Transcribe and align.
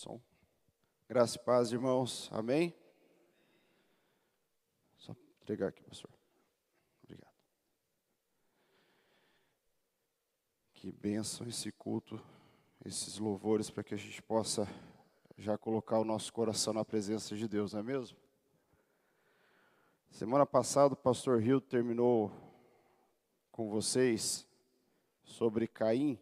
Som. 0.00 0.18
Graça 1.06 1.36
e 1.36 1.44
paz, 1.44 1.72
irmãos. 1.72 2.30
Amém? 2.32 2.74
Só 4.96 5.14
entregar 5.42 5.68
aqui, 5.68 5.82
pastor. 5.82 6.10
Obrigado. 7.04 7.34
Que 10.72 10.90
bênção 10.90 11.46
esse 11.46 11.70
culto, 11.70 12.18
esses 12.82 13.18
louvores, 13.18 13.68
para 13.68 13.84
que 13.84 13.92
a 13.92 13.98
gente 13.98 14.22
possa 14.22 14.66
já 15.36 15.58
colocar 15.58 15.98
o 15.98 16.04
nosso 16.04 16.32
coração 16.32 16.72
na 16.72 16.82
presença 16.82 17.36
de 17.36 17.46
Deus, 17.46 17.74
não 17.74 17.80
é 17.80 17.82
mesmo? 17.82 18.16
Semana 20.08 20.46
passada 20.46 20.94
o 20.94 20.96
pastor 20.96 21.42
Rio 21.42 21.60
terminou 21.60 22.32
com 23.52 23.68
vocês 23.68 24.48
sobre 25.22 25.68
Caim. 25.68 26.18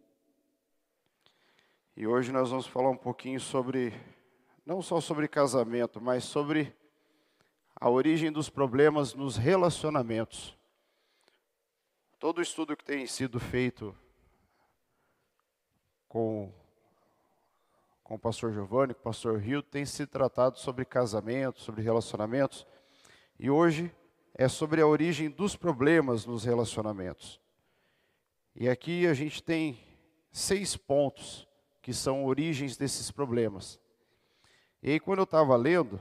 E 2.01 2.07
hoje 2.07 2.31
nós 2.31 2.51
vamos 2.51 2.65
falar 2.65 2.91
um 2.91 2.97
pouquinho 2.97 3.41
sobre, 3.41 3.93
não 4.65 4.81
só 4.81 5.01
sobre 5.01 5.27
casamento, 5.27 6.01
mas 6.01 6.23
sobre 6.23 6.73
a 7.75 7.91
origem 7.91 8.31
dos 8.31 8.49
problemas 8.49 9.15
nos 9.15 9.37
relacionamentos. 9.37 10.57
Todo 12.17 12.41
estudo 12.41 12.77
que 12.77 12.85
tem 12.85 13.05
sido 13.05 13.41
feito 13.41 13.93
com, 16.07 16.53
com 18.05 18.15
o 18.15 18.19
pastor 18.19 18.53
Giovanni, 18.53 18.95
com 18.95 19.01
o 19.01 19.03
pastor 19.03 19.41
Rio, 19.41 19.61
tem 19.61 19.85
se 19.85 20.07
tratado 20.07 20.57
sobre 20.57 20.85
casamento, 20.85 21.59
sobre 21.59 21.83
relacionamentos. 21.83 22.65
E 23.37 23.51
hoje 23.51 23.93
é 24.35 24.47
sobre 24.47 24.81
a 24.81 24.87
origem 24.87 25.29
dos 25.29 25.57
problemas 25.57 26.25
nos 26.25 26.45
relacionamentos. 26.45 27.41
E 28.55 28.69
aqui 28.69 29.05
a 29.09 29.15
gente 29.15 29.43
tem 29.43 29.81
seis 30.31 30.77
pontos 30.77 31.48
que 31.89 31.95
são 31.95 32.27
origens 32.27 32.77
desses 32.77 33.11
problemas. 33.11 33.81
E 34.83 34.91
aí, 34.91 35.01
quando 35.01 35.21
eu 35.21 35.25
estava 35.25 35.57
lendo, 35.57 35.99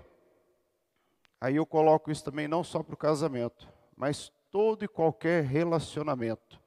aí 1.39 1.55
eu 1.55 1.65
coloco 1.65 2.11
isso 2.11 2.25
também 2.25 2.45
não 2.45 2.61
só 2.61 2.83
para 2.83 2.93
o 2.93 2.97
casamento, 2.97 3.65
mas 3.95 4.29
todo 4.51 4.83
e 4.83 4.87
qualquer 4.89 5.45
relacionamento. 5.45 6.59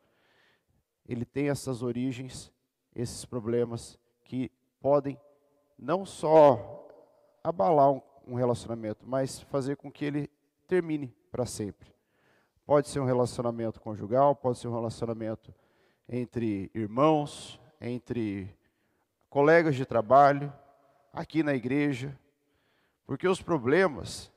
Ele 1.07 1.27
tem 1.27 1.51
essas 1.51 1.83
origens, 1.83 2.51
esses 2.97 3.27
problemas 3.27 3.99
que 4.25 4.51
podem 4.81 5.21
não 5.79 6.07
só 6.07 6.89
abalar 7.45 7.91
um, 7.91 8.01
um 8.27 8.35
relacionamento, 8.37 9.07
mas 9.07 9.39
fazer 9.39 9.77
com 9.77 9.93
que 9.93 10.07
ele 10.07 10.31
termine 10.67 11.15
para 11.31 11.45
sempre. 11.45 11.95
Pode 12.65 12.89
ser 12.89 13.01
um 13.01 13.05
relacionamento 13.05 13.83
conjugal, 13.83 14.35
pode 14.35 14.59
ser 14.59 14.69
um 14.69 14.75
relacionamento 14.75 15.55
entre 16.09 16.71
irmãos, 16.75 17.61
entre 17.79 18.59
colegas 19.31 19.77
de 19.77 19.87
trabalho, 19.87 20.53
aqui 21.13 21.43
na 21.45 21.55
igreja, 21.55 22.19
porque 23.07 23.29
os 23.29 23.41
problemas, 23.41 24.31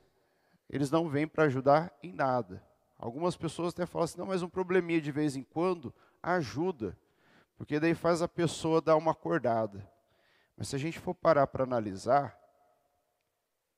eles 0.70 0.90
não 0.90 1.08
vêm 1.08 1.26
para 1.26 1.44
ajudar 1.44 1.92
em 2.00 2.12
nada. 2.12 2.62
Algumas 2.96 3.36
pessoas 3.36 3.72
até 3.72 3.84
falam 3.84 4.04
assim, 4.04 4.18
não, 4.18 4.26
mas 4.26 4.42
um 4.42 4.48
probleminha 4.48 5.00
de 5.00 5.10
vez 5.10 5.34
em 5.34 5.42
quando 5.42 5.92
ajuda, 6.22 6.96
porque 7.56 7.80
daí 7.80 7.94
faz 7.94 8.22
a 8.22 8.28
pessoa 8.28 8.80
dar 8.80 8.96
uma 8.96 9.10
acordada. 9.10 9.86
Mas 10.56 10.68
se 10.68 10.76
a 10.76 10.78
gente 10.78 11.00
for 11.00 11.14
parar 11.14 11.48
para 11.48 11.64
analisar, 11.64 12.38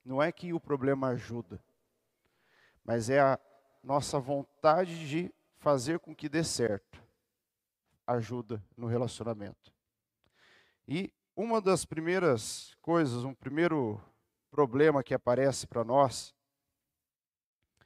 não 0.05 0.21
é 0.21 0.31
que 0.31 0.53
o 0.53 0.59
problema 0.59 1.09
ajuda, 1.09 1.59
mas 2.85 3.09
é 3.09 3.19
a 3.19 3.39
nossa 3.83 4.19
vontade 4.19 5.07
de 5.07 5.33
fazer 5.57 5.99
com 5.99 6.15
que 6.15 6.29
dê 6.29 6.43
certo. 6.43 7.03
Ajuda 8.05 8.63
no 8.77 8.87
relacionamento. 8.87 9.76
E 10.87 11.11
uma 11.35 11.59
das 11.59 11.83
primeiras 11.83 12.75
coisas, 12.81 13.23
um 13.23 13.33
primeiro 13.33 14.01
problema 14.49 15.03
que 15.03 15.13
aparece 15.13 15.67
para 15.67 15.83
nós 15.83 16.33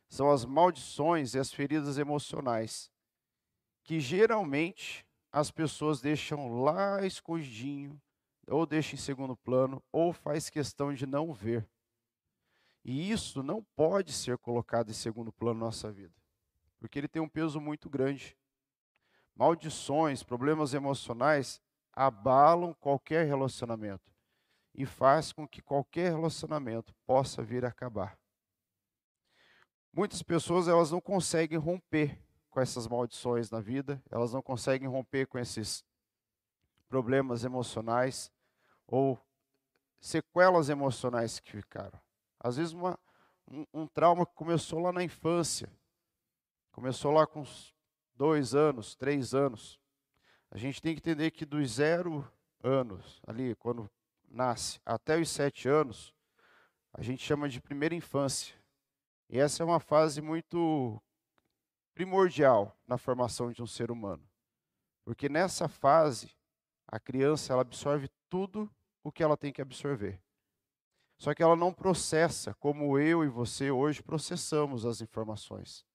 são 0.08 0.30
as 0.30 0.46
maldições 0.46 1.34
e 1.34 1.40
as 1.40 1.52
feridas 1.52 1.98
emocionais, 1.98 2.92
que 3.84 4.00
geralmente 4.00 5.06
as 5.32 5.50
pessoas 5.50 6.02
deixam 6.02 6.62
lá 6.62 7.06
escondidinho, 7.06 8.00
ou 8.48 8.66
deixam 8.66 8.96
em 8.96 9.02
segundo 9.02 9.36
plano, 9.36 9.82
ou 9.92 10.12
faz 10.12 10.50
questão 10.50 10.94
de 10.94 11.06
não 11.06 11.34
ver. 11.34 11.68
E 12.84 13.12
isso 13.12 13.42
não 13.42 13.64
pode 13.76 14.12
ser 14.12 14.38
colocado 14.38 14.90
em 14.90 14.94
segundo 14.94 15.32
plano 15.32 15.60
na 15.60 15.66
nossa 15.68 15.92
vida, 15.92 16.16
porque 16.80 17.00
ele 17.00 17.08
tem 17.08 17.22
um 17.22 17.30
peso 17.30 17.60
muito 17.62 17.90
grande. 17.90 18.38
Maldições, 19.34 20.24
problemas 20.24 20.74
emocionais 20.74 21.62
abalam 21.94 22.74
qualquer 22.76 23.26
relacionamento 23.26 24.12
e 24.74 24.86
faz 24.86 25.32
com 25.32 25.48
que 25.48 25.62
qualquer 25.62 26.12
relacionamento 26.12 26.94
possa 27.06 27.44
vir 27.44 27.66
a 27.66 27.70
acabar. 27.70 28.18
Muitas 29.94 30.22
pessoas 30.24 30.68
elas 30.68 30.92
não 30.92 31.02
conseguem 31.02 31.58
romper 31.58 32.18
com 32.50 32.62
essas 32.62 32.88
maldições 32.88 33.50
na 33.50 33.60
vida, 33.60 34.02
elas 34.10 34.32
não 34.32 34.42
conseguem 34.42 34.88
romper 34.88 35.26
com 35.28 35.38
esses 35.38 35.84
problemas 36.88 37.44
emocionais 37.44 38.32
ou 38.88 39.20
sequelas 40.00 40.70
emocionais 40.70 41.40
que 41.40 41.52
ficaram. 41.52 42.00
Às 42.40 42.58
vezes 42.58 42.74
uma, 42.74 42.98
um, 43.50 43.66
um 43.74 43.88
trauma 43.88 44.26
que 44.26 44.34
começou 44.34 44.80
lá 44.80 44.92
na 44.92 45.04
infância, 45.04 45.72
começou 46.72 47.12
lá 47.12 47.28
com 47.28 47.44
dois 48.16 48.56
anos, 48.56 48.96
três 48.96 49.34
anos, 49.34 49.81
a 50.52 50.58
gente 50.58 50.82
tem 50.82 50.94
que 50.94 51.00
entender 51.00 51.32
que 51.32 51.46
dos 51.46 51.72
zero 51.72 52.30
anos, 52.62 53.22
ali, 53.26 53.56
quando 53.56 53.90
nasce, 54.30 54.82
até 54.86 55.18
os 55.18 55.30
sete 55.30 55.70
anos, 55.70 56.14
a 56.94 57.02
gente 57.02 57.24
chama 57.24 57.48
de 57.48 57.62
primeira 57.62 57.96
infância. 57.96 58.54
E 59.30 59.40
essa 59.40 59.64
é 59.64 59.66
uma 59.66 59.80
fase 59.80 60.22
muito 60.22 61.02
primordial 61.94 62.78
na 62.86 62.98
formação 62.98 63.50
de 63.50 63.64
um 63.64 63.68
ser 63.68 63.90
humano. 63.90 64.28
Porque 65.06 65.30
nessa 65.30 65.70
fase, 65.70 66.36
a 66.86 67.00
criança 67.00 67.54
ela 67.54 67.62
absorve 67.62 68.10
tudo 68.30 68.70
o 69.02 69.10
que 69.10 69.24
ela 69.24 69.38
tem 69.38 69.54
que 69.54 69.62
absorver. 69.62 70.22
Só 71.18 71.34
que 71.34 71.42
ela 71.42 71.56
não 71.56 71.74
processa 71.74 72.54
como 72.56 73.00
eu 73.00 73.24
e 73.24 73.30
você 73.30 73.72
hoje 73.72 74.04
processamos 74.04 74.86
as 74.86 75.00
informações. 75.00 75.86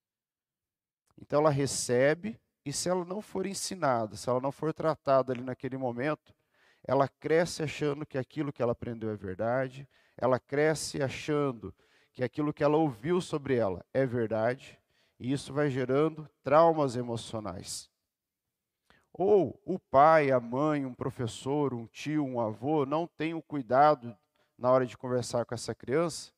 Então 1.21 1.41
ela 1.41 1.51
recebe 1.51 2.41
e 2.67 2.73
se 2.73 2.89
ela 2.89 3.05
não 3.05 3.23
for 3.23 3.47
ensinada, 3.47 4.17
se 4.17 4.29
ela 4.29 4.41
não 4.41 4.51
for 4.51 4.75
tratada 4.75 5.33
ali 5.33 5.41
naquele 5.41 5.77
momento, 5.77 6.35
ela 6.83 7.07
cresce 7.07 7.63
achando 7.63 8.05
que 8.05 8.19
aquilo 8.19 8.53
que 8.53 8.61
ela 8.61 8.73
aprendeu 8.73 9.09
é 9.09 9.15
verdade, 9.15 9.89
ela 10.17 10.41
cresce 10.41 11.01
achando 11.01 11.73
que 12.13 12.25
aquilo 12.25 12.53
que 12.53 12.65
ela 12.65 12.77
ouviu 12.77 13.21
sobre 13.21 13.55
ela 13.55 13.87
é 13.95 14.05
verdade, 14.05 14.77
e 15.17 15.31
isso 15.31 15.53
vai 15.53 15.71
gerando 15.71 16.29
traumas 16.43 16.97
emocionais. 16.97 17.89
Ou 19.13 19.63
o 19.65 19.79
pai, 19.79 20.33
a 20.33 20.41
mãe, 20.41 20.85
um 20.85 20.93
professor, 20.93 21.73
um 21.73 21.87
tio, 21.87 22.25
um 22.25 22.41
avô 22.41 22.85
não 22.85 23.07
tem 23.07 23.33
o 23.33 23.41
cuidado 23.41 24.17
na 24.59 24.73
hora 24.73 24.85
de 24.85 24.99
conversar 24.99 25.45
com 25.45 25.55
essa 25.55 25.73
criança, 25.73 26.33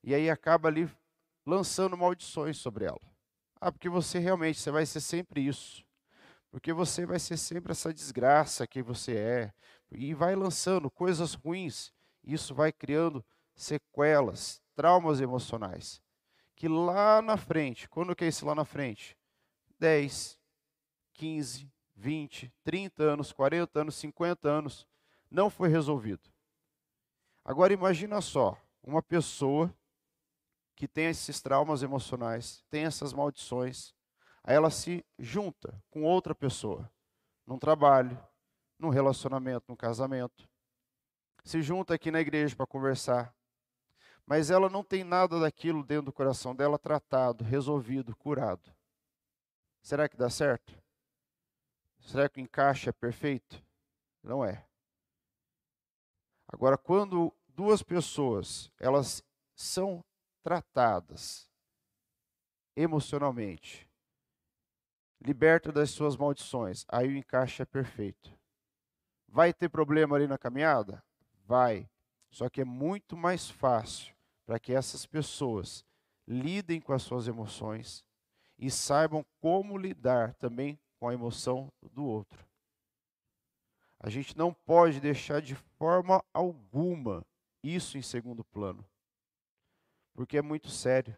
e 0.00 0.14
aí 0.14 0.30
acaba 0.30 0.68
ali 0.68 0.88
lançando 1.44 1.96
maldições 1.96 2.56
sobre 2.56 2.84
ela. 2.84 3.11
Ah, 3.64 3.70
porque 3.70 3.88
você 3.88 4.18
realmente, 4.18 4.58
você 4.58 4.72
vai 4.72 4.84
ser 4.84 5.00
sempre 5.00 5.40
isso. 5.40 5.84
Porque 6.50 6.72
você 6.72 7.06
vai 7.06 7.20
ser 7.20 7.36
sempre 7.36 7.70
essa 7.70 7.94
desgraça 7.94 8.66
que 8.66 8.82
você 8.82 9.16
é. 9.16 9.52
E 9.92 10.12
vai 10.14 10.34
lançando 10.34 10.90
coisas 10.90 11.34
ruins. 11.34 11.92
Isso 12.24 12.56
vai 12.56 12.72
criando 12.72 13.24
sequelas, 13.54 14.60
traumas 14.74 15.20
emocionais. 15.20 16.02
Que 16.56 16.66
lá 16.66 17.22
na 17.22 17.36
frente, 17.36 17.88
quando 17.88 18.16
que 18.16 18.24
é 18.24 18.28
isso 18.28 18.44
lá 18.44 18.52
na 18.52 18.64
frente? 18.64 19.16
10, 19.78 20.36
15, 21.12 21.70
20, 21.94 22.52
30 22.64 23.04
anos, 23.04 23.32
40 23.32 23.80
anos, 23.80 23.94
50 23.94 24.48
anos, 24.48 24.88
não 25.30 25.48
foi 25.48 25.68
resolvido. 25.68 26.28
Agora 27.44 27.72
imagina 27.72 28.20
só, 28.20 28.60
uma 28.82 29.00
pessoa 29.00 29.72
que 30.82 30.88
tem 30.88 31.06
esses 31.06 31.40
traumas 31.40 31.84
emocionais, 31.84 32.64
tem 32.68 32.82
essas 32.82 33.12
maldições, 33.12 33.94
aí 34.42 34.56
ela 34.56 34.68
se 34.68 35.06
junta 35.16 35.80
com 35.88 36.02
outra 36.02 36.34
pessoa, 36.34 36.90
num 37.46 37.56
trabalho, 37.56 38.20
num 38.76 38.88
relacionamento, 38.88 39.66
num 39.68 39.76
casamento. 39.76 40.50
Se 41.44 41.62
junta 41.62 41.94
aqui 41.94 42.10
na 42.10 42.20
igreja 42.20 42.56
para 42.56 42.66
conversar. 42.66 43.32
Mas 44.26 44.50
ela 44.50 44.68
não 44.68 44.82
tem 44.82 45.04
nada 45.04 45.38
daquilo 45.38 45.84
dentro 45.84 46.06
do 46.06 46.12
coração 46.12 46.52
dela 46.52 46.76
tratado, 46.76 47.44
resolvido, 47.44 48.16
curado. 48.16 48.68
Será 49.82 50.08
que 50.08 50.16
dá 50.16 50.28
certo? 50.28 50.76
Será 52.00 52.28
que 52.28 52.40
o 52.40 52.42
encaixe 52.42 52.88
é 52.88 52.92
perfeito? 52.92 53.64
Não 54.20 54.44
é. 54.44 54.66
Agora, 56.48 56.76
quando 56.76 57.32
duas 57.46 57.84
pessoas, 57.84 58.68
elas 58.80 59.22
são 59.54 60.04
tratadas 60.42 61.48
emocionalmente, 62.76 63.88
liberta 65.20 65.70
das 65.70 65.90
suas 65.90 66.16
maldições, 66.16 66.84
aí 66.88 67.08
o 67.08 67.16
encaixe 67.16 67.62
é 67.62 67.64
perfeito. 67.64 68.32
Vai 69.28 69.52
ter 69.52 69.68
problema 69.68 70.16
ali 70.16 70.26
na 70.26 70.36
caminhada? 70.36 71.02
Vai. 71.46 71.88
Só 72.30 72.48
que 72.48 72.60
é 72.60 72.64
muito 72.64 73.16
mais 73.16 73.48
fácil 73.48 74.14
para 74.44 74.58
que 74.58 74.72
essas 74.72 75.06
pessoas 75.06 75.84
lidem 76.26 76.80
com 76.80 76.92
as 76.92 77.02
suas 77.02 77.28
emoções 77.28 78.04
e 78.58 78.70
saibam 78.70 79.24
como 79.40 79.76
lidar 79.76 80.34
também 80.34 80.78
com 80.98 81.08
a 81.08 81.14
emoção 81.14 81.72
do 81.92 82.04
outro. 82.04 82.46
A 83.98 84.08
gente 84.10 84.36
não 84.36 84.52
pode 84.52 85.00
deixar 85.00 85.40
de 85.40 85.54
forma 85.54 86.24
alguma 86.32 87.24
isso 87.62 87.96
em 87.96 88.02
segundo 88.02 88.44
plano, 88.44 88.84
porque 90.14 90.36
é 90.36 90.42
muito 90.42 90.68
sério. 90.68 91.16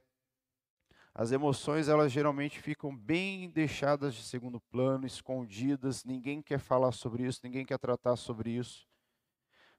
As 1.15 1.31
emoções, 1.31 1.89
elas 1.89 2.11
geralmente 2.11 2.61
ficam 2.61 2.97
bem 2.97 3.49
deixadas 3.49 4.15
de 4.15 4.23
segundo 4.25 4.61
plano, 4.61 5.07
escondidas, 5.07 6.05
ninguém 6.05 6.43
quer 6.43 6.59
falar 6.59 6.91
sobre 6.91 7.25
isso, 7.25 7.41
ninguém 7.45 7.65
quer 7.65 7.79
tratar 7.79 8.17
sobre 8.17 8.51
isso. 8.51 8.87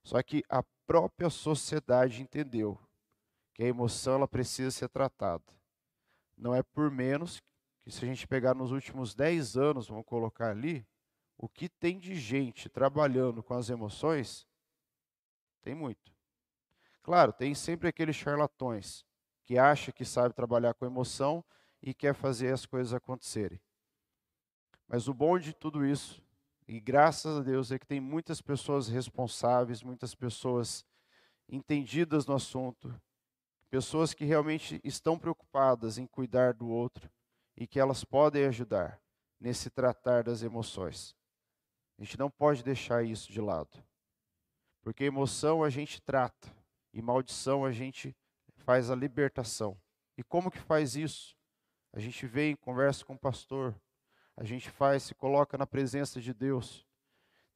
Só 0.02 0.22
que 0.24 0.44
a 0.48 0.64
própria 0.88 1.30
sociedade 1.30 2.22
entendeu 2.22 2.80
que 3.54 3.64
a 3.64 3.68
emoção 3.68 4.16
ela 4.16 4.28
precisa 4.28 4.72
ser 4.72 4.88
tratada. 4.88 5.44
Não 6.38 6.56
é 6.56 6.64
por 6.64 6.90
menos 6.90 7.42
que 7.82 7.92
se 7.92 8.06
a 8.06 8.08
gente 8.08 8.28
pegar 8.28 8.54
nos 8.54 8.72
últimos 8.72 9.14
10 9.14 9.58
anos, 9.58 9.88
vamos 9.88 10.06
colocar 10.06 10.52
ali, 10.52 10.88
o 11.38 11.50
que 11.50 11.68
tem 11.68 12.00
de 12.00 12.16
gente 12.16 12.70
trabalhando 12.70 13.44
com 13.44 13.54
as 13.54 13.70
emoções, 13.70 14.48
tem 15.62 15.76
muito. 15.76 16.15
Claro, 17.06 17.32
tem 17.32 17.54
sempre 17.54 17.88
aqueles 17.88 18.16
charlatões 18.16 19.06
que 19.44 19.60
acha 19.60 19.92
que 19.92 20.04
sabe 20.04 20.34
trabalhar 20.34 20.74
com 20.74 20.88
emoção 20.88 21.46
e 21.80 21.94
quer 21.94 22.16
fazer 22.16 22.52
as 22.52 22.66
coisas 22.66 22.96
acontecerem. 22.96 23.62
Mas 24.88 25.08
o 25.08 25.14
bom 25.14 25.38
de 25.38 25.54
tudo 25.54 25.86
isso, 25.86 26.20
e 26.68 26.80
graças 26.80 27.38
a 27.38 27.44
Deus, 27.44 27.72
é 27.72 27.78
que 27.78 27.86
tem 27.86 28.00
muitas 28.00 28.42
pessoas 28.42 28.88
responsáveis, 28.88 29.84
muitas 29.84 30.16
pessoas 30.16 30.84
entendidas 31.48 32.26
no 32.26 32.34
assunto, 32.34 33.00
pessoas 33.70 34.12
que 34.12 34.26
realmente 34.26 34.82
estão 34.84 35.16
preocupadas 35.16 36.00
em 36.00 36.08
cuidar 36.08 36.56
do 36.56 36.68
outro 36.68 37.08
e 37.56 37.68
que 37.68 37.80
elas 37.80 38.04
podem 38.04 38.46
ajudar 38.46 39.00
nesse 39.40 39.70
tratar 39.70 40.24
das 40.24 40.42
emoções. 40.42 41.16
A 42.00 42.04
gente 42.04 42.18
não 42.18 42.32
pode 42.32 42.64
deixar 42.64 43.06
isso 43.06 43.32
de 43.32 43.40
lado. 43.40 43.86
Porque 44.82 45.04
emoção 45.04 45.64
a 45.64 45.70
gente 45.70 46.02
trata 46.02 46.65
e 46.96 47.02
maldição 47.02 47.66
a 47.66 47.74
gente 47.74 48.16
faz 48.56 48.90
a 48.90 48.96
libertação. 48.96 49.78
E 50.18 50.24
como 50.24 50.50
que 50.50 50.58
faz 50.58 50.96
isso? 50.96 51.36
A 51.92 52.00
gente 52.00 52.26
vem, 52.26 52.56
conversa 52.56 53.04
com 53.04 53.14
o 53.14 53.20
pastor, 53.20 53.76
a 54.38 54.46
gente 54.46 54.70
faz, 54.70 55.04
se 55.04 55.14
coloca 55.14 55.58
na 55.58 55.68
presença 55.68 56.22
de 56.22 56.34
Deus, 56.34 56.88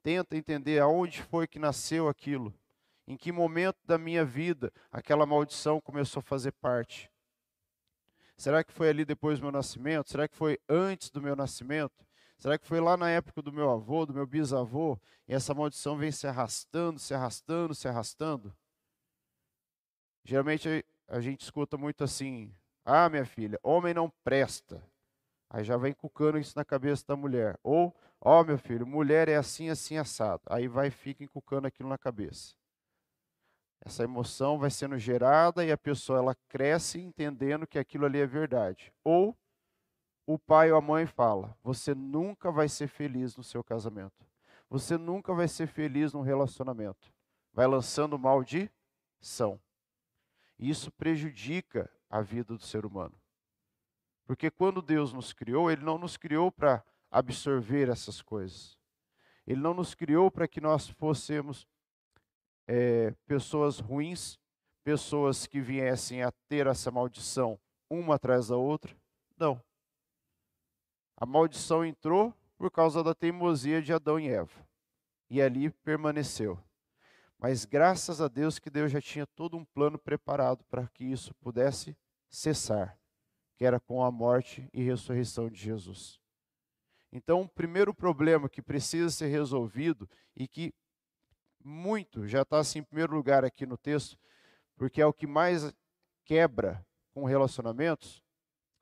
tenta 0.04 0.36
entender 0.36 0.80
aonde 0.80 1.24
foi 1.24 1.48
que 1.48 1.58
nasceu 1.58 2.10
aquilo, 2.10 2.54
em 3.08 3.16
que 3.16 3.32
momento 3.32 3.78
da 3.86 3.98
minha 3.98 4.26
vida 4.26 4.74
aquela 4.92 5.26
maldição 5.26 5.80
começou 5.80 6.20
a 6.20 6.24
fazer 6.24 6.52
parte. 6.52 7.10
Será 8.38 8.62
que 8.62 8.74
foi 8.74 8.90
ali 8.90 9.06
depois 9.06 9.40
do 9.40 9.44
meu 9.44 9.52
nascimento? 9.54 10.10
Será 10.10 10.28
que 10.28 10.36
foi 10.36 10.60
antes 10.68 11.10
do 11.10 11.22
meu 11.22 11.36
nascimento? 11.36 12.06
Será 12.38 12.58
que 12.58 12.68
foi 12.68 12.80
lá 12.82 12.96
na 12.96 13.10
época 13.10 13.42
do 13.42 13.52
meu 13.52 13.70
avô, 13.70 14.06
do 14.06 14.14
meu 14.14 14.28
bisavô, 14.28 15.00
e 15.28 15.34
essa 15.34 15.54
maldição 15.54 15.98
vem 15.98 16.12
se 16.12 16.28
arrastando, 16.28 17.00
se 17.00 17.14
arrastando, 17.14 17.76
se 17.76 17.88
arrastando? 17.88 18.54
Geralmente 20.30 20.86
a 21.08 21.20
gente 21.20 21.42
escuta 21.42 21.76
muito 21.76 22.04
assim: 22.04 22.54
ah, 22.86 23.10
minha 23.10 23.26
filha, 23.26 23.60
homem 23.64 23.96
não 23.96 24.12
presta. 24.24 24.80
Aí 25.50 25.64
já 25.64 25.76
vem 25.76 25.92
cucando 25.92 26.38
isso 26.38 26.56
na 26.56 26.64
cabeça 26.64 27.04
da 27.08 27.16
mulher. 27.16 27.58
Ou, 27.64 27.96
ó, 28.22 28.40
oh, 28.40 28.44
meu 28.44 28.60
filho, 28.60 28.86
mulher 28.86 29.28
é 29.28 29.36
assim, 29.36 29.72
assim, 29.72 29.98
assado. 29.98 30.44
Aí 30.46 30.68
vai 30.68 30.92
fica 30.92 31.24
encucando 31.24 31.66
aquilo 31.66 31.90
na 31.90 31.98
cabeça. 31.98 32.54
Essa 33.82 34.04
emoção 34.04 34.60
vai 34.60 34.70
sendo 34.70 35.00
gerada 35.00 35.66
e 35.66 35.72
a 35.72 35.78
pessoa 35.78 36.20
ela 36.20 36.36
cresce 36.48 37.02
entendendo 37.02 37.66
que 37.66 37.80
aquilo 37.80 38.06
ali 38.06 38.20
é 38.20 38.28
verdade. 38.28 38.94
Ou 39.04 39.36
o 40.28 40.38
pai 40.38 40.72
ou 40.72 40.78
a 40.78 40.82
mãe 40.82 41.08
fala: 41.08 41.58
você 41.64 41.96
nunca 41.96 42.52
vai 42.52 42.70
ser 42.70 42.88
feliz 42.88 43.36
no 43.36 43.44
seu 43.44 43.64
casamento. 43.64 44.24
Você 44.70 44.96
nunca 44.96 45.34
vai 45.34 45.48
ser 45.48 45.66
feliz 45.66 46.14
no 46.14 46.22
relacionamento. 46.22 47.12
Vai 47.52 47.66
lançando 47.66 48.20
maldição. 48.20 49.60
Isso 50.60 50.92
prejudica 50.92 51.90
a 52.10 52.22
vida 52.22 52.56
do 52.56 52.64
ser 52.64 52.86
humano. 52.86 53.16
Porque 54.26 54.52
quando 54.52 54.82
Deus 54.82 55.14
nos 55.14 55.32
criou, 55.32 55.72
Ele 55.72 55.84
não 55.84 55.98
nos 55.98 56.18
criou 56.18 56.52
para 56.52 56.84
absorver 57.10 57.90
essas 57.90 58.22
coisas. 58.22 58.78
Ele 59.48 59.62
não 59.62 59.74
nos 59.74 59.96
criou 59.96 60.30
para 60.30 60.48
que 60.48 60.62
nós 60.62 60.88
fôssemos 60.88 61.66
é, 62.68 63.12
pessoas 63.26 63.80
ruins, 63.80 64.38
pessoas 64.84 65.48
que 65.48 65.60
viessem 65.60 66.22
a 66.22 66.32
ter 66.48 66.68
essa 66.68 66.92
maldição 66.92 67.60
uma 67.90 68.16
atrás 68.16 68.50
da 68.50 68.58
outra. 68.58 68.96
Não. 69.38 69.60
A 71.18 71.26
maldição 71.26 71.84
entrou 71.84 72.34
por 72.58 72.70
causa 72.70 73.04
da 73.04 73.16
teimosia 73.16 73.82
de 73.82 73.92
Adão 73.92 74.20
e 74.20 74.28
Eva. 74.28 74.68
E 75.30 75.42
ali 75.42 75.70
permaneceu. 75.70 76.60
Mas 77.40 77.64
graças 77.64 78.20
a 78.20 78.28
Deus 78.28 78.60
que 78.60 78.70
Deus 78.70 78.92
já 78.92 79.00
tinha 79.00 79.26
todo 79.26 79.56
um 79.56 79.64
plano 79.64 79.98
preparado 79.98 80.64
para 80.66 80.88
que 80.90 81.06
isso 81.06 81.34
pudesse 81.36 81.98
cessar, 82.30 83.00
que 83.56 83.64
era 83.64 83.80
com 83.80 84.04
a 84.04 84.12
morte 84.12 84.70
e 84.74 84.84
ressurreição 84.84 85.50
de 85.50 85.58
Jesus. 85.58 86.20
Então, 87.12 87.42
o 87.42 87.50
primeiro 87.50 87.94
problema 87.94 88.50
que 88.50 88.62
precisa 88.62 89.10
ser 89.10 89.28
resolvido 89.28 90.08
e 90.36 90.48
que 90.48 90.74
muito 91.64 92.28
já 92.28 92.42
está 92.42 92.60
assim 92.60 92.80
em 92.80 92.84
primeiro 92.84 93.16
lugar 93.16 93.46
aqui 93.46 93.66
no 93.66 93.78
texto, 93.78 94.20
porque 94.76 95.02
é 95.02 95.06
o 95.06 95.14
que 95.14 95.26
mais 95.26 95.74
quebra 96.26 96.86
com 97.14 97.24
relacionamentos, 97.24 98.22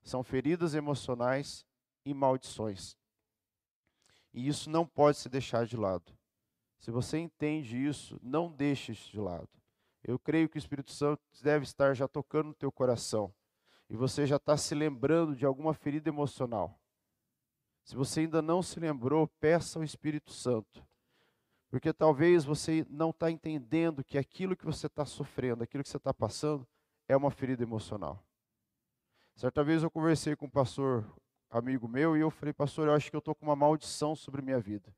são 0.04 0.24
feridas 0.24 0.74
emocionais 0.74 1.65
e 2.04 2.13
maldições. 2.13 2.98
E 4.33 4.48
isso 4.48 4.69
não 4.69 4.86
pode 4.86 5.18
se 5.18 5.30
deixar 5.30 5.65
de 5.65 5.77
lado. 5.77 6.17
Se 6.80 6.92
você 6.92 7.18
entende 7.18 7.78
isso, 7.78 8.20
não 8.22 8.52
deixe 8.52 8.92
isso 8.92 9.12
de 9.12 9.20
lado. 9.20 9.50
Eu 10.04 10.18
creio 10.18 10.48
que 10.48 10.58
o 10.58 10.60
Espírito 10.60 10.92
Santo 10.92 11.22
deve 11.42 11.64
estar 11.64 11.94
já 11.94 12.08
tocando 12.08 12.48
no 12.48 12.54
teu 12.54 12.72
coração. 12.72 13.34
E 13.90 13.96
você 13.96 14.26
já 14.26 14.36
está 14.36 14.56
se 14.56 14.76
lembrando 14.76 15.36
de 15.36 15.46
alguma 15.46 15.74
ferida 15.74 16.10
emocional. 16.10 16.80
Se 17.84 17.96
você 17.96 18.22
ainda 18.22 18.42
não 18.42 18.62
se 18.62 18.80
lembrou, 18.80 19.28
peça 19.40 19.80
ao 19.80 19.84
Espírito 19.84 20.31
Santo. 20.31 20.86
Porque 21.69 21.92
talvez 21.92 22.46
você 22.46 22.86
não 22.90 23.10
está 23.10 23.30
entendendo 23.30 24.04
que 24.04 24.18
aquilo 24.18 24.56
que 24.56 24.66
você 24.66 24.88
está 24.88 25.06
sofrendo, 25.06 25.64
aquilo 25.64 25.84
que 25.84 25.90
você 25.90 25.98
está 25.98 26.14
passando, 26.14 26.68
é 27.07 27.16
uma 27.16 27.31
ferida 27.31 27.64
emocional. 27.64 28.24
Certa 29.36 29.64
vez 29.64 29.84
eu 29.84 29.92
conversei 29.92 30.36
com 30.36 30.46
um 30.46 30.50
pastor 30.50 31.06
amigo 31.50 31.88
meu, 31.88 32.18
e 32.18 32.19
eu 32.19 32.30
falei, 32.30 32.54
pastor, 32.54 32.88
eu 32.88 32.94
acho 32.94 33.10
que 33.10 33.16
eu 33.16 33.19
estou 33.19 33.36
com 33.36 33.46
uma 33.46 33.56
maldição 33.56 34.16
sobre 34.16 34.42
minha 34.42 34.60
vida. 34.60 34.94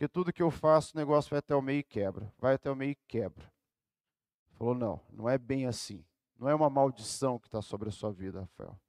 Porque 0.00 0.08
tudo 0.08 0.32
que 0.32 0.42
eu 0.42 0.50
faço, 0.50 0.96
o 0.96 0.98
negócio 0.98 1.28
vai 1.28 1.40
até 1.40 1.54
o 1.54 1.60
meio 1.60 1.80
e 1.80 1.82
quebra. 1.82 2.32
Vai 2.38 2.54
até 2.54 2.70
o 2.70 2.74
meio 2.74 2.92
e 2.92 2.98
quebra. 3.06 3.52
Falou, 4.52 4.74
não, 4.74 4.98
não 5.12 5.28
é 5.28 5.36
bem 5.36 5.66
assim. 5.66 6.02
Não 6.38 6.48
é 6.48 6.54
uma 6.54 6.70
maldição 6.70 7.38
que 7.38 7.48
está 7.48 7.60
sobre 7.60 7.90
a 7.90 7.92
sua 7.92 8.10
vida, 8.10 8.40
Rafael. 8.40 8.80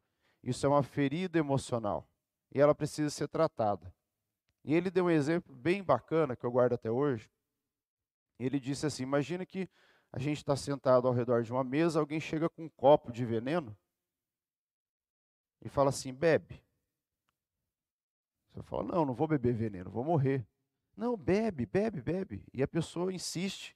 Isso 0.41 0.65
é 0.65 0.69
uma 0.69 0.81
ferida 0.81 1.37
emocional. 1.37 2.07
E 2.49 2.61
ela 2.61 2.73
precisa 2.73 3.09
ser 3.09 3.27
tratada. 3.27 3.93
E 4.63 4.73
ele 4.73 4.89
deu 4.89 5.07
um 5.07 5.09
exemplo 5.09 5.53
bem 5.53 5.83
bacana, 5.83 6.33
que 6.33 6.45
eu 6.45 6.51
guardo 6.51 6.75
até 6.75 6.89
hoje. 6.89 7.29
Ele 8.39 8.57
disse 8.57 8.85
assim: 8.85 9.03
imagina 9.03 9.45
que 9.45 9.69
a 10.13 10.17
gente 10.17 10.37
está 10.37 10.55
sentado 10.55 11.09
ao 11.09 11.13
redor 11.13 11.43
de 11.43 11.51
uma 11.51 11.61
mesa, 11.61 11.99
alguém 11.99 12.21
chega 12.21 12.47
com 12.47 12.63
um 12.63 12.69
copo 12.69 13.11
de 13.11 13.25
veneno 13.25 13.77
e 15.61 15.67
fala 15.67 15.89
assim: 15.89 16.13
bebe. 16.13 16.63
Você 18.53 18.63
fala, 18.63 18.83
não, 18.83 19.03
não 19.03 19.13
vou 19.13 19.27
beber 19.27 19.53
veneno, 19.53 19.91
vou 19.91 20.05
morrer. 20.05 20.47
Não, 21.01 21.17
bebe, 21.17 21.65
bebe, 21.65 21.99
bebe. 21.99 22.45
E 22.53 22.61
a 22.61 22.67
pessoa 22.67 23.11
insiste, 23.11 23.75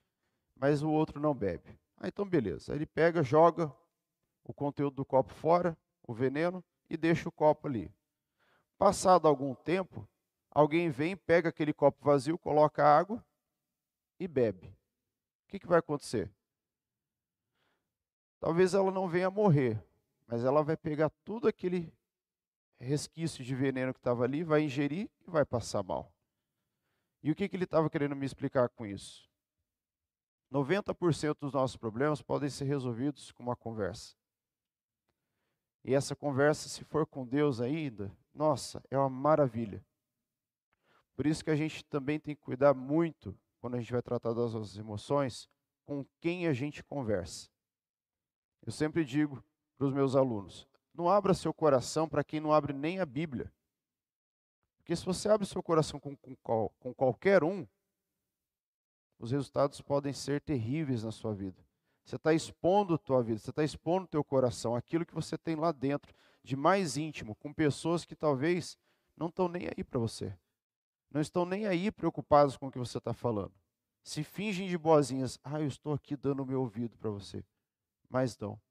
mas 0.55 0.84
o 0.84 0.91
outro 0.91 1.20
não 1.20 1.34
bebe. 1.34 1.75
Ah, 1.98 2.08
então 2.08 2.24
beleza. 2.24 2.75
Ele 2.75 2.86
pega, 2.86 3.24
joga 3.24 3.75
o 4.44 4.53
conteúdo 4.53 4.98
do 4.98 5.03
copo 5.03 5.34
fora, 5.34 5.75
o 6.03 6.13
veneno, 6.13 6.63
e 6.88 6.96
deixa 6.96 7.27
o 7.27 7.32
copo 7.32 7.67
ali. 7.67 7.91
Passado 8.77 9.27
algum 9.27 9.55
tempo, 9.55 10.08
alguém 10.51 10.91
vem, 10.91 11.17
pega 11.17 11.50
aquele 11.50 11.74
copo 11.74 11.98
vazio, 12.05 12.38
coloca 12.38 12.86
água 12.86 13.25
e 14.20 14.27
bebe. 14.27 14.67
O 14.67 15.48
que, 15.48 15.58
que 15.58 15.65
vai 15.65 15.79
acontecer? 15.79 16.32
Talvez 18.39 18.75
ela 18.75 18.91
não 18.91 19.08
venha 19.08 19.32
morrer, 19.32 19.84
mas 20.27 20.44
ela 20.44 20.62
vai 20.62 20.77
pegar 20.77 21.10
tudo 21.24 21.48
aquele 21.48 21.91
resquício 22.77 23.44
de 23.44 23.55
veneno 23.55 23.96
que 23.96 24.00
estava 24.00 24.24
ali, 24.24 24.44
vai 24.44 24.62
ingerir 24.62 25.10
e 25.27 25.32
vai 25.32 25.44
passar 25.44 25.82
mal. 25.82 26.15
E 27.25 27.32
o 27.32 27.36
que, 27.36 27.50
que 27.50 27.55
ele 27.55 27.63
estava 27.63 27.89
querendo 27.89 28.15
me 28.15 28.24
explicar 28.24 28.70
com 28.70 28.86
isso? 28.86 29.27
90% 30.53 31.39
dos 31.39 31.53
nossos 31.53 31.75
problemas 31.75 32.22
podem 32.22 32.51
ser 32.51 32.65
resolvidos 32.65 33.32
com 33.32 33.41
uma 33.41 33.55
conversa. 33.55 34.15
E 35.84 35.96
essa 35.96 36.15
conversa, 36.15 36.70
se 36.70 36.84
for 36.84 37.08
com 37.08 37.25
Deus 37.25 37.60
ainda, 37.60 38.15
nossa, 38.32 38.79
é 38.91 38.98
uma 38.98 39.10
maravilha. 39.10 39.84
Por 41.15 41.25
isso 41.25 41.44
que 41.44 41.50
a 41.50 41.55
gente 41.55 41.84
também 41.86 42.20
tem 42.20 42.36
que 42.36 42.44
cuidar 42.44 42.75
muito, 42.75 43.36
quando 43.60 43.74
a 43.74 43.79
gente 43.79 43.91
vai 43.91 44.03
tratar 44.03 44.32
das 44.32 44.53
nossas 44.53 44.77
emoções, 44.77 45.50
com 45.84 46.05
quem 46.22 46.46
a 46.46 46.53
gente 46.53 46.84
conversa. 46.84 47.50
Eu 48.63 48.72
sempre 48.72 49.03
digo 49.03 49.44
para 49.79 49.88
os 49.88 49.94
meus 49.94 50.15
alunos: 50.15 50.67
não 50.94 51.10
abra 51.10 51.34
seu 51.34 51.51
coração 51.51 52.08
para 52.08 52.24
quem 52.24 52.39
não 52.39 52.53
abre 52.53 52.72
nem 52.72 53.00
a 53.00 53.05
Bíblia. 53.05 53.51
Porque 54.86 54.96
se 54.96 55.04
você 55.04 55.27
abre 55.27 55.48
seu 55.48 55.63
coração 55.63 56.00
com, 56.00 56.15
com, 56.15 56.70
com 56.80 56.94
qualquer 56.94 57.44
um, 57.44 57.65
os 59.18 59.32
resultados 59.32 59.82
podem 59.82 60.13
ser 60.13 60.39
terríveis 60.42 61.04
na 61.04 61.12
sua 61.12 61.34
vida. 61.34 61.60
Você 62.04 62.18
está 62.18 62.36
expondo 62.36 62.94
a 62.94 62.98
tua 63.00 63.24
vida, 63.24 63.39
você 63.39 63.50
está 63.50 63.63
expondo 63.63 64.06
o 64.06 64.08
teu 64.08 64.24
coração, 64.24 64.75
aquilo 64.75 65.04
que 65.04 65.15
você 65.15 65.39
tem 65.39 65.56
lá 65.56 65.72
dentro, 65.72 66.13
de 66.44 66.56
mais 66.56 66.98
íntimo, 66.98 67.34
com 67.34 67.51
pessoas 67.51 68.06
que 68.06 68.15
talvez 68.15 68.77
não 69.18 69.25
estão 69.25 69.48
nem 69.48 69.63
aí 69.75 69.84
para 69.84 69.98
você. 69.98 70.32
Não 71.10 71.20
estão 71.20 71.46
nem 71.46 71.65
aí 71.65 71.92
preocupados 71.92 72.56
com 72.56 72.68
o 72.68 72.72
que 72.72 72.77
você 72.77 73.00
está 73.00 73.12
falando. 73.12 73.54
Se 74.04 74.24
fingem 74.24 74.68
de 74.68 74.77
boazinhas, 74.77 75.39
ah, 75.44 75.60
eu 75.60 75.68
estou 75.68 75.94
aqui 75.94 76.15
dando 76.15 76.44
o 76.44 76.46
meu 76.46 76.62
ouvido 76.62 76.96
para 76.96 77.10
você. 77.10 77.44
Mas 78.08 78.38
não. 78.38 78.62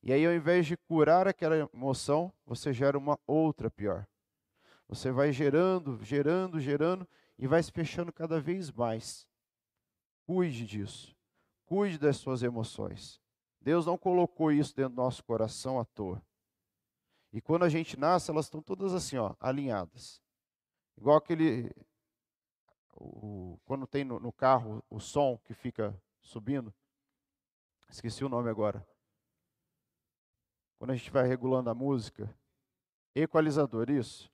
E 0.00 0.12
aí, 0.12 0.24
ao 0.24 0.32
invés 0.32 0.64
de 0.64 0.76
curar 0.76 1.26
aquela 1.26 1.56
emoção, 1.56 2.32
você 2.46 2.72
gera 2.72 2.96
uma 2.96 3.18
outra 3.26 3.68
pior. 3.68 4.06
Você 4.88 5.10
vai 5.10 5.32
gerando, 5.32 6.02
gerando, 6.04 6.60
gerando 6.60 7.08
e 7.38 7.46
vai 7.46 7.62
se 7.62 7.72
fechando 7.72 8.12
cada 8.12 8.40
vez 8.40 8.70
mais. 8.70 9.28
Cuide 10.26 10.66
disso. 10.66 11.14
Cuide 11.64 11.98
das 11.98 12.16
suas 12.16 12.42
emoções. 12.42 13.20
Deus 13.60 13.86
não 13.86 13.96
colocou 13.96 14.52
isso 14.52 14.76
dentro 14.76 14.94
do 14.94 15.02
nosso 15.02 15.24
coração 15.24 15.80
à 15.80 15.84
toa. 15.84 16.22
E 17.32 17.40
quando 17.40 17.64
a 17.64 17.68
gente 17.68 17.98
nasce, 17.98 18.30
elas 18.30 18.46
estão 18.46 18.62
todas 18.62 18.92
assim, 18.92 19.16
ó, 19.16 19.34
alinhadas. 19.40 20.22
Igual 20.96 21.16
aquele. 21.16 21.74
O, 22.94 23.58
quando 23.64 23.86
tem 23.86 24.04
no, 24.04 24.20
no 24.20 24.32
carro 24.32 24.84
o 24.88 25.00
som 25.00 25.38
que 25.38 25.52
fica 25.52 26.00
subindo. 26.20 26.72
Esqueci 27.88 28.24
o 28.24 28.28
nome 28.28 28.48
agora. 28.50 28.86
Quando 30.78 30.90
a 30.90 30.96
gente 30.96 31.10
vai 31.10 31.26
regulando 31.26 31.70
a 31.70 31.74
música. 31.74 32.32
Equalizador, 33.14 33.90
isso. 33.90 34.30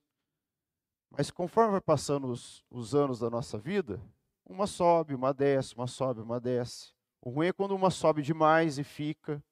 Mas 1.11 1.29
conforme 1.29 1.71
vai 1.71 1.81
passando 1.81 2.27
os, 2.27 2.63
os 2.69 2.95
anos 2.95 3.19
da 3.19 3.29
nossa 3.29 3.57
vida, 3.57 4.01
uma 4.45 4.65
sobe, 4.65 5.13
uma 5.13 5.33
desce, 5.33 5.75
uma 5.75 5.87
sobe, 5.87 6.21
uma 6.21 6.39
desce. 6.39 6.93
O 7.21 7.29
ruim 7.29 7.47
é 7.47 7.53
quando 7.53 7.75
uma 7.75 7.91
sobe 7.91 8.21
demais 8.21 8.79
e 8.79 8.83
fica, 8.83 9.43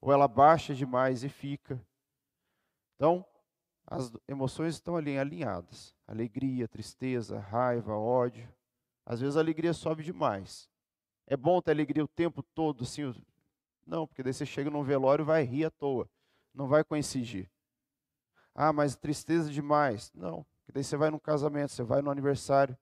ou 0.00 0.10
ela 0.10 0.26
baixa 0.26 0.74
demais 0.74 1.22
e 1.22 1.28
fica. 1.28 1.80
Então, 2.96 3.24
as 3.86 4.12
emoções 4.26 4.74
estão 4.74 4.96
ali 4.96 5.18
alinhadas: 5.18 5.94
alegria, 6.06 6.66
tristeza, 6.66 7.38
raiva, 7.38 7.94
ódio. 7.94 8.48
Às 9.04 9.20
vezes 9.20 9.36
a 9.36 9.40
alegria 9.40 9.74
sobe 9.74 10.02
demais. 10.02 10.70
É 11.26 11.36
bom 11.36 11.60
ter 11.60 11.72
alegria 11.72 12.04
o 12.04 12.08
tempo 12.08 12.42
todo, 12.42 12.84
assim. 12.84 13.14
Não, 13.86 14.06
porque 14.06 14.22
daí 14.22 14.32
você 14.32 14.46
chega 14.46 14.70
num 14.70 14.82
velório 14.82 15.24
e 15.24 15.26
vai 15.26 15.42
rir 15.42 15.66
à 15.66 15.70
toa. 15.70 16.08
Não 16.54 16.66
vai 16.66 16.82
coincidir. 16.82 17.50
Ah, 18.54 18.72
mas 18.72 18.96
tristeza 18.96 19.50
demais. 19.50 20.10
Não. 20.14 20.46
Daí 20.72 20.82
você 20.82 20.96
vai 20.96 21.10
no 21.10 21.20
casamento, 21.20 21.70
você 21.70 21.82
vai 21.82 22.00
no 22.00 22.10
aniversário. 22.10 22.76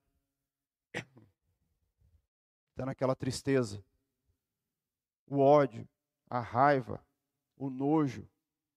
Está 2.71 2.87
naquela 2.87 3.17
tristeza. 3.17 3.85
O 5.27 5.41
ódio, 5.41 5.89
a 6.29 6.39
raiva, 6.39 7.05
o 7.57 7.69
nojo, 7.69 8.29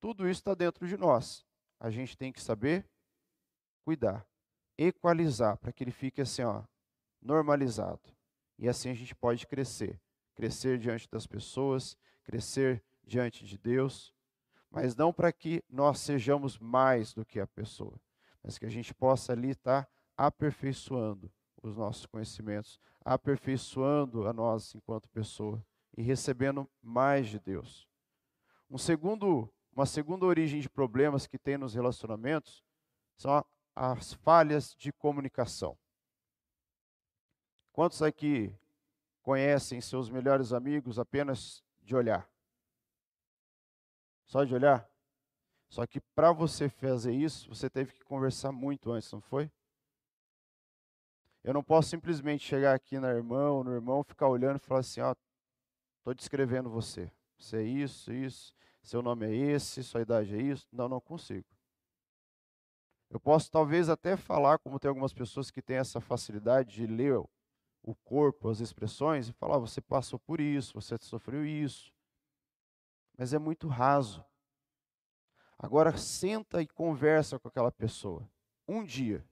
tudo 0.02 0.28
isso 0.28 0.42
está 0.42 0.56
dentro 0.56 0.88
de 0.88 0.98
nós. 0.98 1.46
A 1.80 1.92
gente 1.92 2.18
tem 2.18 2.34
que 2.34 2.42
saber 2.42 2.88
cuidar, 3.84 4.26
equalizar, 4.78 5.58
para 5.58 5.72
que 5.72 5.84
ele 5.84 5.92
fique 5.92 6.20
assim, 6.20 6.42
ó, 6.42 6.64
normalizado. 7.22 8.02
E 8.58 8.68
assim 8.68 8.90
a 8.90 8.96
gente 8.96 9.14
pode 9.14 9.46
crescer. 9.46 10.02
Crescer 10.34 10.80
diante 10.80 11.08
das 11.08 11.28
pessoas, 11.28 11.96
crescer 12.24 12.84
diante 13.04 13.46
de 13.46 13.60
Deus, 13.60 14.12
mas 14.72 14.96
não 14.96 15.14
para 15.14 15.32
que 15.32 15.64
nós 15.70 16.00
sejamos 16.00 16.58
mais 16.58 17.14
do 17.14 17.24
que 17.24 17.40
a 17.40 17.46
pessoa 17.46 18.00
mas 18.44 18.58
que 18.58 18.66
a 18.66 18.70
gente 18.70 18.94
possa 18.94 19.32
ali 19.32 19.52
estar 19.52 19.88
aperfeiçoando 20.18 21.32
os 21.62 21.76
nossos 21.76 22.06
conhecimentos, 22.06 22.80
aperfeiçoando 23.04 24.28
a 24.28 24.34
nós 24.34 24.76
enquanto 24.76 25.08
pessoa 25.10 25.66
e 25.98 26.02
recebendo 26.02 26.70
mais 26.82 27.28
de 27.28 27.40
Deus. 27.40 27.88
Um 28.70 28.78
segundo, 28.78 29.52
uma 29.72 29.86
segunda 29.86 30.26
origem 30.26 30.60
de 30.60 30.70
problemas 30.70 31.26
que 31.26 31.40
tem 31.40 31.58
nos 31.58 31.74
relacionamentos 31.74 32.64
são 33.16 33.44
as 33.76 34.14
falhas 34.14 34.76
de 34.76 34.92
comunicação. 34.92 35.78
Quantos 37.72 38.02
aqui 38.02 38.56
conhecem 39.22 39.80
seus 39.80 40.10
melhores 40.10 40.52
amigos 40.54 41.00
apenas 41.00 41.64
de 41.82 41.96
olhar? 41.96 42.30
Só 44.26 44.44
de 44.44 44.54
olhar? 44.54 44.88
Só 45.74 45.88
que 45.88 46.00
para 46.00 46.32
você 46.32 46.70
fazer 46.70 47.16
isso, 47.16 47.50
você 47.50 47.68
teve 47.68 47.94
que 47.94 48.04
conversar 48.04 48.52
muito 48.52 48.92
antes, 48.92 49.12
não 49.12 49.20
foi? 49.20 49.52
Eu 51.44 51.52
não 51.52 51.64
posso 51.64 51.90
simplesmente 51.90 52.46
chegar 52.46 52.76
aqui 52.76 53.00
na 53.00 53.10
irmã 53.10 53.50
ou 53.50 53.64
no 53.64 53.74
irmão, 53.74 54.04
ficar 54.04 54.28
olhando 54.28 54.58
e 54.58 54.60
falar 54.60 54.82
assim: 54.82 55.02
ó, 55.02 55.16
estou 55.98 56.14
descrevendo 56.14 56.70
você. 56.70 57.12
Você 57.40 57.58
é 57.58 57.64
isso, 57.64 58.14
isso, 58.14 58.54
seu 58.84 59.02
nome 59.02 59.26
é 59.26 59.36
esse, 59.36 59.84
sua 59.84 60.04
idade 60.04 60.36
é 60.36 60.40
isso. 60.44 60.68
Não, 60.72 60.88
não 60.88 61.02
consigo. 61.02 61.48
Eu 63.10 63.20
posso 63.20 63.50
talvez 63.50 63.90
até 63.90 64.16
falar, 64.16 64.60
como 64.60 64.80
tem 64.80 64.90
algumas 64.90 65.12
pessoas 65.12 65.50
que 65.50 65.60
têm 65.60 65.78
essa 65.78 66.00
facilidade 66.00 66.76
de 66.76 66.86
ler 66.86 67.18
o 67.82 67.96
corpo, 68.04 68.48
as 68.48 68.60
expressões, 68.60 69.28
e 69.28 69.34
falar: 69.34 69.58
você 69.58 69.82
passou 69.82 70.20
por 70.20 70.40
isso, 70.40 70.76
você 70.76 71.00
sofreu 71.02 71.44
isso. 71.44 71.92
Mas 73.18 73.34
é 73.34 73.40
muito 73.40 73.68
raso. 73.68 74.24
Agora 75.58 75.96
senta 75.98 76.62
e 76.62 76.68
conversa 76.68 77.40
com 77.40 77.48
aquela 77.48 77.72
pessoa. 77.72 78.30
Um 78.68 78.84
dia, 78.84 79.26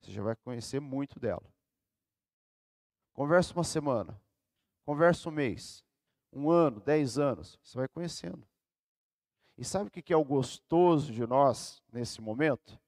você 0.00 0.12
já 0.12 0.22
vai 0.22 0.36
conhecer 0.36 0.80
muito 0.80 1.18
dela. 1.18 1.44
Conversa 3.12 3.52
uma 3.52 3.64
semana, 3.64 4.20
conversa 4.84 5.28
um 5.28 5.32
mês, 5.32 5.84
um 6.32 6.50
ano, 6.50 6.80
dez 6.80 7.18
anos, 7.18 7.58
você 7.62 7.76
vai 7.76 7.88
conhecendo. 7.88 8.46
E 9.58 9.64
sabe 9.64 9.88
o 9.88 9.90
que 9.90 10.12
é 10.12 10.16
o 10.16 10.24
gostoso 10.24 11.12
de 11.12 11.26
nós 11.26 11.82
nesse 11.92 12.20
momento? 12.20 12.80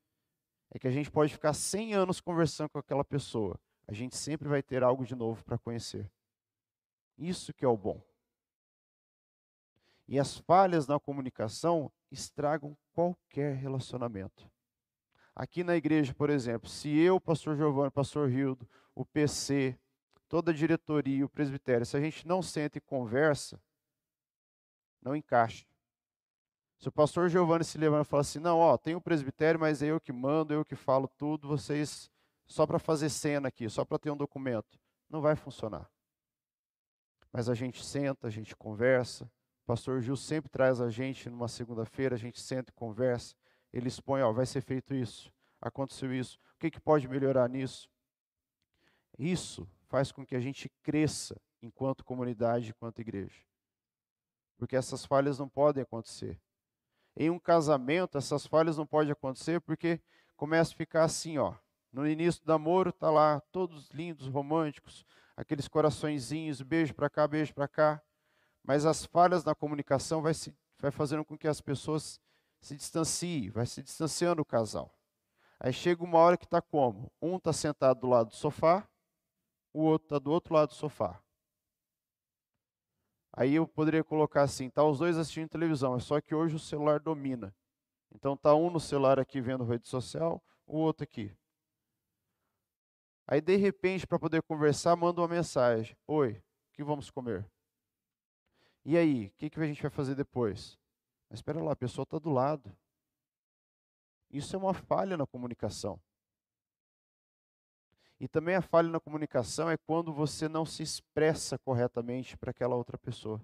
É 0.71 0.79
que 0.79 0.89
a 0.89 0.91
gente 0.91 1.11
pode 1.11 1.33
ficar 1.33 1.53
100 1.53 1.93
anos 1.93 2.21
conversando 2.21 2.71
com 2.71 2.79
aquela 2.79 3.05
pessoa. 3.05 3.61
A 3.87 3.93
gente 3.93 4.17
sempre 4.17 4.49
vai 4.49 4.63
ter 4.63 4.83
algo 4.83 5.05
de 5.05 5.15
novo 5.15 5.45
para 5.45 5.59
conhecer. 5.59 6.11
Isso 7.19 7.53
que 7.53 7.65
é 7.65 7.69
o 7.69 7.77
bom. 7.77 8.03
E 10.09 10.19
as 10.19 10.37
falhas 10.39 10.87
na 10.87 10.99
comunicação 10.99 11.91
estragam 12.11 12.77
qualquer 12.93 13.55
relacionamento. 13.57 14.51
Aqui 15.35 15.65
na 15.65 15.77
igreja, 15.77 16.13
por 16.13 16.29
exemplo, 16.29 16.69
se 16.69 16.91
eu, 16.99 17.21
pastor 17.21 17.57
Giovanni, 17.57 17.91
pastor 17.91 18.29
Rildo, 18.29 18.69
o 18.95 19.05
PC, 19.05 19.79
toda 20.29 20.51
a 20.51 20.55
diretoria, 20.55 21.25
o 21.25 21.29
presbitério, 21.29 21.87
se 21.87 21.97
a 21.97 22.01
gente 22.01 22.27
não 22.27 22.43
senta 22.43 22.79
e 22.79 22.81
conversa, 22.81 23.61
não 25.01 25.17
encaixa. 25.17 25.67
Se 26.79 26.89
o 26.89 26.93
pastor 26.93 27.29
Giovanni 27.29 27.65
se 27.65 27.79
levanta 27.79 28.03
e 28.03 28.11
fala 28.11 28.23
assim, 28.23 28.39
não, 28.39 28.59
ó, 28.59 28.77
tem 28.77 28.95
o 28.95 29.01
presbitério, 29.01 29.59
mas 29.59 29.83
é 29.83 29.87
eu 29.87 30.01
que 30.01 30.13
mando, 30.13 30.53
eu 30.53 30.65
que 30.65 30.75
falo 30.75 31.07
tudo, 31.07 31.49
vocês 31.49 32.11
só 32.45 32.67
para 32.67 32.79
fazer 32.79 33.09
cena 33.09 33.49
aqui, 33.49 33.69
só 33.71 33.85
para 33.85 33.99
ter 33.99 34.11
um 34.11 34.17
documento, 34.17 34.79
não 35.09 35.21
vai 35.21 35.37
funcionar. 35.37 35.89
Mas 37.33 37.49
a 37.49 37.55
gente 37.55 37.85
senta, 37.85 38.27
a 38.27 38.31
gente 38.31 38.55
conversa, 38.55 39.31
pastor 39.73 40.03
Gil 40.03 40.17
sempre 40.17 40.51
traz 40.51 40.83
a 40.83 40.91
gente 40.91 41.31
numa 41.31 41.49
segunda-feira, 41.49 42.15
a 42.15 42.19
gente 42.19 42.39
senta 42.39 42.71
e 42.71 42.75
conversa. 42.75 43.35
Ele 43.73 43.89
expõe, 43.89 44.21
ó, 44.21 44.31
vai 44.31 44.45
ser 44.45 44.61
feito 44.61 44.95
isso, 44.95 45.33
aconteceu 45.63 46.13
isso, 46.13 46.39
o 46.57 46.59
que, 46.59 46.71
que 46.71 46.79
pode 46.79 47.09
melhorar 47.09 47.49
nisso? 47.49 47.89
Isso 49.19 49.67
faz 49.89 50.13
com 50.13 50.27
que 50.27 50.37
a 50.37 50.41
gente 50.41 50.71
cresça 50.83 51.41
enquanto 51.63 52.05
comunidade, 52.05 52.69
enquanto 52.69 53.01
igreja. 53.01 53.41
Porque 54.59 54.77
essas 54.77 55.07
falhas 55.07 55.39
não 55.39 55.49
podem 55.49 55.83
acontecer. 55.83 56.39
Em 57.17 57.31
um 57.31 57.39
casamento, 57.39 58.19
essas 58.19 58.47
falhas 58.47 58.77
não 58.77 58.87
podem 58.87 59.13
acontecer 59.13 59.59
porque 59.63 60.03
começa 60.37 60.75
a 60.75 60.77
ficar 60.77 61.05
assim, 61.05 61.39
ó. 61.39 61.55
No 61.91 62.07
início 62.07 62.45
do 62.45 62.49
namoro, 62.49 62.93
tá 62.93 63.11
lá 63.11 63.41
todos 63.51 63.89
lindos, 63.89 64.27
românticos, 64.27 65.07
aqueles 65.35 65.67
coraçõezinhos, 65.67 66.61
beijo 66.61 66.93
para 66.93 67.09
cá, 67.09 67.27
beijo 67.27 67.55
para 67.55 67.67
cá. 67.67 68.03
Mas 68.65 68.87
as 68.87 69.05
falhas 69.05 69.45
na 69.45 69.55
comunicação 69.55 70.23
vai, 70.23 70.35
se, 70.35 70.55
vai 70.79 70.91
fazendo 70.91 71.25
com 71.25 71.37
que 71.37 71.49
as 71.49 71.61
pessoas 71.61 72.21
se 72.61 72.77
distanciem, 72.77 73.51
vai 73.51 73.67
se 73.67 73.83
distanciando 73.83 74.43
o 74.43 74.45
casal. 74.45 74.95
Aí 75.59 75.73
chega 75.73 76.03
uma 76.03 76.19
hora 76.19 76.37
que 76.37 76.45
está 76.45 76.61
como? 76.61 77.13
Um 77.21 77.37
está 77.37 77.53
sentado 77.53 78.01
do 78.01 78.09
lado 78.09 78.31
do 78.31 78.37
sofá, 78.37 78.89
o 79.73 79.83
outro 79.83 80.07
está 80.07 80.19
do 80.19 80.31
outro 80.31 80.55
lado 80.55 80.69
do 80.69 80.75
sofá. 80.75 81.21
Aí 83.33 83.55
eu 83.55 83.67
poderia 83.67 84.05
colocar 84.05 84.43
assim, 84.43 84.69
tá 84.69 84.85
os 84.85 84.99
dois 84.99 85.17
assistindo 85.17 85.49
televisão, 85.49 85.97
é 85.97 86.01
só 86.01 86.21
que 86.21 86.35
hoje 86.35 86.55
o 86.55 86.59
celular 86.59 87.01
domina. 87.01 87.55
Então 88.15 88.37
tá 88.37 88.55
um 88.55 88.71
no 88.71 88.79
celular 88.79 89.19
aqui 89.19 89.41
vendo 89.41 89.65
rede 89.65 89.89
social, 89.89 90.43
o 90.67 90.77
outro 90.79 91.05
aqui. 91.05 91.35
Aí 93.27 93.41
de 93.41 93.57
repente, 93.57 94.07
para 94.07 94.19
poder 94.19 94.43
conversar, 94.43 94.95
manda 94.97 95.21
uma 95.21 95.29
mensagem: 95.29 95.97
Oi, 96.07 96.33
o 96.33 96.73
que 96.73 96.85
vamos 96.85 97.11
comer? 97.11 97.49
E 98.85 98.97
aí, 98.97 99.27
o 99.27 99.31
que, 99.33 99.49
que 99.49 99.61
a 99.61 99.67
gente 99.67 99.83
vai 99.83 99.91
fazer 99.91 100.15
depois? 100.15 100.79
Mas 101.29 101.39
espera 101.39 101.63
lá, 101.63 101.73
a 101.73 101.77
pessoa 101.77 102.03
está 102.03 102.19
do 102.19 102.31
lado. 102.31 102.75
Isso 104.31 104.57
é 104.57 104.59
uma 104.59 104.75
falha 104.75 105.17
na 105.17 105.27
comunicação. 105.27 106.01
E 108.19 108.29
também 108.29 108.55
a 108.55 108.63
falha 108.63 108.89
na 108.89 109.01
comunicação 109.01 109.69
é 109.69 109.77
quando 109.77 110.13
você 110.13 110.49
não 110.49 110.65
se 110.65 110.83
expressa 110.83 111.59
corretamente 111.59 112.37
para 112.37 112.51
aquela 112.51 112.77
outra 112.77 112.97
pessoa. 112.97 113.41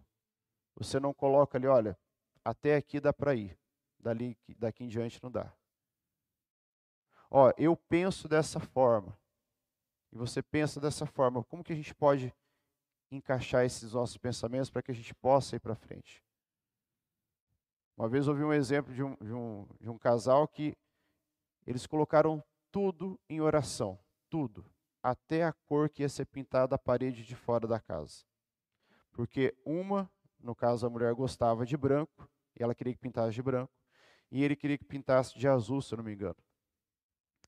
Você 0.76 1.00
não 1.00 1.12
coloca 1.12 1.58
ali, 1.58 1.66
olha, 1.66 1.98
até 2.44 2.76
aqui 2.76 3.00
dá 3.00 3.12
para 3.12 3.34
ir, 3.34 3.58
dali, 3.98 4.38
daqui 4.56 4.84
em 4.84 4.88
diante 4.88 5.20
não 5.22 5.30
dá. 5.30 5.52
Ó, 7.30 7.52
eu 7.58 7.76
penso 7.76 8.28
dessa 8.28 8.60
forma, 8.60 9.18
e 10.12 10.16
você 10.16 10.42
pensa 10.42 10.80
dessa 10.80 11.04
forma, 11.04 11.44
como 11.44 11.64
que 11.64 11.72
a 11.72 11.76
gente 11.76 11.94
pode 11.94 12.32
encaixar 13.10 13.64
esses 13.64 13.92
nossos 13.92 14.16
pensamentos 14.16 14.70
para 14.70 14.82
que 14.82 14.90
a 14.90 14.94
gente 14.94 15.14
possa 15.14 15.56
ir 15.56 15.60
para 15.60 15.74
frente? 15.74 16.22
Uma 17.96 18.08
vez 18.08 18.28
ouvi 18.28 18.44
um 18.44 18.52
exemplo 18.52 18.94
de 18.94 19.02
um, 19.02 19.16
de, 19.16 19.32
um, 19.32 19.66
de 19.80 19.90
um 19.90 19.98
casal 19.98 20.46
que 20.46 20.76
eles 21.66 21.86
colocaram 21.86 22.42
tudo 22.70 23.18
em 23.28 23.40
oração, 23.40 23.98
tudo, 24.30 24.64
até 25.02 25.42
a 25.42 25.52
cor 25.52 25.88
que 25.88 26.02
ia 26.02 26.08
ser 26.08 26.26
pintada 26.26 26.74
a 26.74 26.78
parede 26.78 27.24
de 27.24 27.34
fora 27.34 27.66
da 27.66 27.80
casa. 27.80 28.24
Porque 29.12 29.56
uma 29.64 30.08
no 30.40 30.54
caso, 30.54 30.86
a 30.86 30.90
mulher 30.90 31.12
gostava 31.14 31.66
de 31.66 31.76
branco, 31.76 32.28
e 32.58 32.62
ela 32.62 32.74
queria 32.74 32.92
que 32.94 33.00
pintasse 33.00 33.34
de 33.34 33.42
branco, 33.42 33.72
e 34.30 34.42
ele 34.42 34.54
queria 34.54 34.78
que 34.78 34.84
pintasse 34.84 35.38
de 35.38 35.48
azul, 35.48 35.82
se 35.82 35.92
eu 35.92 35.98
não 35.98 36.04
me 36.04 36.14
engano. 36.14 36.36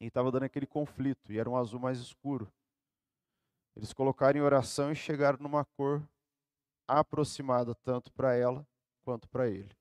E 0.01 0.07
estava 0.07 0.31
dando 0.31 0.45
aquele 0.45 0.67
conflito, 0.67 1.33
e 1.33 1.39
era 1.39 1.49
um 1.49 1.57
azul 1.57 1.79
mais 1.79 1.99
escuro. 1.99 2.51
Eles 3.81 3.95
colocaram 3.95 4.39
em 4.39 4.43
oração 4.43 4.93
e 4.93 4.95
chegaram 4.95 5.39
numa 5.41 5.65
cor 5.65 6.07
aproximada 6.87 7.75
tanto 7.75 8.13
para 8.13 8.37
ela 8.37 8.67
quanto 9.03 9.27
para 9.27 9.49
ele. 9.49 9.75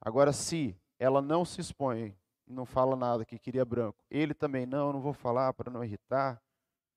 Agora, 0.00 0.32
se 0.32 0.76
ela 0.98 1.22
não 1.22 1.44
se 1.44 1.60
expõe, 1.60 2.18
não 2.44 2.66
fala 2.66 2.96
nada 2.96 3.24
que 3.24 3.38
queria 3.38 3.64
branco, 3.64 4.04
ele 4.10 4.34
também 4.34 4.66
não, 4.66 4.92
não 4.92 5.00
vou 5.00 5.12
falar 5.12 5.52
para 5.52 5.70
não 5.70 5.84
irritar. 5.84 6.42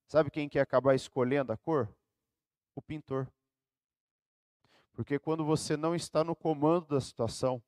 Sabe 0.08 0.32
quem 0.32 0.50
quer 0.50 0.62
acabar 0.62 0.96
escolhendo 0.96 1.54
a 1.54 1.58
cor? 1.58 1.88
O 2.74 2.82
pintor. 2.82 3.32
Porque 4.94 5.20
quando 5.20 5.46
você 5.46 5.78
não 5.78 5.94
está 5.94 6.24
no 6.24 6.36
comando 6.36 6.88
da 6.88 7.00
situação, 7.00 7.62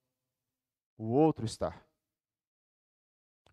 o 0.97 1.11
outro 1.11 1.45
está. 1.45 1.79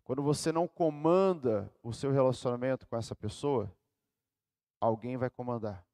Quando 0.03 0.23
você 0.23 0.51
não 0.51 0.67
comanda 0.67 1.71
o 1.83 1.93
seu 1.93 2.11
relacionamento 2.11 2.87
com 2.87 2.97
essa 2.97 3.15
pessoa, 3.15 3.71
alguém 4.81 5.15
vai 5.15 5.29
comandar. 5.29 5.85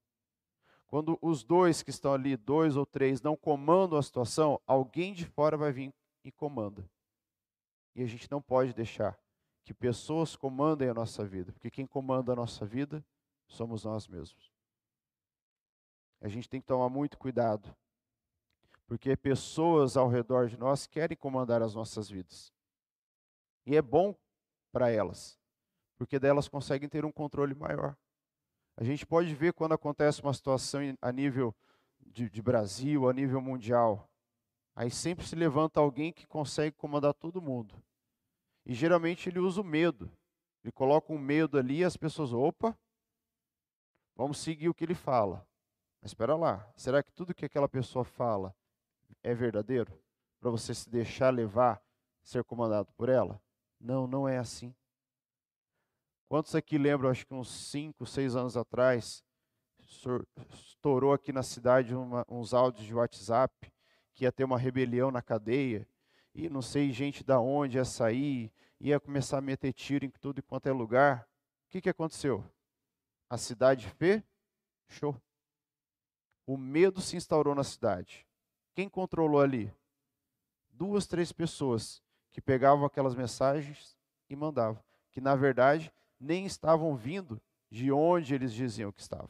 Quando 0.88 1.20
os 1.22 1.44
dois 1.44 1.84
que 1.84 1.90
estão 1.90 2.14
ali, 2.14 2.38
dois 2.38 2.78
ou 2.78 2.86
três, 2.86 3.22
não 3.22 3.36
comandam 3.36 4.00
a 4.00 4.04
situação, 4.04 4.62
alguém 4.66 5.14
de 5.14 5.26
fora 5.26 5.58
vai 5.58 5.72
vir 5.72 5.94
e 6.24 6.32
comanda. 6.32 6.90
E 7.94 8.02
a 8.02 8.06
gente 8.06 8.32
não 8.32 8.42
pode 8.42 8.74
deixar 8.74 9.20
que 9.66 9.74
pessoas 9.74 10.34
comandem 10.34 10.88
a 10.88 10.94
nossa 10.94 11.26
vida, 11.26 11.52
porque 11.52 11.70
quem 11.70 11.86
comanda 11.86 12.32
a 12.32 12.36
nossa 12.36 12.66
vida 12.66 13.06
somos 13.46 13.84
nós 13.84 14.08
mesmos. 14.08 14.50
A 16.22 16.30
gente 16.30 16.50
tem 16.50 16.62
que 16.62 16.68
tomar 16.68 16.88
muito 16.88 17.18
cuidado, 17.18 17.76
porque 18.88 19.16
pessoas 19.18 19.98
ao 19.98 20.08
redor 20.08 20.48
de 20.48 20.58
nós 20.58 20.88
querem 20.88 21.18
comandar 21.18 21.62
as 21.62 21.76
nossas 21.76 22.10
vidas. 22.10 22.54
E 23.66 23.76
é 23.76 23.82
bom 23.82 24.16
para 24.72 24.90
elas, 24.90 25.38
porque 25.98 26.18
delas 26.18 26.48
conseguem 26.48 26.88
ter 26.88 27.04
um 27.04 27.12
controle 27.12 27.54
maior. 27.54 27.98
A 28.80 28.84
gente 28.84 29.08
pode 29.08 29.34
ver 29.34 29.54
quando 29.54 29.74
acontece 29.74 30.22
uma 30.22 30.34
situação 30.34 30.82
a 31.02 31.12
nível 31.12 31.54
de, 32.00 32.30
de 32.30 32.42
Brasil, 32.44 33.10
a 33.10 33.14
nível 33.14 33.42
mundial. 33.42 34.08
Aí 34.76 34.92
sempre 34.92 35.26
se 35.26 35.36
levanta 35.36 35.80
alguém 35.80 36.14
que 36.14 36.28
consegue 36.28 36.76
comandar 36.76 37.16
todo 37.16 37.42
mundo. 37.42 37.74
E 38.64 38.76
geralmente 38.76 39.28
ele 39.28 39.40
usa 39.40 39.62
o 39.62 39.64
medo. 39.64 40.12
Ele 40.64 40.72
coloca 40.72 41.12
um 41.12 41.18
medo 41.18 41.58
ali 41.58 41.80
e 41.80 41.84
as 41.84 41.98
pessoas, 41.98 42.32
opa, 42.32 42.78
vamos 44.16 44.38
seguir 44.38 44.70
o 44.70 44.76
que 44.76 44.84
ele 44.84 44.94
fala. 44.94 45.44
Mas 46.00 46.12
espera 46.12 46.36
lá, 46.36 46.72
será 46.76 47.02
que 47.02 47.12
tudo 47.12 47.34
que 47.34 47.46
aquela 47.46 47.68
pessoa 47.68 48.06
fala 48.06 48.56
é 49.24 49.34
verdadeiro? 49.34 49.92
Para 50.40 50.52
você 50.52 50.76
se 50.76 50.88
deixar 50.88 51.34
levar, 51.34 51.82
ser 52.22 52.44
comandado 52.44 52.92
por 52.94 53.10
ela? 53.10 53.42
Não, 53.80 54.06
não 54.06 54.30
é 54.30 54.38
assim. 54.38 54.76
Quantos 56.28 56.54
aqui 56.56 56.78
lembram, 56.78 57.10
acho 57.10 57.26
que 57.26 57.34
uns 57.34 57.50
5, 57.50 58.06
6 58.06 58.36
anos 58.36 58.58
atrás, 58.58 59.24
estourou 60.54 61.14
aqui 61.14 61.32
na 61.32 61.42
cidade 61.42 61.96
uma, 61.96 62.26
uns 62.28 62.54
áudios 62.54 62.86
de 62.86 62.94
WhatsApp 62.94 63.72
que 64.14 64.26
ia 64.26 64.32
ter 64.32 64.44
uma 64.44 64.58
rebelião 64.58 65.10
na 65.10 65.22
cadeia, 65.22 65.88
e 66.34 66.50
não 66.50 66.62
sei 66.62 66.92
gente 66.92 67.24
da 67.24 67.40
onde 67.40 67.78
ia 67.78 67.86
sair, 67.86 68.52
ia 68.80 69.00
começar 69.00 69.38
a 69.38 69.42
meter 69.42 69.72
tiro 69.72 70.06
em 70.06 70.10
tudo 70.10 70.44
quanto 70.44 70.68
é 70.68 70.72
lugar. 70.72 71.28
O 71.68 71.70
que, 71.70 71.82
que 71.82 71.90
aconteceu? 71.90 72.44
A 73.30 73.38
cidade 73.38 73.88
fechou. 73.98 75.20
O 76.46 76.58
medo 76.58 77.00
se 77.00 77.16
instaurou 77.16 77.56
na 77.56 77.64
cidade. 77.64 78.28
Quem 78.76 78.90
controlou 78.90 79.42
ali? 79.42 79.74
Duas, 80.70 81.08
três 81.08 81.32
pessoas 81.32 82.02
que 82.32 82.42
pegavam 82.42 82.86
aquelas 82.86 83.16
mensagens 83.16 83.98
e 84.30 84.36
mandavam, 84.36 84.84
que 85.12 85.22
na 85.22 85.36
verdade 85.36 85.92
nem 86.20 86.46
estavam 86.46 86.96
vindo 86.96 87.42
de 87.70 87.92
onde 87.92 88.34
eles 88.34 88.54
diziam 88.54 88.92
que 88.92 89.02
estavam. 89.02 89.30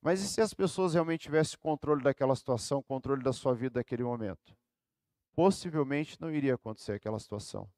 Mas 0.00 0.22
e 0.22 0.28
se 0.28 0.40
as 0.40 0.54
pessoas 0.54 0.94
realmente 0.94 1.22
tivessem 1.22 1.58
controle 1.58 2.02
daquela 2.02 2.34
situação, 2.34 2.82
controle 2.82 3.22
da 3.22 3.32
sua 3.32 3.54
vida 3.54 3.80
naquele 3.80 4.02
momento? 4.02 4.56
Possivelmente 5.34 6.20
não 6.20 6.30
iria 6.30 6.54
acontecer 6.54 6.92
aquela 6.92 7.18
situação. 7.18 7.70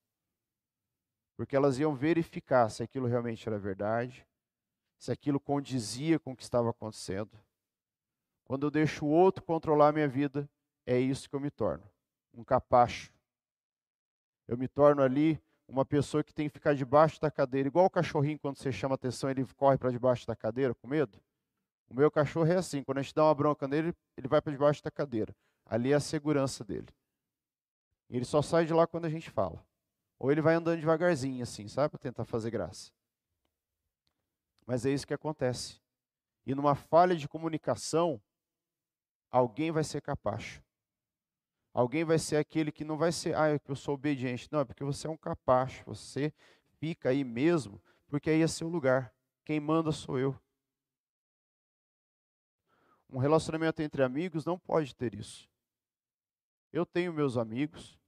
Porque 1.37 1.57
elas 1.57 1.79
iam 1.79 1.95
verificar 1.95 2.69
se 2.69 2.83
aquilo 2.83 3.09
realmente 3.09 3.49
era 3.49 3.59
verdade, 3.59 4.27
se 4.99 5.11
aquilo 5.11 5.41
condizia 5.41 6.19
com 6.19 6.33
o 6.33 6.37
que 6.37 6.45
estava 6.45 6.71
acontecendo. 6.71 7.37
Quando 8.45 8.67
eu 8.67 8.71
deixo 8.71 9.05
o 9.05 9.11
outro 9.11 9.43
controlar 9.43 9.89
a 9.89 9.93
minha 9.93 10.09
vida, 10.09 10.49
é 10.87 10.99
isso 10.99 11.29
que 11.29 11.35
eu 11.35 11.41
me 11.41 11.51
torno, 11.51 11.85
um 12.33 12.45
capacho. 12.45 13.13
Eu 14.47 14.57
me 14.57 14.69
torno 14.69 15.03
ali 15.03 15.43
uma 15.73 15.87
pessoa 15.87 16.23
que 16.23 16.35
tem 16.35 16.49
que 16.49 16.53
ficar 16.53 16.75
debaixo 16.75 17.19
da 17.21 17.31
cadeira, 17.31 17.67
igual 17.67 17.87
o 17.87 17.91
cachorrinho 17.91 18.39
quando 18.39 18.59
você 18.59 18.71
chama 18.71 18.95
atenção, 18.95 19.31
ele 19.31 19.45
corre 19.57 19.79
para 19.79 19.91
debaixo 19.91 20.27
da 20.27 20.37
cadeira 20.37 20.75
com 20.75 20.87
medo. 20.87 21.19
O 21.89 21.95
meu 21.95 22.11
cachorro 22.11 22.47
é 22.47 22.57
assim, 22.57 22.85
quando 22.85 22.99
a 22.99 23.03
gente 23.03 23.15
dá 23.15 23.25
uma 23.25 23.35
bronca 23.35 23.67
nele, 23.67 23.95
ele 24.17 24.29
vai 24.29 24.41
para 24.43 24.53
debaixo 24.53 24.83
da 24.83 24.91
cadeira. 24.91 25.35
Ali 25.65 25.93
é 25.93 25.95
a 25.95 26.01
segurança 26.01 26.63
dele. 26.63 26.89
Ele 28.11 28.25
só 28.25 28.43
sai 28.43 28.67
de 28.67 28.75
lá 28.75 28.87
quando 28.87 29.07
a 29.07 29.09
gente 29.09 29.31
fala. 29.31 29.65
Ou 30.19 30.31
ele 30.31 30.43
vai 30.43 30.55
andando 30.55 30.79
devagarzinho 30.79 31.43
assim, 31.43 31.67
sabe, 31.67 31.91
para 31.91 31.99
tentar 31.99 32.27
fazer 32.27 32.51
graça. 32.51 32.93
Mas 34.67 34.85
é 34.85 34.91
isso 34.91 35.07
que 35.07 35.15
acontece. 35.15 35.81
E 36.45 36.55
numa 36.55 36.75
falha 36.75 37.17
de 37.17 37.27
comunicação, 37.27 38.21
alguém 39.31 39.73
vai 39.73 39.85
ser 39.85 40.03
capaz. 40.03 40.61
Alguém 41.73 42.05
vai 42.05 42.19
ser 42.19 42.37
aquele 42.37 42.71
que 42.71 42.85
não 42.85 42.97
vai 42.99 43.11
ser, 43.13 43.35
ah, 43.35 43.49
é 43.49 43.61
eu 43.67 43.77
sou 43.77 43.95
obediente. 43.95 44.49
Não, 44.53 44.61
é 44.61 44.65
porque 44.65 44.85
você 44.85 45.07
é 45.07 45.11
um 45.11 45.17
capaz. 45.17 45.83
Você 45.87 46.33
fica 46.79 47.09
aí 47.09 47.25
mesmo, 47.25 47.81
porque 48.09 48.31
aí 48.31 48.43
é 48.43 48.47
seu 48.47 48.69
lugar. 48.69 49.13
Quem 49.45 49.59
manda 49.59 49.91
sou 49.91 50.19
eu. 50.19 50.39
Um 53.09 53.19
relacionamento 53.19 53.83
entre 53.83 54.03
amigos 54.03 54.45
não 54.45 54.59
pode 54.59 54.95
ter 54.95 55.15
isso. 55.15 55.49
Eu 56.73 56.87
tenho 56.87 57.13
meus 57.13 57.37
amigos, 57.37 57.99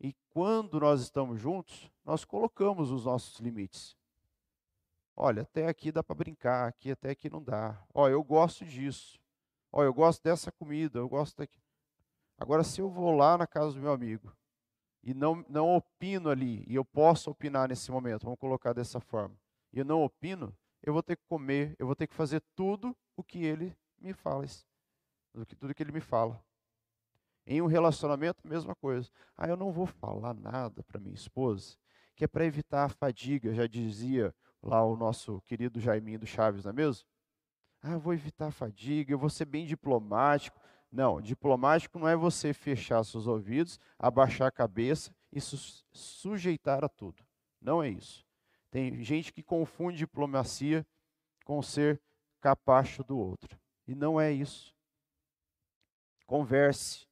e 0.00 0.14
quando 0.28 0.78
nós 0.78 1.00
estamos 1.00 1.40
juntos, 1.40 1.90
nós 2.04 2.24
colocamos 2.24 2.90
os 2.90 3.04
nossos 3.06 3.40
limites. 3.40 3.96
Olha, 5.16 5.42
até 5.42 5.66
aqui 5.66 5.90
dá 5.90 6.02
para 6.02 6.14
brincar, 6.14 6.68
aqui 6.68 6.90
até 6.90 7.10
aqui 7.10 7.30
não 7.30 7.42
dá. 7.42 7.82
Ó, 7.94 8.08
eu 8.08 8.22
gosto 8.22 8.64
disso. 8.64 9.18
Ó, 9.72 9.82
eu 9.82 9.94
gosto 9.94 10.22
dessa 10.22 10.52
comida, 10.52 10.98
eu 10.98 11.08
gosto 11.08 11.38
daqui. 11.38 11.63
Agora, 12.38 12.64
se 12.64 12.80
eu 12.80 12.88
vou 12.88 13.12
lá 13.12 13.38
na 13.38 13.46
casa 13.46 13.72
do 13.72 13.80
meu 13.80 13.92
amigo 13.92 14.32
e 15.02 15.14
não, 15.14 15.44
não 15.48 15.76
opino 15.76 16.30
ali, 16.30 16.64
e 16.66 16.74
eu 16.74 16.84
posso 16.84 17.30
opinar 17.30 17.68
nesse 17.68 17.90
momento, 17.90 18.24
vamos 18.24 18.38
colocar 18.38 18.72
dessa 18.72 19.00
forma, 19.00 19.36
e 19.72 19.78
eu 19.78 19.84
não 19.84 20.02
opino, 20.02 20.56
eu 20.82 20.92
vou 20.92 21.02
ter 21.02 21.16
que 21.16 21.22
comer, 21.28 21.74
eu 21.78 21.86
vou 21.86 21.94
ter 21.94 22.06
que 22.06 22.14
fazer 22.14 22.42
tudo 22.54 22.96
o 23.16 23.22
que 23.22 23.38
ele 23.44 23.76
me 23.98 24.12
fala, 24.12 24.46
tudo 25.58 25.74
que 25.74 25.82
ele 25.82 25.92
me 25.92 26.00
fala. 26.00 26.42
Em 27.46 27.60
um 27.60 27.66
relacionamento, 27.66 28.46
mesma 28.46 28.74
coisa. 28.74 29.10
Ah, 29.36 29.46
eu 29.46 29.56
não 29.56 29.70
vou 29.70 29.84
falar 29.86 30.32
nada 30.32 30.82
para 30.82 30.98
minha 30.98 31.14
esposa, 31.14 31.76
que 32.16 32.24
é 32.24 32.26
para 32.26 32.46
evitar 32.46 32.84
a 32.84 32.88
fadiga, 32.88 33.52
já 33.52 33.66
dizia 33.66 34.34
lá 34.62 34.82
o 34.82 34.96
nosso 34.96 35.42
querido 35.42 35.78
Jaiminho 35.78 36.18
do 36.18 36.26
Chaves, 36.26 36.64
não 36.64 36.70
é 36.70 36.74
mesmo? 36.74 37.06
Ah, 37.82 37.92
eu 37.92 38.00
vou 38.00 38.14
evitar 38.14 38.46
a 38.46 38.50
fadiga, 38.50 39.12
eu 39.12 39.18
vou 39.18 39.28
ser 39.28 39.44
bem 39.44 39.66
diplomático. 39.66 40.58
Não, 40.94 41.20
diplomático 41.20 41.98
não 41.98 42.06
é 42.06 42.14
você 42.14 42.54
fechar 42.54 43.02
seus 43.02 43.26
ouvidos, 43.26 43.80
abaixar 43.98 44.46
a 44.46 44.52
cabeça 44.52 45.12
e 45.32 45.40
su 45.40 45.56
sujeitar 45.92 46.84
a 46.84 46.88
tudo. 46.88 47.20
Não 47.60 47.82
é 47.82 47.88
isso. 47.88 48.24
Tem 48.70 49.02
gente 49.02 49.32
que 49.32 49.42
confunde 49.42 49.98
diplomacia 49.98 50.86
com 51.44 51.60
ser 51.60 52.00
capacho 52.40 53.02
do 53.02 53.18
outro. 53.18 53.58
E 53.88 53.94
não 53.96 54.20
é 54.20 54.30
isso. 54.30 54.72
Converse. 56.26 57.08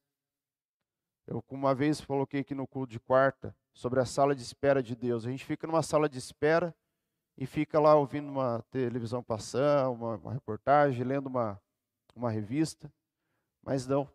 Eu 1.27 1.43
uma 1.49 1.75
vez 1.75 1.99
coloquei 1.99 2.39
aqui 2.39 2.55
no 2.55 2.65
culto 2.65 2.93
de 2.93 3.01
quarta 3.01 3.53
sobre 3.73 3.99
a 3.99 4.05
sala 4.05 4.33
de 4.33 4.43
espera 4.43 4.81
de 4.81 4.95
Deus. 4.95 5.25
A 5.25 5.29
gente 5.29 5.43
fica 5.43 5.67
numa 5.67 5.83
sala 5.83 6.07
de 6.07 6.17
espera 6.17 6.73
e 7.37 7.45
fica 7.45 7.81
lá 7.81 7.95
ouvindo 7.95 8.29
uma 8.29 8.63
televisão 8.71 9.21
passando, 9.21 9.91
uma, 9.91 10.15
uma 10.15 10.31
reportagem, 10.31 11.03
lendo 11.03 11.27
uma, 11.27 11.61
uma 12.15 12.31
revista. 12.31 12.89
Mas 13.63 13.87
não. 13.87 14.09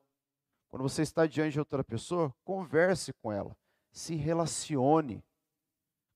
Quando 0.68 0.82
você 0.82 1.02
está 1.02 1.26
diante 1.26 1.54
de 1.54 1.58
outra 1.58 1.82
pessoa, 1.82 2.34
converse 2.44 3.12
com 3.14 3.32
ela, 3.32 3.56
se 3.90 4.14
relacione, 4.14 5.24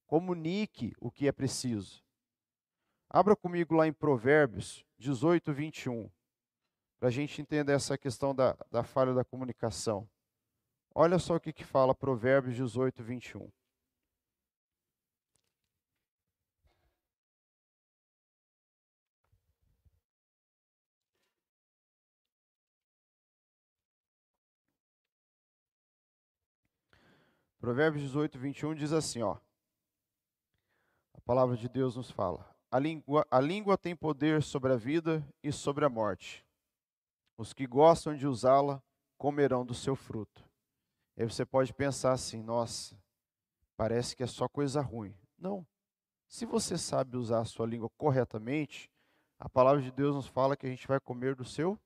comunique 0.07 0.95
o 1.01 1.11
que 1.11 1.27
é 1.27 1.33
preciso. 1.33 2.05
Abra 3.09 3.35
comigo 3.35 3.75
lá 3.75 3.87
em 3.87 3.93
Provérbios 3.93 4.85
18, 4.99 5.53
21, 5.53 6.11
para 6.99 7.09
a 7.09 7.11
gente 7.11 7.41
entender 7.41 7.73
essa 7.73 7.97
questão 7.97 8.35
da, 8.35 8.57
da 8.71 8.85
falha 8.85 9.15
da 9.15 9.25
comunicação. 9.25 10.09
Olha 10.95 11.19
só 11.19 11.37
o 11.37 11.41
que, 11.41 11.53
que 11.53 11.65
fala 11.65 11.95
Provérbios 11.95 12.55
18, 12.55 13.03
21. 13.03 13.51
Provérbios 27.63 28.03
18, 28.03 28.41
21 28.41 28.75
diz 28.75 28.93
assim, 28.93 29.23
ó. 29.23 29.37
A 31.15 31.21
palavra 31.21 31.57
de 31.57 31.69
Deus 31.69 31.95
nos 31.95 32.11
fala: 32.11 32.45
a 32.69 32.77
língua, 32.77 33.25
a 33.31 33.41
língua 33.41 33.79
tem 33.79 33.95
poder 33.95 34.43
sobre 34.43 34.73
a 34.73 34.77
vida 34.77 35.25
e 35.45 35.53
sobre 35.53 35.85
a 35.85 35.89
morte. 35.89 36.45
Os 37.39 37.53
que 37.53 37.65
gostam 37.65 38.17
de 38.17 38.27
usá-la 38.27 38.83
comerão 39.17 39.65
do 39.65 39.75
seu 39.75 39.95
fruto. 39.95 40.45
Aí 41.17 41.25
você 41.25 41.47
pode 41.47 41.73
pensar 41.73 42.11
assim: 42.11 42.43
nossa, 42.43 43.01
parece 43.77 44.17
que 44.17 44.25
é 44.25 44.27
só 44.27 44.49
coisa 44.49 44.81
ruim. 44.81 45.17
Não. 45.39 45.65
Se 46.27 46.45
você 46.45 46.77
sabe 46.77 47.17
usar 47.17 47.43
a 47.43 47.45
sua 47.45 47.65
língua 47.65 47.89
corretamente, 47.97 48.91
a 49.39 49.49
palavra 49.49 49.81
de 49.81 49.93
Deus 49.93 50.17
nos 50.17 50.27
fala 50.27 50.57
que 50.57 50.67
a 50.67 50.69
gente 50.69 50.89
vai 50.89 50.99
comer 50.99 51.37
do 51.37 51.45
seu 51.45 51.79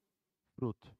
fruto. 0.54 0.90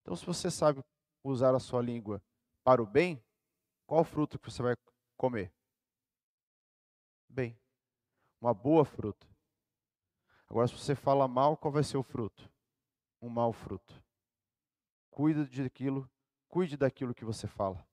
Então, 0.00 0.16
se 0.16 0.24
você 0.24 0.50
sabe 0.50 0.82
usar 1.22 1.54
a 1.54 1.60
sua 1.60 1.82
língua 1.82 2.22
para 2.66 2.82
o 2.82 2.86
bem, 2.86 3.22
qual 3.86 4.02
fruto 4.02 4.40
que 4.40 4.50
você 4.50 4.60
vai 4.60 4.74
comer? 5.16 5.54
Bem 7.28 7.56
uma 8.40 8.54
boa 8.54 8.84
fruta. 8.84 9.26
Agora, 10.48 10.68
se 10.68 10.74
você 10.74 10.94
fala 10.94 11.26
mal, 11.26 11.56
qual 11.56 11.72
vai 11.72 11.82
ser 11.82 11.96
o 11.96 12.02
fruto? 12.02 12.50
Um 13.20 13.28
mau 13.28 13.52
fruto. 13.52 14.02
Cuida 15.10 15.44
daquilo, 15.44 16.08
cuide 16.48 16.76
daquilo 16.76 17.14
que 17.14 17.24
você 17.24 17.46
fala. 17.46 17.84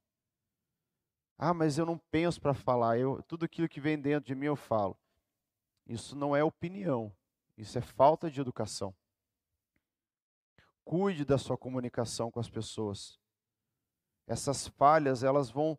Ah, 1.37 1.53
mas 1.53 1.77
eu 1.77 1.85
não 1.85 1.97
penso 1.97 2.39
para 2.39 2.53
falar, 2.53 2.97
eu, 2.97 3.21
tudo 3.23 3.45
aquilo 3.45 3.69
que 3.69 3.81
vem 3.81 3.99
dentro 3.99 4.27
de 4.27 4.35
mim 4.35 4.45
eu 4.45 4.55
falo. 4.55 4.97
Isso 5.87 6.15
não 6.15 6.35
é 6.35 6.43
opinião, 6.43 7.11
isso 7.57 7.77
é 7.77 7.81
falta 7.81 8.29
de 8.29 8.39
educação. 8.39 8.95
Cuide 10.85 11.25
da 11.25 11.37
sua 11.37 11.57
comunicação 11.57 12.29
com 12.29 12.39
as 12.39 12.49
pessoas. 12.49 13.19
Essas 14.27 14.67
falhas, 14.67 15.23
elas 15.23 15.49
vão 15.49 15.77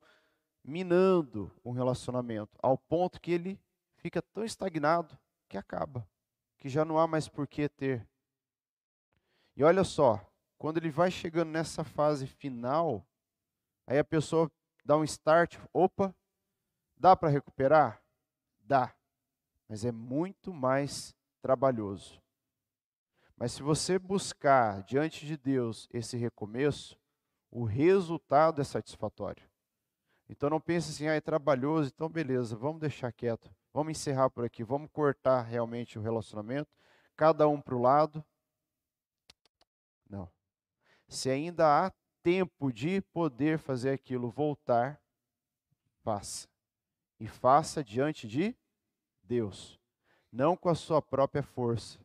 minando 0.63 1.51
um 1.65 1.73
relacionamento, 1.73 2.59
ao 2.63 2.79
ponto 2.79 3.21
que 3.21 3.31
ele 3.31 3.61
fica 3.97 4.23
tão 4.23 4.45
estagnado 4.45 5.19
que 5.49 5.59
acaba, 5.59 6.09
que 6.59 6.69
já 6.69 6.85
não 6.85 6.99
há 6.99 7.07
mais 7.07 7.29
por 7.29 7.47
que 7.47 7.69
ter. 7.69 8.09
E 9.57 9.63
olha 9.63 9.85
só, 9.85 10.27
quando 10.59 10.79
ele 10.79 10.91
vai 10.91 11.11
chegando 11.11 11.51
nessa 11.51 11.85
fase 11.85 12.27
final, 12.27 13.07
aí 13.87 13.99
a 13.99 14.05
pessoa 14.05 14.51
dá 14.85 14.97
um 14.97 15.05
start, 15.05 15.59
opa, 15.73 16.15
dá 16.97 17.15
para 17.15 17.29
recuperar? 17.29 18.03
Dá, 18.61 18.95
mas 19.69 19.85
é 19.85 19.93
muito 19.93 20.53
mais 20.53 21.15
trabalhoso. 21.43 22.23
Mas 23.37 23.53
se 23.53 23.63
você 23.63 23.99
buscar 23.99 24.83
diante 24.85 25.27
de 25.27 25.37
Deus 25.37 25.89
esse 25.93 26.17
recomeço, 26.17 26.99
o 27.55 27.63
resultado 27.63 28.61
é 28.61 28.65
satisfatório. 28.65 29.49
Então 30.29 30.51
não 30.51 30.61
pense 30.61 30.91
assim, 30.91 31.07
ah, 31.07 31.15
é 31.15 31.21
trabalhoso, 31.21 31.93
então 31.95 32.09
beleza, 32.09 32.57
vamos 32.57 32.81
deixar 32.81 33.13
quieto. 33.13 33.49
Vamos 33.73 33.93
encerrar 33.93 34.29
por 34.29 34.45
aqui, 34.45 34.65
vamos 34.65 34.91
cortar 34.93 35.43
realmente 35.43 35.97
o 35.97 36.03
relacionamento, 36.03 36.69
cada 37.17 37.47
um 37.47 37.61
para 37.61 37.77
o 37.77 37.81
lado. 37.81 38.25
Não. 40.11 40.29
Se 41.07 41.31
ainda 41.31 41.87
há 41.87 41.93
tempo 42.25 42.73
de 42.73 43.01
poder 43.01 43.57
fazer 43.59 43.91
aquilo 43.91 44.31
voltar, 44.31 45.01
faça. 46.03 46.49
E 47.21 47.29
faça 47.29 47.85
diante 47.85 48.27
de 48.27 48.57
Deus, 49.23 49.79
não 50.33 50.57
com 50.57 50.69
a 50.69 50.75
sua 50.75 51.01
própria 51.01 51.43
força. 51.43 52.01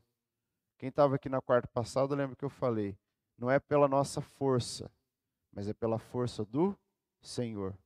Quem 0.78 0.90
estava 0.90 1.16
aqui 1.16 1.28
na 1.28 1.42
quarta 1.42 1.68
passada, 1.68 2.14
lembra 2.14 2.36
que 2.36 2.46
eu 2.46 2.50
falei, 2.52 2.96
não 3.36 3.50
é 3.50 3.60
pela 3.60 3.88
nossa 3.88 4.22
força, 4.22 4.92
mas 5.60 5.68
é 5.68 5.74
pela 5.74 6.00
força 6.00 6.46
do 6.46 6.74
Senhor. 7.22 7.78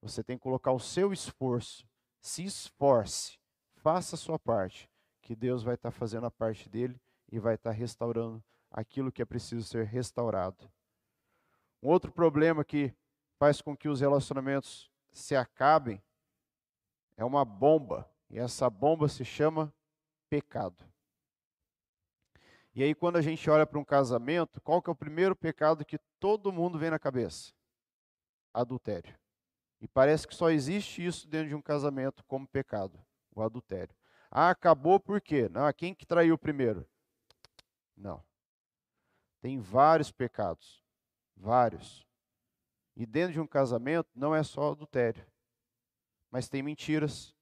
Você 0.00 0.22
tem 0.22 0.38
que 0.38 0.42
colocar 0.44 0.70
o 0.70 0.78
seu 0.78 1.12
esforço 1.12 1.84
se 2.20 2.44
esforce, 2.44 3.40
faça 3.74 4.14
a 4.14 4.18
sua 4.18 4.38
parte, 4.38 4.88
que 5.20 5.34
Deus 5.34 5.64
vai 5.64 5.74
estar 5.74 5.90
fazendo 5.90 6.26
a 6.26 6.30
parte 6.30 6.68
dele 6.68 6.96
e 7.28 7.40
vai 7.40 7.56
estar 7.56 7.72
restaurando 7.72 8.40
aquilo 8.70 9.10
que 9.10 9.20
é 9.20 9.24
preciso 9.24 9.66
ser 9.66 9.84
restaurado. 9.84 10.70
Um 11.82 11.88
outro 11.88 12.12
problema 12.12 12.64
que 12.64 12.94
faz 13.36 13.60
com 13.60 13.76
que 13.76 13.88
os 13.88 14.00
relacionamentos 14.00 14.88
se 15.10 15.34
acabem 15.34 16.00
é 17.16 17.24
uma 17.24 17.44
bomba, 17.44 18.08
e 18.30 18.38
essa 18.38 18.70
bomba 18.70 19.08
se 19.08 19.24
chama 19.24 19.74
pecado. 20.30 20.84
E 22.78 22.82
aí 22.84 22.94
quando 22.94 23.16
a 23.16 23.20
gente 23.20 23.50
olha 23.50 23.66
para 23.66 23.80
um 23.80 23.84
casamento, 23.84 24.60
qual 24.60 24.80
que 24.80 24.88
é 24.88 24.92
o 24.92 24.94
primeiro 24.94 25.34
pecado 25.34 25.84
que 25.84 25.98
todo 26.20 26.52
mundo 26.52 26.78
vem 26.78 26.90
na 26.90 26.98
cabeça? 26.98 27.52
Adultério. 28.54 29.18
E 29.80 29.88
parece 29.88 30.28
que 30.28 30.32
só 30.36 30.48
existe 30.48 31.04
isso 31.04 31.26
dentro 31.26 31.48
de 31.48 31.56
um 31.56 31.60
casamento 31.60 32.22
como 32.22 32.46
pecado, 32.46 33.04
o 33.34 33.42
adultério. 33.42 33.92
Ah, 34.30 34.50
acabou 34.50 35.00
por 35.00 35.20
quê? 35.20 35.48
Não, 35.48 35.72
quem 35.72 35.92
que 35.92 36.06
traiu 36.06 36.38
primeiro? 36.38 36.88
Não. 37.96 38.24
Tem 39.40 39.58
vários 39.58 40.12
pecados, 40.12 40.80
vários. 41.36 42.06
E 42.94 43.04
dentro 43.04 43.32
de 43.32 43.40
um 43.40 43.46
casamento 43.48 44.08
não 44.14 44.32
é 44.32 44.44
só 44.44 44.70
adultério, 44.70 45.26
mas 46.30 46.48
tem 46.48 46.62
mentiras. 46.62 47.34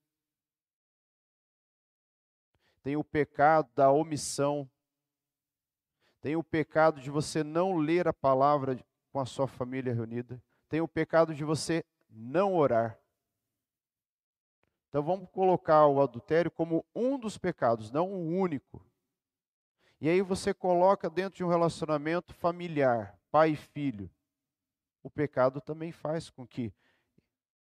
Tem 2.82 2.96
o 2.96 3.04
pecado 3.04 3.68
da 3.74 3.90
omissão. 3.90 4.66
Tem 6.26 6.34
o 6.34 6.42
pecado 6.42 7.00
de 7.00 7.08
você 7.08 7.44
não 7.44 7.76
ler 7.76 8.08
a 8.08 8.12
palavra 8.12 8.76
com 9.12 9.20
a 9.20 9.24
sua 9.24 9.46
família 9.46 9.94
reunida. 9.94 10.42
Tem 10.68 10.80
o 10.80 10.88
pecado 10.88 11.32
de 11.32 11.44
você 11.44 11.84
não 12.10 12.56
orar. 12.56 12.98
Então 14.88 15.04
vamos 15.04 15.30
colocar 15.30 15.86
o 15.86 16.02
adultério 16.02 16.50
como 16.50 16.84
um 16.92 17.16
dos 17.16 17.38
pecados, 17.38 17.92
não 17.92 18.12
o 18.12 18.26
único. 18.26 18.84
E 20.00 20.08
aí 20.08 20.20
você 20.20 20.52
coloca 20.52 21.08
dentro 21.08 21.36
de 21.36 21.44
um 21.44 21.48
relacionamento 21.48 22.34
familiar, 22.34 23.16
pai 23.30 23.50
e 23.50 23.56
filho. 23.56 24.10
O 25.04 25.08
pecado 25.08 25.60
também 25.60 25.92
faz 25.92 26.28
com 26.28 26.44
que 26.44 26.74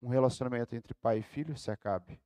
um 0.01 0.07
relacionamento 0.07 0.73
entre 0.77 0.93
pai 0.93 1.17
e 1.17 1.23
filho 1.23 1.57
se 1.57 1.71
acabe. 1.71 2.21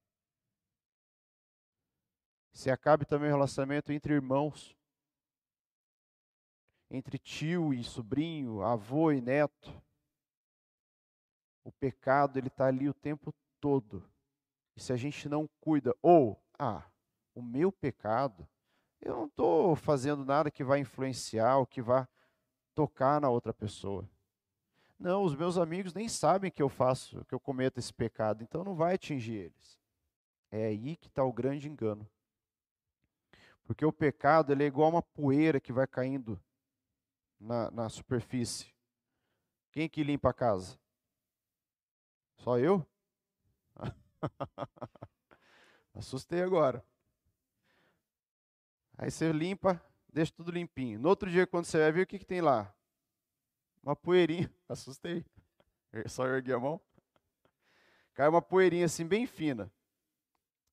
Se 2.53 2.69
acabe 2.69 3.03
também 3.03 3.29
o 3.29 3.33
relacionamento 3.33 3.91
entre 3.91 4.13
irmãos, 4.13 4.77
entre 6.89 7.17
tio 7.17 7.73
e 7.73 7.83
sobrinho, 7.83 8.61
avô 8.61 9.11
e 9.11 9.21
neto. 9.21 9.81
O 11.63 11.71
pecado 11.71 12.37
ele 12.37 12.47
está 12.47 12.65
ali 12.65 12.89
o 12.89 12.93
tempo 12.93 13.33
todo. 13.59 14.03
E 14.75 14.81
se 14.81 14.91
a 14.91 14.97
gente 14.97 15.29
não 15.29 15.47
cuida, 15.59 15.95
ou, 16.01 16.41
ah, 16.57 16.83
o 17.35 17.41
meu 17.41 17.71
pecado, 17.71 18.47
eu 19.01 19.15
não 19.15 19.25
estou 19.25 19.75
fazendo 19.75 20.25
nada 20.25 20.49
que 20.49 20.63
vai 20.63 20.79
influenciar 20.79 21.57
ou 21.57 21.65
que 21.65 21.81
vá 21.81 22.07
tocar 22.73 23.21
na 23.21 23.29
outra 23.29 23.53
pessoa. 23.53 24.09
Não, 24.97 25.23
os 25.23 25.35
meus 25.35 25.57
amigos 25.57 25.93
nem 25.93 26.09
sabem 26.09 26.51
que 26.51 26.61
eu 26.61 26.69
faço, 26.69 27.23
que 27.25 27.33
eu 27.33 27.39
cometo 27.39 27.77
esse 27.77 27.93
pecado, 27.93 28.43
então 28.43 28.63
não 28.63 28.75
vai 28.75 28.95
atingir 28.95 29.35
eles. 29.35 29.79
É 30.51 30.65
aí 30.65 30.97
que 30.97 31.07
está 31.07 31.23
o 31.23 31.31
grande 31.31 31.69
engano. 31.69 32.09
Porque 33.63 33.85
o 33.85 33.93
pecado 33.93 34.51
ele 34.51 34.63
é 34.63 34.67
igual 34.67 34.89
uma 34.89 35.01
poeira 35.01 35.59
que 35.59 35.71
vai 35.71 35.85
caindo 35.85 36.41
na, 37.39 37.71
na 37.71 37.89
superfície. 37.89 38.73
Quem 39.71 39.87
que 39.87 40.03
limpa 40.03 40.29
a 40.29 40.33
casa? 40.33 40.77
Só 42.37 42.57
eu? 42.57 42.85
Assustei 45.93 46.41
agora. 46.41 46.83
Aí 48.97 49.09
você 49.09 49.31
limpa, 49.31 49.81
deixa 50.11 50.33
tudo 50.33 50.51
limpinho. 50.51 50.99
No 50.99 51.09
outro 51.09 51.29
dia, 51.29 51.47
quando 51.47 51.65
você 51.65 51.77
vai 51.77 51.91
ver, 51.91 52.01
o 52.01 52.07
que, 52.07 52.19
que 52.19 52.25
tem 52.25 52.41
lá? 52.41 52.73
uma 53.83 53.95
poeirinha, 53.95 54.51
assustei. 54.67 55.25
Só 56.07 56.27
ergui 56.27 56.53
a 56.53 56.59
mão. 56.59 56.79
Cai 58.13 58.27
uma 58.27 58.41
poeirinha 58.41 58.85
assim 58.85 59.05
bem 59.05 59.25
fina. 59.25 59.71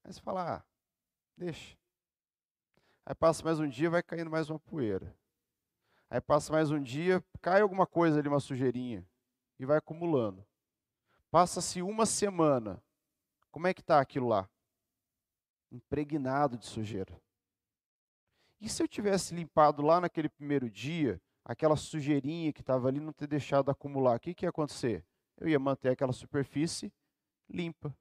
Aí 0.05 0.13
você 0.13 0.21
fala, 0.21 0.57
ah, 0.57 0.65
deixa. 1.37 1.77
Aí 3.05 3.15
passa 3.15 3.43
mais 3.43 3.59
um 3.59 3.69
dia, 3.69 3.89
vai 3.89 4.03
caindo 4.03 4.31
mais 4.31 4.51
uma 4.51 4.59
poeira. 4.59 5.15
Aí 6.09 6.21
passa 6.21 6.53
mais 6.53 6.71
um 6.71 6.81
dia, 6.81 7.23
cai 7.43 7.61
alguma 7.61 7.87
coisa 7.87 8.19
ali, 8.19 8.29
uma 8.29 8.39
sujeirinha, 8.39 9.05
e 9.59 9.67
vai 9.67 9.79
acumulando. 9.79 10.47
Passa-se 11.31 11.83
uma 11.83 12.07
semana. 12.07 12.81
Como 13.51 13.67
é 13.67 13.75
que 13.75 13.81
está 13.81 14.01
aquilo 14.01 14.29
lá? 14.29 14.49
Impregnado 15.73 16.57
de 16.57 16.67
sujeira. 16.67 17.21
E 18.61 18.69
se 18.69 18.83
eu 18.83 18.89
tivesse 18.89 19.35
limpado 19.35 19.83
lá 19.83 20.01
naquele 20.01 20.29
primeiro 20.29 20.71
dia, 20.71 21.21
aquela 21.45 21.77
sujeirinha 21.77 22.53
que 22.53 22.61
estava 22.61 22.87
ali, 22.87 23.01
não 23.01 23.13
ter 23.13 23.27
deixado 23.27 23.71
acumular, 23.71 24.17
o 24.17 24.21
que, 24.21 24.35
que 24.35 24.47
ia 24.47 24.51
acontecer? 24.51 25.05
Eu 25.37 25.49
ia 25.49 25.59
manter 25.59 25.91
aquela 25.91 26.13
superfície 26.13 26.93
limpa. 27.49 27.97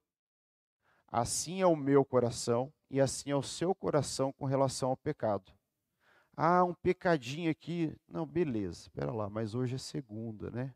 Assim 1.07 1.61
é 1.61 1.65
o 1.65 1.75
meu 1.75 2.03
coração 2.03 2.73
e 2.89 2.99
assim 2.99 3.31
é 3.31 3.35
o 3.35 3.43
seu 3.43 3.73
coração 3.73 4.31
com 4.33 4.45
relação 4.45 4.89
ao 4.89 4.97
pecado. 4.97 5.54
Ah, 6.35 6.63
um 6.63 6.73
pecadinho 6.73 7.49
aqui. 7.49 7.95
Não, 8.07 8.25
beleza, 8.25 8.81
espera 8.81 9.11
lá, 9.11 9.29
mas 9.29 9.55
hoje 9.55 9.75
é 9.75 9.77
segunda, 9.77 10.51
né? 10.51 10.73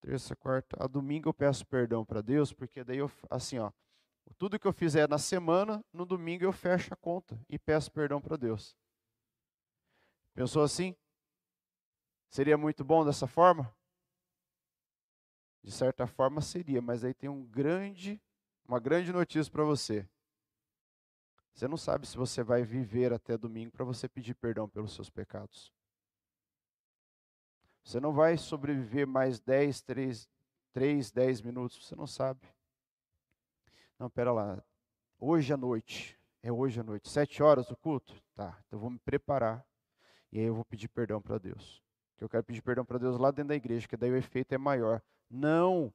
Terça, 0.00 0.34
quarta, 0.34 0.76
a 0.82 0.88
domingo 0.88 1.28
eu 1.28 1.34
peço 1.34 1.64
perdão 1.64 2.04
para 2.04 2.20
Deus, 2.20 2.52
porque 2.52 2.82
daí 2.82 2.98
eu, 2.98 3.10
assim, 3.30 3.58
ó, 3.58 3.70
tudo 4.36 4.58
que 4.58 4.66
eu 4.66 4.72
fizer 4.72 5.08
na 5.08 5.16
semana, 5.16 5.84
no 5.92 6.04
domingo 6.04 6.44
eu 6.44 6.52
fecho 6.52 6.92
a 6.92 6.96
conta 6.96 7.38
e 7.48 7.56
peço 7.56 7.90
perdão 7.92 8.20
para 8.20 8.36
Deus. 8.36 8.76
Pensou 10.34 10.62
assim? 10.62 10.96
Seria 12.28 12.56
muito 12.58 12.82
bom 12.84 13.04
dessa 13.04 13.26
forma? 13.28 13.72
De 15.62 15.70
certa 15.70 16.06
forma 16.06 16.40
seria, 16.40 16.82
mas 16.82 17.04
aí 17.04 17.14
tem 17.14 17.30
um 17.30 17.44
grande, 17.44 18.20
uma 18.66 18.80
grande 18.80 19.12
notícia 19.12 19.52
para 19.52 19.62
você. 19.62 20.08
Você 21.52 21.68
não 21.68 21.76
sabe 21.76 22.06
se 22.06 22.16
você 22.16 22.42
vai 22.42 22.62
viver 22.62 23.12
até 23.12 23.36
domingo 23.36 23.70
para 23.70 23.84
você 23.84 24.08
pedir 24.08 24.34
perdão 24.34 24.68
pelos 24.68 24.94
seus 24.94 25.10
pecados. 25.10 25.72
Você 27.84 28.00
não 28.00 28.12
vai 28.12 28.36
sobreviver 28.36 29.06
mais 29.06 29.40
10, 29.40 29.82
3, 29.82 30.28
3 30.72 31.10
10 31.10 31.42
minutos, 31.42 31.84
você 31.84 31.94
não 31.94 32.06
sabe. 32.06 32.40
Não, 33.98 34.08
pera 34.08 34.32
lá. 34.32 34.62
Hoje 35.18 35.52
à 35.52 35.56
noite, 35.56 36.18
é 36.42 36.50
hoje 36.50 36.80
à 36.80 36.82
noite, 36.82 37.08
sete 37.08 37.42
horas 37.42 37.70
o 37.70 37.76
culto? 37.76 38.20
Tá, 38.34 38.58
então 38.66 38.76
eu 38.76 38.80
vou 38.80 38.90
me 38.90 38.98
preparar. 38.98 39.64
E 40.32 40.38
aí 40.38 40.46
eu 40.46 40.54
vou 40.54 40.64
pedir 40.64 40.88
perdão 40.88 41.20
para 41.20 41.38
Deus. 41.38 41.82
Que 42.16 42.24
eu 42.24 42.28
quero 42.28 42.42
pedir 42.42 42.62
perdão 42.62 42.84
para 42.84 42.98
Deus 42.98 43.18
lá 43.18 43.30
dentro 43.30 43.50
da 43.50 43.54
igreja, 43.54 43.86
que 43.86 43.96
daí 43.96 44.10
o 44.10 44.16
efeito 44.16 44.52
é 44.52 44.58
maior. 44.58 45.02
Não. 45.30 45.92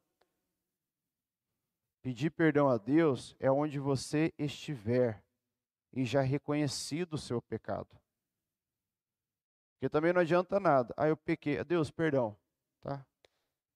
Pedir 2.02 2.30
perdão 2.30 2.70
a 2.70 2.78
Deus 2.78 3.36
é 3.39 3.52
onde 3.52 3.80
você 3.80 4.32
estiver 4.38 5.24
e 5.97 6.05
já 6.05 6.21
reconhecido 6.21 7.13
o 7.13 7.17
seu 7.17 7.41
pecado. 7.41 7.99
Porque 9.73 9.89
também 9.89 10.13
não 10.13 10.21
adianta 10.21 10.60
nada. 10.60 10.93
Ah, 10.95 11.07
eu 11.07 11.17
pequei. 11.17 11.63
Deus, 11.63 11.89
perdão. 11.89 12.38
Tá? 12.81 13.03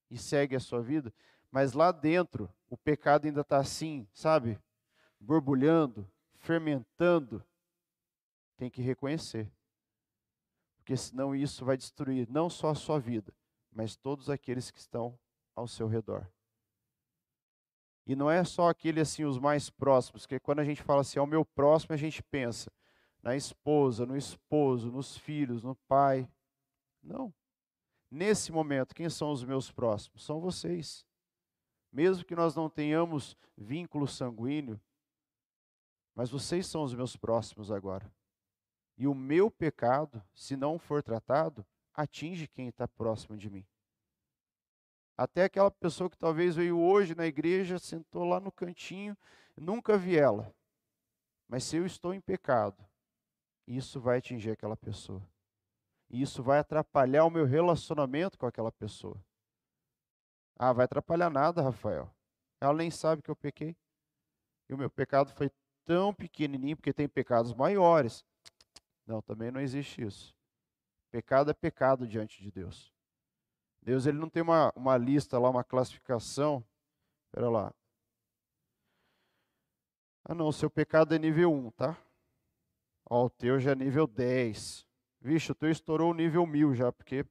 E 0.08 0.20
segue 0.20 0.56
a 0.56 0.60
sua 0.60 0.84
vida. 0.84 1.12
Mas 1.50 1.74
lá 1.74 1.92
dentro, 1.92 2.48
o 2.70 2.78
pecado 2.78 3.26
ainda 3.26 3.42
está 3.42 3.58
assim, 3.58 4.08
sabe? 4.14 4.60
Borbulhando, 5.20 6.08
fermentando. 6.36 7.44
Tem 8.56 8.70
que 8.70 8.84
reconhecer. 8.84 9.52
Porque 10.78 10.96
senão 10.96 11.36
isso 11.36 11.66
vai 11.66 11.76
destruir 11.76 12.30
não 12.30 12.52
só 12.52 12.70
a 12.70 12.76
sua 12.76 13.00
vida, 13.00 13.34
mas 13.72 13.96
todos 13.96 14.30
aqueles 14.30 14.70
que 14.70 14.80
estão 14.80 15.18
ao 15.56 15.68
seu 15.68 15.88
redor. 15.88 16.28
E 18.06 18.16
não 18.16 18.30
é 18.30 18.44
só 18.44 18.70
aquele 18.70 19.00
assim, 19.00 19.24
os 19.24 19.38
mais 19.38 19.70
próximos, 19.70 20.26
que 20.26 20.40
quando 20.40 20.60
a 20.60 20.64
gente 20.64 20.82
fala 20.82 21.02
assim, 21.02 21.20
ao 21.20 21.28
meu 21.28 21.46
próximo, 21.46 21.94
a 21.94 21.98
gente 21.98 22.22
pensa 22.24 22.72
na 23.22 23.36
esposa, 23.36 24.06
no 24.06 24.18
esposo, 24.18 24.92
nos 24.92 25.16
filhos, 25.16 25.64
no 25.64 25.76
pai. 25.88 26.28
Não. 27.02 27.34
Nesse 28.10 28.52
momento, 28.52 28.96
quem 28.96 29.10
são 29.10 29.32
os 29.32 29.44
meus 29.44 29.72
próximos? 29.72 30.26
São 30.26 30.40
vocês. 30.40 31.06
Mesmo 31.92 32.26
que 32.26 32.36
nós 32.36 32.56
não 32.56 32.70
tenhamos 32.70 33.38
vínculo 33.56 34.08
sanguíneo, 34.08 34.80
mas 36.16 36.30
vocês 36.30 36.66
são 36.68 36.84
os 36.84 36.94
meus 36.94 37.16
próximos 37.16 37.72
agora. 37.72 38.12
E 38.98 39.08
o 39.08 39.16
meu 39.16 39.50
pecado, 39.50 40.22
se 40.34 40.56
não 40.56 40.78
for 40.78 41.02
tratado, 41.02 41.66
atinge 41.94 42.48
quem 42.48 42.68
está 42.68 42.88
próximo 42.88 43.38
de 43.38 43.50
mim. 43.50 43.66
Até 45.18 45.44
aquela 45.44 45.70
pessoa 45.70 46.10
que 46.10 46.18
talvez 46.18 46.56
veio 46.56 46.80
hoje 46.80 47.16
na 47.16 47.26
igreja, 47.26 47.78
sentou 47.78 48.24
lá 48.24 48.40
no 48.40 48.52
cantinho, 48.52 49.16
nunca 49.56 49.98
vi 49.98 50.18
ela. 50.18 50.54
Mas 51.48 51.64
se 51.64 51.78
eu 51.78 51.86
estou 51.86 52.14
em 52.14 52.22
pecado, 52.22 52.84
isso 53.68 54.00
vai 54.00 54.18
atingir 54.18 54.52
aquela 54.52 54.76
pessoa. 54.76 55.22
E 56.10 56.22
isso 56.22 56.42
vai 56.44 56.60
atrapalhar 56.60 57.26
o 57.26 57.30
meu 57.30 57.46
relacionamento 57.46 58.38
com 58.38 58.46
aquela 58.46 58.72
pessoa. 58.72 59.22
Ah, 60.58 60.74
vai 60.74 60.86
atrapalhar 60.86 61.30
nada, 61.30 61.62
Rafael. 61.62 62.14
Ela 62.60 62.74
nem 62.74 62.92
sabe 62.92 63.22
que 63.22 63.32
eu 63.32 63.36
pequei. 63.36 63.76
E 64.70 64.74
o 64.74 64.78
meu 64.78 64.90
pecado 64.90 65.32
foi 65.32 65.50
tão 65.86 66.14
pequenininho, 66.14 66.76
porque 66.76 66.94
tem 66.94 67.08
pecados 67.08 67.54
maiores. 67.54 68.26
Não, 69.06 69.22
também 69.22 69.52
não 69.52 69.60
existe 69.60 70.02
isso. 70.02 70.36
Pecado 71.10 71.52
é 71.52 71.54
pecado 71.54 72.08
diante 72.08 72.42
de 72.42 72.52
Deus. 72.52 72.91
Deus 73.82 74.06
ele 74.06 74.18
não 74.18 74.30
tem 74.30 74.44
uma, 74.44 74.72
uma 74.76 74.98
lista 74.98 75.40
lá, 75.40 75.50
uma 75.50 75.64
classificação. 75.64 76.64
Espera 77.26 77.50
lá. 77.50 77.74
Ah 80.24 80.36
não, 80.36 80.52
seu 80.52 80.70
pecado 80.70 81.16
é 81.16 81.20
nível 81.20 81.52
1, 81.52 81.72
tá? 81.72 81.98
Ó, 83.10 83.26
o 83.26 83.30
teu 83.30 83.60
já 83.60 83.72
é 83.72 83.76
nível 83.76 84.06
10. 84.06 84.88
Vixe, 85.20 85.52
o 85.52 85.56
teu 85.56 85.70
estourou 85.70 86.12
o 86.12 86.14
nível 86.14 86.46
1000 86.46 86.76
já, 86.76 86.92
porque 86.92 87.26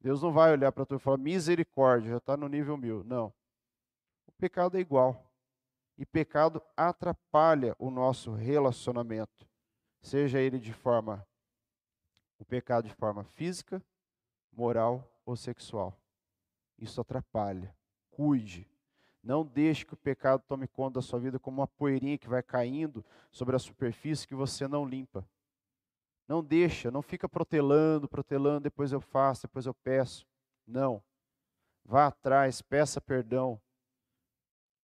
Deus 0.00 0.22
não 0.22 0.32
vai 0.32 0.52
olhar 0.52 0.72
para 0.72 0.86
tu 0.86 0.94
e 0.94 0.98
falar 0.98 1.18
misericórdia, 1.18 2.12
já 2.12 2.16
está 2.18 2.36
no 2.36 2.48
nível 2.48 2.76
1000. 2.76 3.04
Não. 3.04 3.32
O 4.26 4.32
pecado 4.32 4.76
é 4.76 4.80
igual. 4.80 5.22
E 5.98 6.06
pecado 6.06 6.62
atrapalha 6.76 7.74
o 7.78 7.90
nosso 7.90 8.32
relacionamento, 8.32 9.48
seja 10.00 10.38
ele 10.40 10.58
de 10.58 10.72
forma 10.72 11.26
o 12.38 12.44
pecado 12.44 12.88
de 12.88 12.94
forma 12.94 13.24
física, 13.24 13.82
moral 14.52 15.08
ou 15.24 15.36
sexual. 15.36 15.98
Isso 16.78 17.00
atrapalha. 17.00 17.74
Cuide. 18.10 18.68
Não 19.22 19.44
deixe 19.44 19.84
que 19.84 19.94
o 19.94 19.96
pecado 19.96 20.42
tome 20.46 20.68
conta 20.68 20.94
da 20.94 21.02
sua 21.02 21.18
vida 21.18 21.38
como 21.38 21.60
uma 21.60 21.66
poeirinha 21.66 22.16
que 22.16 22.28
vai 22.28 22.42
caindo 22.42 23.04
sobre 23.30 23.56
a 23.56 23.58
superfície 23.58 24.26
que 24.26 24.34
você 24.34 24.68
não 24.68 24.84
limpa. 24.84 25.28
Não 26.28 26.42
deixa, 26.42 26.90
não 26.90 27.02
fica 27.02 27.28
protelando, 27.28 28.08
protelando, 28.08 28.60
depois 28.60 28.92
eu 28.92 29.00
faço, 29.00 29.42
depois 29.42 29.66
eu 29.66 29.74
peço. 29.74 30.26
Não. 30.66 31.02
Vá 31.84 32.06
atrás, 32.06 32.62
peça 32.62 33.00
perdão. 33.00 33.60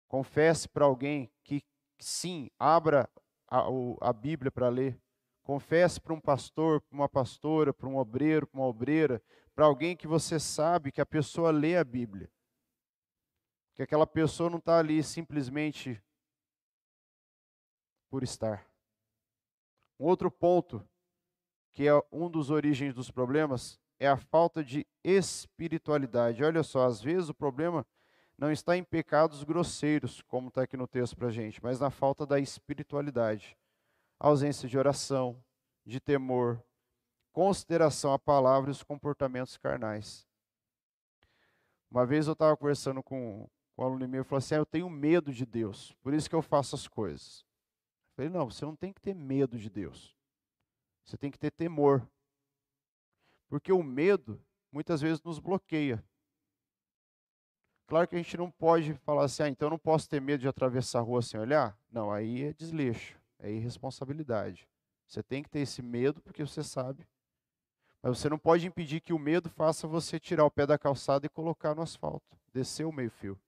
Confesse 0.07 0.69
para 0.69 0.85
alguém 0.85 1.29
que 1.43 1.61
sim, 1.99 2.49
abra 2.57 3.09
a, 3.47 3.65
a 4.01 4.13
Bíblia 4.13 4.51
para 4.51 4.69
ler. 4.69 4.99
Confesse 5.47 6.01
para 6.01 6.13
um 6.13 6.19
pastor, 6.19 6.81
para 6.81 6.93
uma 6.93 7.07
pastora, 7.07 7.73
para 7.73 7.87
um 7.87 7.95
obreiro, 7.95 8.45
para 8.45 8.59
uma 8.59 8.67
obreira, 8.67 9.23
para 9.55 9.63
alguém 9.63 9.95
que 9.95 10.05
você 10.05 10.37
sabe 10.41 10.91
que 10.91 10.99
a 10.99 11.05
pessoa 11.05 11.51
lê 11.51 11.77
a 11.77 11.85
Bíblia. 11.85 12.29
Que 13.73 13.81
aquela 13.81 14.05
pessoa 14.05 14.49
não 14.49 14.57
está 14.57 14.77
ali 14.77 15.01
simplesmente 15.01 16.03
por 18.09 18.23
estar. 18.23 18.69
Um 19.97 20.03
outro 20.03 20.29
ponto, 20.29 20.85
que 21.71 21.87
é 21.87 21.93
um 22.11 22.29
dos 22.29 22.49
origens 22.49 22.93
dos 22.93 23.09
problemas, 23.09 23.79
é 23.97 24.05
a 24.09 24.17
falta 24.17 24.61
de 24.61 24.85
espiritualidade. 25.01 26.43
Olha 26.43 26.61
só, 26.61 26.85
às 26.85 27.01
vezes 27.01 27.29
o 27.29 27.33
problema 27.33 27.87
não 28.37 28.51
está 28.51 28.75
em 28.75 28.83
pecados 28.83 29.45
grosseiros, 29.45 30.21
como 30.23 30.49
está 30.49 30.63
aqui 30.63 30.75
no 30.75 30.89
texto 30.89 31.15
para 31.15 31.29
a 31.29 31.31
gente, 31.31 31.63
mas 31.63 31.79
na 31.79 31.89
falta 31.89 32.25
da 32.25 32.37
espiritualidade 32.37 33.57
ausência 34.19 34.67
de 34.67 34.77
oração, 34.77 35.41
de 35.85 35.99
temor, 35.99 36.61
consideração 37.31 38.13
à 38.13 38.19
palavra 38.19 38.69
e 38.69 38.71
os 38.71 38.83
comportamentos 38.83 39.57
carnais. 39.57 40.27
Uma 41.89 42.05
vez 42.05 42.27
eu 42.27 42.33
estava 42.33 42.57
conversando 42.57 43.01
com, 43.01 43.47
com 43.75 43.81
um 43.83 43.85
aluno 43.85 44.07
meu 44.07 44.21
e 44.21 44.25
falou 44.25 44.39
assim: 44.39 44.55
ah, 44.55 44.57
Eu 44.57 44.65
tenho 44.65 44.89
medo 44.89 45.31
de 45.31 45.45
Deus, 45.45 45.93
por 46.01 46.13
isso 46.13 46.29
que 46.29 46.35
eu 46.35 46.41
faço 46.41 46.75
as 46.75 46.87
coisas. 46.87 47.45
Eu 48.09 48.15
falei: 48.15 48.29
Não, 48.29 48.49
você 48.49 48.65
não 48.65 48.75
tem 48.75 48.91
que 48.91 49.01
ter 49.01 49.13
medo 49.13 49.57
de 49.57 49.69
Deus, 49.69 50.15
você 51.03 51.17
tem 51.17 51.31
que 51.31 51.39
ter 51.39 51.51
temor. 51.51 52.07
Porque 53.47 53.71
o 53.71 53.81
medo 53.81 54.43
muitas 54.71 54.99
vezes 54.99 55.23
nos 55.23 55.39
bloqueia. 55.39 56.03
Claro 57.85 58.05
que 58.05 58.15
a 58.15 58.17
gente 58.17 58.35
não 58.35 58.51
pode 58.51 58.93
falar 58.95 59.23
assim, 59.23 59.43
ah, 59.43 59.47
então 59.47 59.67
eu 59.67 59.71
não 59.71 59.79
posso 59.79 60.09
ter 60.09 60.19
medo 60.19 60.41
de 60.41 60.47
atravessar 60.49 60.99
a 60.99 61.01
rua 61.01 61.21
sem 61.21 61.39
olhar. 61.39 61.79
Não, 61.89 62.11
aí 62.11 62.43
é 62.43 62.51
desleixo 62.51 63.17
é 63.39 63.51
irresponsabilidade. 63.51 64.67
Você 65.07 65.23
tem 65.23 65.41
que 65.41 65.49
ter 65.49 65.59
esse 65.59 65.81
medo 65.81 66.21
porque 66.21 66.45
você 66.45 66.63
sabe. 66.63 67.07
Mas 68.01 68.17
você 68.17 68.29
não 68.29 68.37
pode 68.37 68.67
impedir 68.67 69.01
que 69.01 69.13
o 69.13 69.19
medo 69.19 69.49
faça 69.49 69.87
você 69.87 70.19
tirar 70.19 70.45
o 70.45 70.51
pé 70.51 70.65
da 70.65 70.77
calçada 70.77 71.25
e 71.25 71.29
colocar 71.29 71.73
no 71.73 71.81
asfalto, 71.81 72.37
descer 72.53 72.85
o 72.85 72.91
meio-fio. 72.91 73.39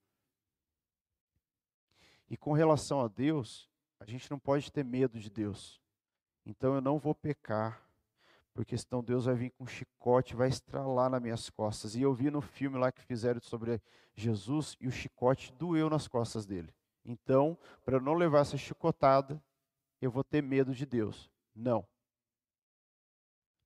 E 2.29 2.37
com 2.37 2.53
relação 2.53 3.01
a 3.01 3.07
Deus, 3.07 3.69
a 3.99 4.05
gente 4.05 4.29
não 4.29 4.39
pode 4.39 4.71
ter 4.71 4.83
medo 4.83 5.19
de 5.19 5.29
Deus. 5.29 5.81
Então 6.45 6.75
eu 6.75 6.81
não 6.81 6.97
vou 6.97 7.13
pecar, 7.13 7.81
porque 8.53 8.77
senão 8.77 9.03
Deus 9.03 9.25
vai 9.25 9.35
vir 9.35 9.51
com 9.51 9.63
um 9.63 9.67
chicote, 9.67 10.35
vai 10.35 10.49
estralar 10.49 11.09
nas 11.09 11.21
minhas 11.21 11.49
costas. 11.49 11.95
E 11.95 12.01
eu 12.01 12.13
vi 12.13 12.31
no 12.31 12.41
filme 12.41 12.77
lá 12.77 12.91
que 12.91 13.01
fizeram 13.01 13.41
sobre 13.41 13.81
Jesus 14.15 14.75
e 14.79 14.87
o 14.87 14.91
chicote 14.91 15.53
doeu 15.53 15.89
nas 15.89 16.07
costas 16.07 16.45
dele. 16.45 16.73
Então, 17.05 17.57
para 17.83 17.99
não 17.99 18.13
levar 18.13 18.41
essa 18.41 18.57
chicotada, 18.57 19.41
eu 20.01 20.11
vou 20.11 20.23
ter 20.23 20.41
medo 20.41 20.73
de 20.73 20.85
Deus. 20.85 21.29
Não. 21.55 21.87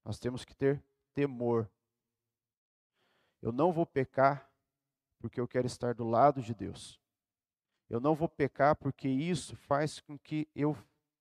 Nós 0.03 0.19
temos 0.19 0.43
que 0.43 0.55
ter 0.55 0.83
temor. 1.13 1.69
Eu 3.41 3.51
não 3.51 3.71
vou 3.71 3.85
pecar 3.85 4.49
porque 5.19 5.39
eu 5.39 5.47
quero 5.47 5.67
estar 5.67 5.93
do 5.93 6.03
lado 6.03 6.41
de 6.41 6.53
Deus. 6.53 6.99
Eu 7.89 7.99
não 7.99 8.15
vou 8.15 8.27
pecar 8.27 8.75
porque 8.75 9.07
isso 9.07 9.55
faz 9.55 9.99
com 9.99 10.17
que 10.17 10.47
eu 10.55 10.75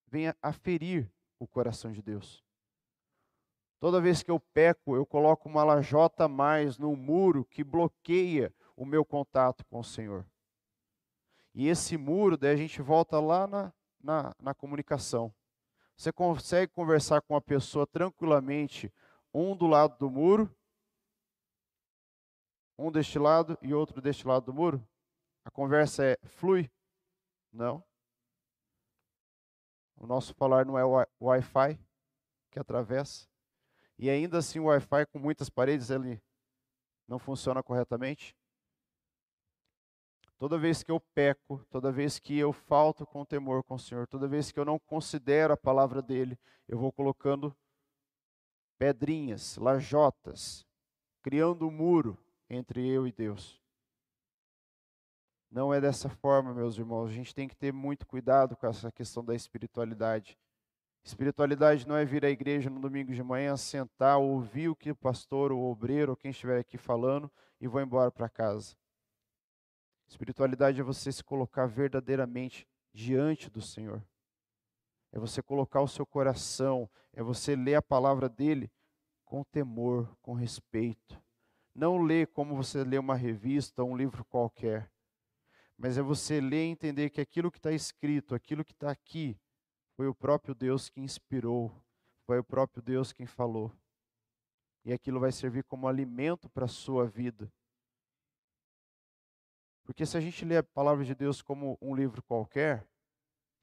venha 0.07 0.37
a 0.41 0.53
ferir 0.53 1.11
o 1.39 1.47
coração 1.47 1.93
de 1.93 2.03
Deus. 2.03 2.43
Toda 3.79 4.01
vez 4.01 4.23
que 4.23 4.31
eu 4.31 4.39
peco, 4.39 4.95
eu 4.95 5.05
coloco 5.05 5.49
uma 5.49 5.65
lajota 5.65 6.25
a 6.25 6.29
mais 6.29 6.79
no 6.79 6.95
muro 6.95 7.45
que 7.45 7.65
bloqueia 7.65 8.55
o 8.77 8.85
meu 8.85 9.05
contato 9.05 9.65
com 9.67 9.81
o 9.81 9.85
Senhor. 9.85 10.25
E 11.55 11.69
esse 11.69 11.97
muro, 11.97 12.37
daí 12.37 12.55
a 12.55 12.57
gente 12.57 12.81
volta 12.81 13.21
lá 13.21 13.47
na, 13.47 13.73
na, 14.03 14.35
na 14.41 14.55
comunicação. 14.55 15.33
Você 15.97 16.13
consegue 16.13 16.73
conversar 16.73 17.23
com 17.23 17.35
uma 17.35 17.41
pessoa 17.41 17.87
tranquilamente, 17.87 18.93
um 19.33 19.57
do 19.57 19.67
lado 19.67 19.97
do 19.99 20.11
muro, 20.11 20.55
um 22.79 22.91
deste 22.91 23.19
lado 23.19 23.57
e 23.63 23.73
outro 23.73 24.01
deste 24.01 24.27
lado 24.27 24.47
do 24.47 24.55
muro? 24.55 24.87
A 25.45 25.51
conversa 25.51 26.05
é 26.05 26.17
flui? 26.25 26.71
Não. 27.53 27.85
O 29.97 30.07
nosso 30.07 30.35
falar 30.35 30.67
não 30.67 30.79
é 30.79 31.07
Wi-Fi 31.21 31.79
que 32.51 32.59
atravessa. 32.59 33.29
E 33.99 34.11
ainda 34.11 34.39
assim 34.39 34.59
o 34.59 34.65
Wi-Fi 34.65 35.07
com 35.07 35.19
muitas 35.19 35.49
paredes 35.49 35.91
ele 35.91 36.21
não 37.07 37.19
funciona 37.19 37.63
corretamente. 37.63 38.35
Toda 40.43 40.59
vez 40.59 40.83
que 40.83 40.91
eu 40.91 40.99
peco, 40.99 41.65
toda 41.71 41.93
vez 41.93 42.19
que 42.19 42.37
eu 42.37 42.53
falto 42.53 43.07
com 43.07 43.25
temor 43.25 43.63
com 43.63 43.77
o 43.77 43.79
Senhor, 43.79 44.09
toda 44.09 44.27
vez 44.27 44.51
que 44.51 44.59
eu 44.59 44.65
não 44.65 44.77
considero 44.77 45.55
a 45.55 45.57
palavra 45.57 46.03
dele, 46.03 46.37
eu 46.67 46.77
vou 46.77 46.91
colocando 46.91 47.57
pedrinhas, 48.77 49.57
lajotas, 49.57 50.67
criando 51.23 51.69
um 51.69 51.71
muro 51.71 52.19
entre 52.51 52.85
eu 52.85 53.07
e 53.07 53.13
Deus. 53.13 53.63
Não 55.49 55.73
é 55.73 55.81
dessa 55.81 56.09
forma, 56.09 56.53
meus 56.53 56.77
irmãos. 56.77 57.11
A 57.11 57.13
gente 57.13 57.33
tem 57.33 57.47
que 57.47 57.55
ter 57.55 57.73
muito 57.73 58.05
cuidado 58.05 58.57
com 58.57 58.67
essa 58.67 58.91
questão 58.91 59.25
da 59.25 59.37
espiritualidade. 59.37 60.37
Espiritualidade 61.05 61.87
não 61.87 61.97
é 61.97 62.05
vir 62.05 62.25
à 62.25 62.31
igreja 62.31 62.69
no 62.69 62.81
domingo 62.81 63.15
de 63.15 63.23
manhã, 63.23 63.57
sentar, 63.57 64.19
ouvir 64.19 64.69
o 64.69 64.75
que 64.75 64.91
o 64.91 64.97
pastor, 64.97 65.53
o 65.53 65.71
obreiro, 65.71 66.11
ou 66.11 66.17
quem 66.17 66.33
estiver 66.33 66.59
aqui 66.59 66.77
falando 66.77 67.31
e 67.61 67.69
vou 67.69 67.81
embora 67.81 68.11
para 68.11 68.29
casa. 68.29 68.82
Espiritualidade 70.13 70.79
é 70.79 70.85
você 70.85 71.11
se 71.11 71.25
colocar 71.25 71.65
verdadeiramente 71.65 72.69
diante 72.93 73.49
do 73.49 73.63
Senhor. 73.63 74.05
É 75.11 75.19
você 75.19 75.43
colocar 75.43 75.81
o 75.81 75.89
seu 75.89 76.05
coração, 76.05 76.89
é 77.15 77.23
você 77.23 77.57
ler 77.57 77.77
a 77.77 77.83
palavra 77.83 78.29
dele 78.29 78.71
com 79.25 79.43
temor, 79.43 80.15
com 80.21 80.35
respeito. 80.35 81.19
Não 81.75 81.97
ler 81.97 82.27
como 82.27 82.55
você 82.55 82.85
lê 82.85 82.99
uma 82.99 83.15
revista, 83.15 83.83
um 83.83 83.97
livro 83.97 84.23
qualquer, 84.27 84.93
mas 85.79 85.97
é 85.97 86.03
você 86.03 86.43
ler 86.43 86.67
e 86.67 86.71
entender 86.71 87.09
que 87.09 87.21
aquilo 87.21 87.51
que 87.51 87.59
está 87.59 87.73
escrito, 87.73 88.35
aquilo 88.35 88.63
que 88.63 88.73
está 88.73 88.91
aqui, 88.91 89.41
foi 89.97 90.09
o 90.09 90.15
próprio 90.15 90.55
Deus 90.55 90.91
que 90.91 91.01
inspirou, 91.01 91.75
foi 92.27 92.39
o 92.39 92.45
próprio 92.45 92.83
Deus 92.83 93.15
quem 93.15 93.25
falou. 93.25 93.73
E 94.85 94.93
aquilo 94.93 95.21
vai 95.21 95.33
servir 95.33 95.65
como 95.65 95.89
alimento 95.89 96.51
para 96.51 96.67
a 96.67 96.69
sua 96.69 97.07
vida. 97.07 97.51
Porque 99.85 100.07
se 100.07 100.17
a 100.17 100.21
gente 100.21 100.45
lê 100.45 100.57
a 100.57 100.63
palavra 100.63 101.05
de 101.05 101.15
Deus 101.15 101.43
como 101.43 101.77
um 101.81 101.95
livro 101.95 102.23
qualquer, 102.23 102.87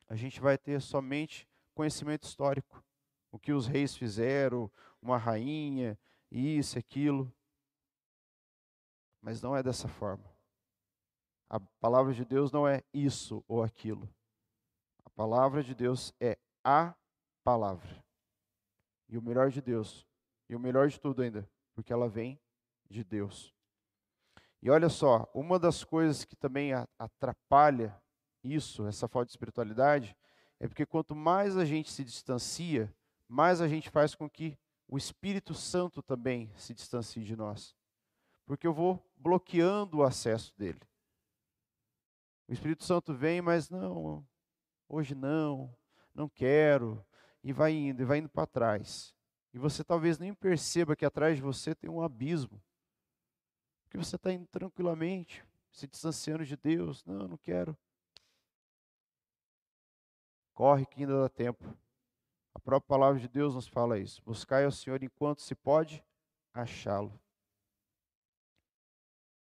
a 0.08 0.16
gente 0.16 0.40
vai 0.42 0.58
ter 0.58 0.82
somente 0.82 1.48
conhecimento 1.74 2.24
histórico. 2.24 2.84
O 3.32 3.40
que 3.40 3.54
os 3.54 3.68
reis 3.68 3.96
fizeram, 3.96 4.72
uma 5.02 5.18
rainha, 5.18 5.98
isso, 6.32 6.78
aquilo. 6.78 7.32
Mas 9.22 9.42
não 9.42 9.56
é 9.56 9.64
dessa 9.64 9.88
forma. 9.88 10.30
A 11.50 11.60
palavra 11.60 12.14
de 12.14 12.26
Deus 12.26 12.52
não 12.52 12.68
é 12.68 12.84
isso 12.94 13.44
ou 13.48 13.64
aquilo. 13.64 14.10
A 15.06 15.10
palavra 15.12 15.64
de 15.64 15.74
Deus 15.74 16.14
é 16.20 16.38
a 16.64 16.96
palavra. 17.44 18.04
E 19.08 19.18
o 19.18 19.22
melhor 19.22 19.50
de 19.50 19.62
Deus, 19.62 20.06
e 20.48 20.56
o 20.56 20.60
melhor 20.60 20.88
de 20.88 21.00
tudo 21.00 21.22
ainda, 21.22 21.50
porque 21.74 21.92
ela 21.92 22.08
vem 22.08 22.40
de 22.90 23.04
Deus. 23.04 23.54
E 24.62 24.70
olha 24.70 24.90
só, 24.90 25.30
uma 25.34 25.58
das 25.58 25.84
coisas 25.84 26.26
que 26.26 26.36
também 26.36 26.72
atrapalha 26.98 27.96
isso, 28.44 28.86
essa 28.88 29.08
falta 29.08 29.28
de 29.28 29.32
espiritualidade, 29.32 30.16
é 30.60 30.68
porque 30.68 30.86
quanto 30.86 31.16
mais 31.16 31.58
a 31.58 31.64
gente 31.64 31.92
se 31.92 32.04
distancia, 32.04 32.94
mais 33.28 33.62
a 33.62 33.68
gente 33.68 33.90
faz 33.90 34.16
com 34.16 34.30
que 34.30 34.58
o 34.88 34.98
Espírito 34.98 35.54
Santo 35.54 36.02
também 36.02 36.52
se 36.58 36.74
distancie 36.74 37.24
de 37.24 37.36
nós. 37.36 37.76
Porque 38.46 38.66
eu 38.66 38.74
vou 38.74 39.06
bloqueando 39.16 39.98
o 39.98 40.04
acesso 40.04 40.54
dele. 40.58 40.82
O 42.48 42.54
Espírito 42.54 42.84
Santo 42.84 43.14
vem, 43.14 43.42
mas 43.42 43.70
não, 43.70 44.26
hoje 44.88 45.14
não, 45.14 45.74
não 46.14 46.28
quero, 46.28 47.06
e 47.44 47.54
vai 47.54 47.72
indo, 47.72 48.02
e 48.02 48.06
vai 48.06 48.18
indo 48.18 48.30
para 48.30 48.48
trás. 48.48 49.14
E 49.54 49.60
você 49.60 49.84
talvez 49.84 50.18
nem 50.18 50.34
perceba 50.34 50.96
que 50.96 51.06
atrás 51.06 51.38
de 51.38 51.42
você 51.42 51.76
tem 51.76 51.90
um 51.90 52.02
abismo. 52.02 52.62
Porque 53.90 53.98
você 53.98 54.18
está 54.18 54.32
indo 54.32 54.46
tranquilamente, 54.46 55.44
se 55.72 55.88
distanciando 55.88 56.46
de 56.46 56.56
Deus. 56.56 57.04
Não, 57.06 57.28
não 57.28 57.38
quero. 57.38 57.76
Corre 60.54 60.86
que 60.86 61.02
ainda 61.02 61.22
dá 61.22 61.28
tempo. 61.28 61.76
A 62.54 62.60
própria 62.60 62.88
palavra 62.88 63.20
de 63.20 63.28
Deus 63.28 63.56
nos 63.56 63.68
fala 63.68 63.98
isso. 63.98 64.22
Buscai 64.24 64.64
ao 64.64 64.72
Senhor 64.72 65.02
enquanto 65.02 65.42
se 65.42 65.56
pode 65.56 66.04
achá-lo. 66.54 67.20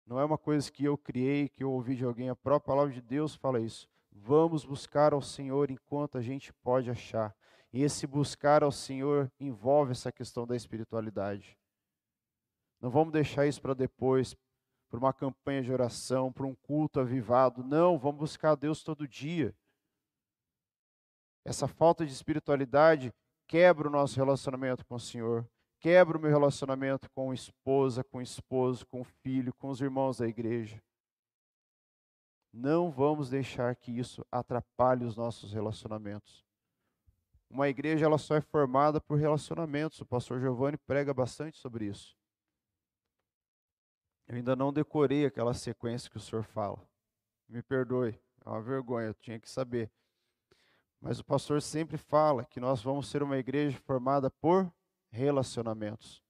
Não 0.07 0.19
é 0.19 0.25
uma 0.25 0.39
coisa 0.39 0.73
que 0.73 0.83
eu 0.83 0.97
criei, 0.97 1.51
que 1.51 1.63
eu 1.63 1.71
ouvi 1.71 1.95
de 1.95 2.05
alguém. 2.07 2.31
A 2.31 2.37
própria 2.37 2.73
palavra 2.73 2.95
de 2.95 3.03
Deus 3.03 3.35
fala 3.35 3.61
isso. 3.61 3.87
Vamos 4.11 4.65
buscar 4.65 5.13
ao 5.13 5.21
Senhor 5.21 5.71
enquanto 5.71 6.17
a 6.17 6.23
gente 6.23 6.55
pode 6.55 6.91
achar. 6.91 7.37
E 7.71 7.83
esse 7.83 8.07
buscar 8.07 8.63
ao 8.63 8.73
Senhor 8.73 9.31
envolve 9.39 9.93
essa 9.93 10.11
questão 10.11 10.47
da 10.47 10.57
espiritualidade. 10.57 11.59
Não 12.81 12.91
vamos 12.91 13.12
deixar 13.12 13.47
isso 13.47 13.61
para 13.61 13.75
depois, 13.75 14.37
para 14.88 14.99
uma 14.99 15.12
campanha 15.12 15.62
de 15.62 15.73
oração, 15.73 16.33
para 16.33 16.47
um 16.47 16.55
culto 16.55 17.01
avivado. 17.01 17.62
Não, 17.62 17.99
vamos 17.99 18.21
buscar 18.21 18.53
a 18.53 18.55
Deus 18.55 18.83
todo 18.83 19.07
dia. 19.07 19.55
Essa 21.45 21.67
falta 21.67 22.05
de 22.05 22.12
espiritualidade 22.12 23.13
quebra 23.46 23.88
o 23.88 23.90
nosso 23.90 24.17
relacionamento 24.17 24.85
com 24.85 24.96
o 24.96 25.00
Senhor, 25.00 25.48
quebra 25.81 26.19
o 26.19 26.21
meu 26.21 26.31
relacionamento 26.31 27.11
com 27.11 27.31
a 27.31 27.35
esposa, 27.35 28.05
com 28.05 28.19
o 28.19 28.23
esposo, 28.23 28.87
com 28.87 29.00
o 29.00 29.05
filho, 29.05 29.55
com 29.55 29.69
os 29.69 29.81
irmãos 29.81 30.19
da 30.19 30.27
igreja. 30.27 30.83
Não 32.52 32.90
vamos 32.90 33.31
deixar 33.31 33.75
que 33.77 33.92
isso 33.92 34.25
atrapalhe 34.31 35.05
os 35.05 35.17
nossos 35.17 35.52
relacionamentos. 35.52 36.44
Uma 37.48 37.69
igreja 37.69 38.05
ela 38.05 38.19
só 38.19 38.37
é 38.37 38.40
formada 38.40 39.00
por 39.00 39.19
relacionamentos. 39.19 40.00
O 40.00 40.07
pastor 40.07 40.40
Giovanni 40.40 40.77
prega 40.77 41.15
bastante 41.15 41.57
sobre 41.57 41.87
isso. 41.87 42.17
Eu 44.29 44.37
ainda 44.37 44.54
não 44.54 44.72
decorei 44.72 45.24
aquela 45.24 45.54
sequência 45.54 46.10
que 46.10 46.18
o 46.18 46.20
senhor 46.20 46.44
fala. 46.44 46.79
Me 47.48 47.62
perdoe, 47.62 48.20
é 48.44 48.48
uma 48.48 48.60
vergonha, 48.60 49.06
eu 49.06 49.14
tinha 49.14 49.40
que 49.40 49.48
saber. 49.48 49.90
Mas 51.00 51.18
o 51.18 51.24
pastor 51.24 51.62
sempre 51.62 51.96
fala 51.96 52.44
que 52.44 52.60
nós 52.60 52.83
vamos 52.83 53.08
ser 53.08 53.22
uma 53.22 53.38
igreja 53.38 53.79
formada 53.81 54.31
por 54.31 54.70
relacionamentos. 55.10 56.22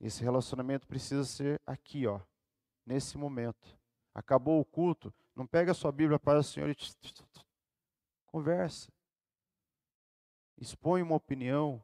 Esse 0.00 0.22
relacionamento 0.22 0.86
precisa 0.86 1.24
ser 1.24 1.60
aqui, 1.66 2.06
ó, 2.06 2.20
nesse 2.86 3.18
momento. 3.18 3.76
Acabou 4.14 4.60
o 4.60 4.64
culto, 4.64 5.12
não 5.34 5.46
pega 5.46 5.72
a 5.72 5.74
sua 5.74 5.90
Bíblia 5.90 6.18
para 6.18 6.38
o 6.38 6.44
Senhor 6.44 6.68
e 6.70 6.76
conversa. 8.26 8.92
Expõe 10.58 11.02
uma 11.02 11.16
opinião, 11.16 11.82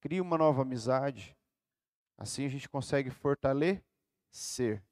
cria 0.00 0.22
uma 0.22 0.36
nova 0.36 0.62
amizade. 0.62 1.36
Assim 2.20 2.44
a 2.44 2.48
gente 2.50 2.68
consegue 2.68 3.08
fortalecer. 3.08 4.84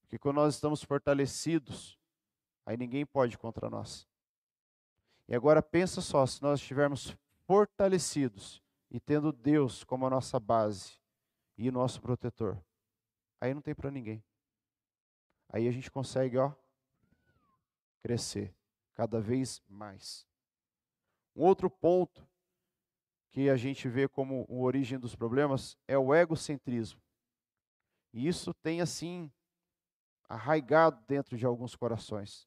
Porque 0.00 0.16
quando 0.16 0.36
nós 0.36 0.54
estamos 0.54 0.80
fortalecidos, 0.80 1.98
aí 2.64 2.76
ninguém 2.76 3.04
pode 3.04 3.36
contra 3.36 3.68
nós. 3.68 4.08
E 5.26 5.34
agora 5.34 5.60
pensa 5.60 6.00
só, 6.00 6.24
se 6.24 6.40
nós 6.40 6.60
estivermos 6.60 7.16
fortalecidos 7.48 8.62
e 8.92 9.00
tendo 9.00 9.32
Deus 9.32 9.82
como 9.82 10.06
a 10.06 10.10
nossa 10.10 10.38
base 10.38 11.00
e 11.58 11.68
nosso 11.68 12.00
protetor, 12.00 12.64
aí 13.40 13.52
não 13.52 13.60
tem 13.60 13.74
para 13.74 13.90
ninguém. 13.90 14.22
Aí 15.48 15.66
a 15.66 15.72
gente 15.72 15.90
consegue, 15.90 16.38
ó, 16.38 16.52
crescer 18.00 18.54
cada 18.94 19.20
vez 19.20 19.60
mais. 19.66 20.24
Um 21.34 21.42
outro 21.42 21.68
ponto 21.68 22.24
que 23.34 23.50
a 23.50 23.56
gente 23.56 23.88
vê 23.88 24.06
como 24.06 24.46
a 24.48 24.54
origem 24.54 24.96
dos 24.96 25.16
problemas 25.16 25.76
é 25.88 25.98
o 25.98 26.14
egocentrismo. 26.14 27.00
E 28.12 28.28
isso 28.28 28.54
tem 28.54 28.80
assim 28.80 29.28
arraigado 30.28 31.02
dentro 31.08 31.36
de 31.36 31.44
alguns 31.44 31.74
corações. 31.74 32.46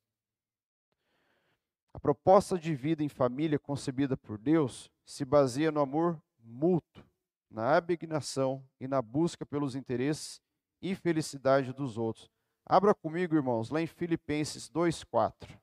A 1.93 1.99
proposta 1.99 2.57
de 2.57 2.73
vida 2.73 3.03
em 3.03 3.09
família 3.09 3.59
concebida 3.59 4.15
por 4.15 4.38
Deus 4.38 4.89
se 5.03 5.25
baseia 5.25 5.73
no 5.73 5.81
amor 5.81 6.23
mútuo, 6.39 7.03
na 7.51 7.75
abnegação 7.75 8.65
e 8.79 8.88
na 8.88 9.01
busca 9.01 9.45
pelos 9.45 9.75
interesses 9.75 10.41
e 10.81 10.95
felicidade 10.95 11.73
dos 11.73 11.97
outros. 11.97 12.31
Abra 12.65 12.95
comigo, 12.95 13.35
irmãos, 13.35 13.69
lá 13.69 13.81
em 13.81 13.88
Filipenses 13.88 14.69
2:4. 14.69 15.59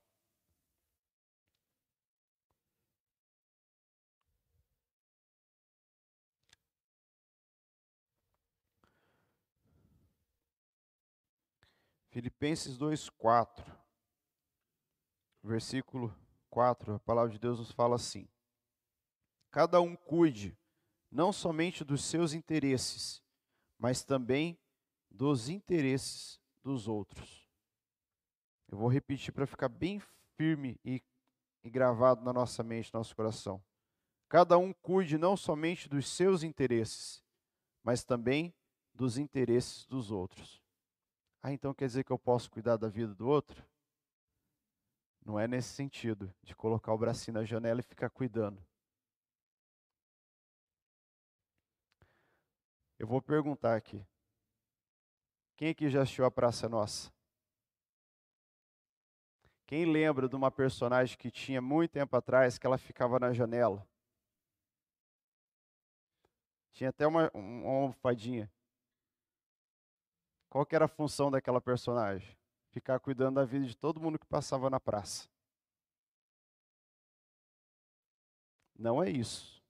Filipenses 12.14 12.78
2:4. 12.78 13.76
Versículo 15.42 16.14
4, 16.48 16.94
a 16.94 17.00
palavra 17.00 17.32
de 17.32 17.40
Deus 17.40 17.58
nos 17.58 17.72
fala 17.72 17.96
assim: 17.96 18.28
Cada 19.50 19.80
um 19.80 19.96
cuide 19.96 20.56
não 21.10 21.32
somente 21.32 21.82
dos 21.82 22.04
seus 22.04 22.32
interesses, 22.32 23.20
mas 23.76 24.04
também 24.04 24.56
dos 25.10 25.48
interesses 25.48 26.40
dos 26.62 26.86
outros. 26.86 27.50
Eu 28.68 28.78
vou 28.78 28.88
repetir 28.88 29.34
para 29.34 29.44
ficar 29.44 29.68
bem 29.68 30.00
firme 30.36 30.78
e, 30.84 31.02
e 31.64 31.68
gravado 31.68 32.24
na 32.24 32.32
nossa 32.32 32.62
mente, 32.62 32.94
no 32.94 33.00
nosso 33.00 33.16
coração. 33.16 33.60
Cada 34.28 34.56
um 34.56 34.72
cuide 34.72 35.18
não 35.18 35.36
somente 35.36 35.88
dos 35.88 36.08
seus 36.08 36.44
interesses, 36.44 37.24
mas 37.82 38.04
também 38.04 38.54
dos 38.94 39.18
interesses 39.18 39.84
dos 39.86 40.12
outros. 40.12 40.63
Ah, 41.46 41.52
então 41.52 41.74
quer 41.74 41.86
dizer 41.86 42.04
que 42.04 42.10
eu 42.10 42.18
posso 42.18 42.50
cuidar 42.50 42.78
da 42.78 42.88
vida 42.88 43.14
do 43.14 43.28
outro? 43.28 43.62
Não 45.22 45.38
é 45.38 45.46
nesse 45.46 45.68
sentido, 45.68 46.32
de 46.42 46.56
colocar 46.56 46.90
o 46.94 46.96
bracinho 46.96 47.34
na 47.34 47.44
janela 47.44 47.80
e 47.80 47.82
ficar 47.82 48.08
cuidando. 48.08 48.64
Eu 52.98 53.06
vou 53.06 53.20
perguntar 53.20 53.76
aqui. 53.76 54.02
Quem 55.54 55.68
aqui 55.68 55.90
já 55.90 56.00
assistiu 56.00 56.24
a 56.24 56.30
Praça 56.30 56.66
Nossa? 56.66 57.12
Quem 59.66 59.84
lembra 59.84 60.26
de 60.26 60.34
uma 60.34 60.50
personagem 60.50 61.18
que 61.18 61.30
tinha 61.30 61.60
muito 61.60 61.90
tempo 61.90 62.16
atrás 62.16 62.56
que 62.56 62.66
ela 62.66 62.78
ficava 62.78 63.18
na 63.18 63.34
janela? 63.34 63.86
Tinha 66.72 66.88
até 66.88 67.06
uma, 67.06 67.30
uma 67.34 67.68
almofadinha. 67.68 68.50
Qual 70.54 70.64
que 70.64 70.76
era 70.76 70.84
a 70.84 70.88
função 70.88 71.32
daquela 71.32 71.60
personagem? 71.60 72.38
ficar 72.70 73.00
cuidando 73.00 73.36
da 73.36 73.44
vida 73.44 73.66
de 73.66 73.76
todo 73.76 74.00
mundo 74.00 74.20
que 74.20 74.26
passava 74.26 74.70
na 74.70 74.78
praça. 74.78 75.28
Não 78.78 79.02
é 79.02 79.10
isso 79.10 79.60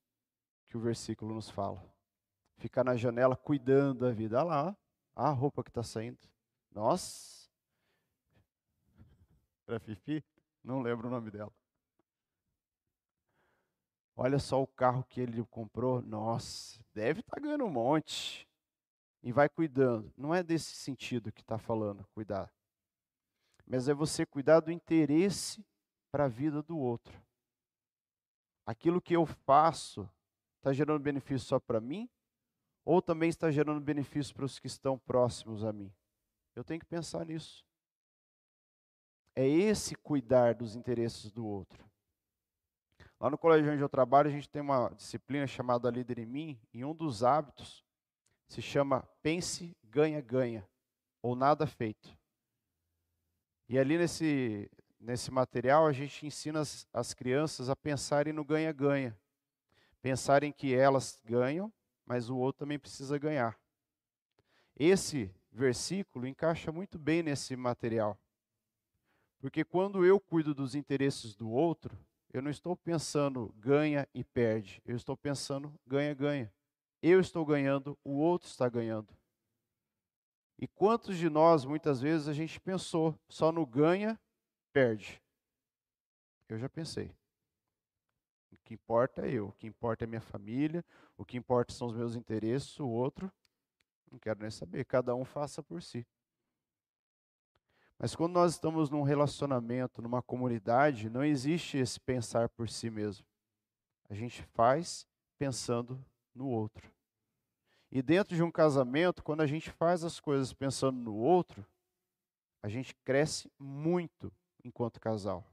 que 0.67 0.77
o 0.77 0.81
versículo 0.81 1.35
nos 1.35 1.49
fala. 1.49 1.83
Ficar 2.59 2.85
na 2.85 2.97
janela 2.97 3.35
cuidando 3.35 4.01
da 4.01 4.11
vida. 4.11 4.37
Olha 4.37 4.45
lá, 4.45 4.77
a 5.17 5.31
roupa 5.31 5.65
que 5.65 5.71
está 5.71 5.83
saindo. 5.83 6.19
Nossa! 6.71 7.49
Era 9.67 9.81
Fifi? 9.81 10.23
Não 10.63 10.83
lembro 10.83 11.09
o 11.09 11.11
nome 11.11 11.31
dela. 11.31 11.53
Olha 14.15 14.39
só 14.39 14.63
o 14.63 14.67
carro 14.67 15.03
que 15.05 15.19
ele 15.19 15.43
comprou. 15.47 16.03
Nossa, 16.03 16.79
deve 16.93 17.21
estar 17.21 17.37
tá 17.37 17.41
ganhando 17.41 17.65
um 17.65 17.71
monte. 17.71 18.47
E 19.25 19.33
vai 19.33 19.49
cuidando. 19.49 20.13
Não 20.17 20.33
é 20.33 20.45
desse 20.45 20.77
sentido 20.77 21.33
que 21.33 21.41
está 21.41 21.59
falando, 21.59 22.07
cuidar 22.15 22.53
mas 23.67 23.89
é 23.89 23.95
você 23.95 24.27
cuidar 24.27 24.61
do 24.61 24.71
interesse 24.71 25.65
para 26.11 26.25
a 26.25 26.29
vida 26.29 26.63
do 26.63 26.79
outro. 26.79 27.21
Aquilo 28.67 29.01
que 29.01 29.15
eu 29.15 29.27
faço 29.27 30.09
está 30.59 30.73
gerando 30.73 31.03
benefício 31.03 31.47
só 31.47 31.59
para 31.59 31.81
mim 31.81 32.09
ou 32.85 33.01
também 33.01 33.29
está 33.29 33.51
gerando 33.51 33.81
benefício 33.81 34.35
para 34.35 34.45
os 34.45 34.59
que 34.59 34.67
estão 34.67 34.99
próximos 34.99 35.65
a 35.65 35.73
mim? 35.73 35.93
Eu 36.55 36.63
tenho 36.63 36.81
que 36.81 36.87
pensar 36.87 37.25
nisso. 37.25 37.65
É 39.35 39.47
esse 39.47 39.97
cuidar 39.97 40.55
dos 40.55 40.77
interesses 40.77 41.33
do 41.33 41.45
outro. 41.45 41.85
Lá 43.19 43.31
no 43.31 43.39
colégio 43.39 43.73
onde 43.73 43.83
eu 43.83 43.89
trabalho, 43.89 44.29
a 44.29 44.33
gente 44.33 44.49
tem 44.49 44.63
uma 44.63 44.91
disciplina 44.91 45.47
chamada 45.47 45.91
Líder 45.91 46.19
em 46.19 46.27
Mim, 46.27 46.61
e 46.73 46.85
um 46.85 46.95
dos 46.95 47.25
hábitos 47.25 47.84
se 48.55 48.63
chama 48.63 49.03
Pense, 49.21 49.77
Ganha, 49.83 50.21
Ganha, 50.21 50.65
ou 51.21 51.35
Nada 51.35 51.67
Feito. 51.67 52.17
E 53.69 53.77
ali 53.77 53.99
nesse, 53.99 54.71
nesse 55.01 55.29
material 55.33 55.89
a 55.89 55.93
gente 55.93 56.25
ensina 56.25 56.61
as, 56.61 56.87
as 56.93 57.13
crianças 57.13 57.69
a 57.69 57.75
pensarem 57.75 58.33
no 58.33 58.45
ganha-ganha. 58.45 59.19
Pensarem 60.01 60.53
que 60.53 60.73
elas 60.73 61.21
ganham, 61.25 61.73
mas 62.07 62.31
o 62.31 62.37
outro 62.37 62.61
também 62.61 62.79
precisa 62.79 63.19
ganhar. 63.19 63.59
Esse 64.77 65.35
versículo 65.51 66.25
encaixa 66.25 66.71
muito 66.71 66.97
bem 66.97 67.25
nesse 67.25 67.57
material. 67.57 68.17
Porque 69.41 69.65
quando 69.65 70.05
eu 70.05 70.21
cuido 70.21 70.55
dos 70.55 70.77
interesses 70.77 71.35
do 71.35 71.51
outro, 71.51 71.99
eu 72.33 72.41
não 72.41 72.51
estou 72.51 72.77
pensando 72.77 73.53
ganha 73.59 74.07
e 74.15 74.23
perde, 74.23 74.81
eu 74.87 74.95
estou 74.95 75.17
pensando 75.17 75.75
ganha-ganha. 75.85 76.53
Eu 77.07 77.21
estou 77.21 77.45
ganhando, 77.45 77.99
o 78.03 78.13
outro 78.13 78.49
está 78.49 78.67
ganhando. 78.67 79.15
E 80.59 80.67
quantos 80.67 81.19
de 81.19 81.29
nós, 81.29 81.67
muitas 81.67 82.01
vezes, 82.01 82.29
a 82.29 82.33
gente 82.33 82.59
pensou 82.59 83.15
só 83.29 83.53
no 83.53 83.67
ganha, 83.67 84.19
perde? 84.73 85.23
Eu 86.49 86.57
já 86.57 86.67
pensei. 86.67 87.15
O 88.51 88.57
que 88.65 88.73
importa 88.73 89.27
é 89.27 89.33
eu, 89.33 89.49
o 89.49 89.53
que 89.53 89.67
importa 89.67 90.05
é 90.05 90.07
minha 90.07 90.23
família, 90.23 90.83
o 91.15 91.27
que 91.27 91.37
importa 91.37 91.75
são 91.75 91.89
os 91.89 91.95
meus 91.95 92.17
interesses, 92.17 92.81
o 92.81 92.89
outro, 92.89 93.31
não 94.11 94.19
quero 94.19 94.41
nem 94.41 94.51
saber, 94.51 94.87
cada 94.87 95.15
um 95.15 95.27
faça 95.27 95.63
por 95.63 95.83
si. 95.83 96.07
Mas 97.99 98.17
quando 98.17 98.33
nós 98.33 98.53
estamos 98.53 98.89
num 98.89 99.03
relacionamento, 99.03 100.01
numa 100.01 100.23
comunidade, 100.23 101.11
não 101.11 101.23
existe 101.23 101.77
esse 101.77 102.01
pensar 102.01 102.49
por 102.49 102.67
si 102.67 102.89
mesmo. 102.89 103.27
A 104.09 104.15
gente 104.15 104.43
faz 104.55 105.07
pensando 105.37 106.03
no 106.35 106.49
outro. 106.49 106.94
E 107.95 108.03
dentro 108.03 108.35
de 108.35 108.43
um 108.43 108.51
casamento, 108.51 109.23
quando 109.23 109.41
a 109.41 109.47
gente 109.47 109.71
faz 109.71 110.03
as 110.03 110.19
coisas 110.19 110.53
pensando 110.53 110.99
no 110.99 111.15
outro, 111.15 111.65
a 112.61 112.69
gente 112.69 112.93
cresce 113.05 113.49
muito 113.57 114.33
enquanto 114.65 115.01
casal. 115.01 115.47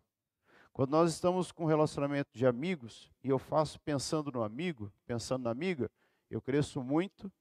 Quando 0.73 0.89
nós 0.89 1.13
estamos 1.13 1.51
com 1.51 1.65
um 1.65 1.67
relacionamento 1.67 2.31
de 2.33 2.47
amigos 2.47 3.11
e 3.23 3.29
eu 3.29 3.37
faço 3.37 3.79
pensando 3.81 4.31
no 4.31 4.41
amigo, 4.41 4.91
pensando 5.05 5.43
na 5.43 5.51
amiga, 5.51 5.91
eu 6.31 6.41
cresço 6.41 6.81
muito 6.81 7.31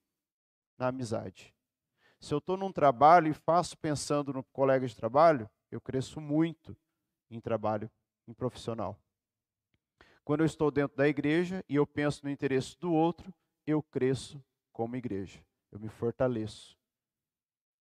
na 0.77 0.89
amizade. 0.89 1.55
Se 2.19 2.35
eu 2.35 2.39
estou 2.39 2.59
num 2.59 2.71
trabalho 2.71 3.29
e 3.29 3.33
faço 3.33 3.79
pensando 3.79 4.35
no 4.35 4.45
colega 4.53 4.87
de 4.87 4.95
trabalho, 4.95 5.49
eu 5.71 5.81
cresço 5.81 6.21
muito 6.21 6.77
em 7.31 7.41
trabalho, 7.41 7.91
em 8.29 8.35
profissional. 8.35 9.01
Quando 10.25 10.41
eu 10.41 10.47
estou 10.47 10.71
dentro 10.71 10.99
da 10.99 11.09
igreja 11.09 11.65
e 11.67 11.77
eu 11.77 11.87
penso 11.87 12.23
no 12.23 12.31
interesse 12.31 12.79
do 12.79 12.93
outro, 12.93 13.33
eu 13.67 13.83
cresço 13.83 14.45
como 14.73 14.97
igreja. 14.97 15.45
Eu 15.71 15.79
me 15.79 15.89
fortaleço. 15.89 16.79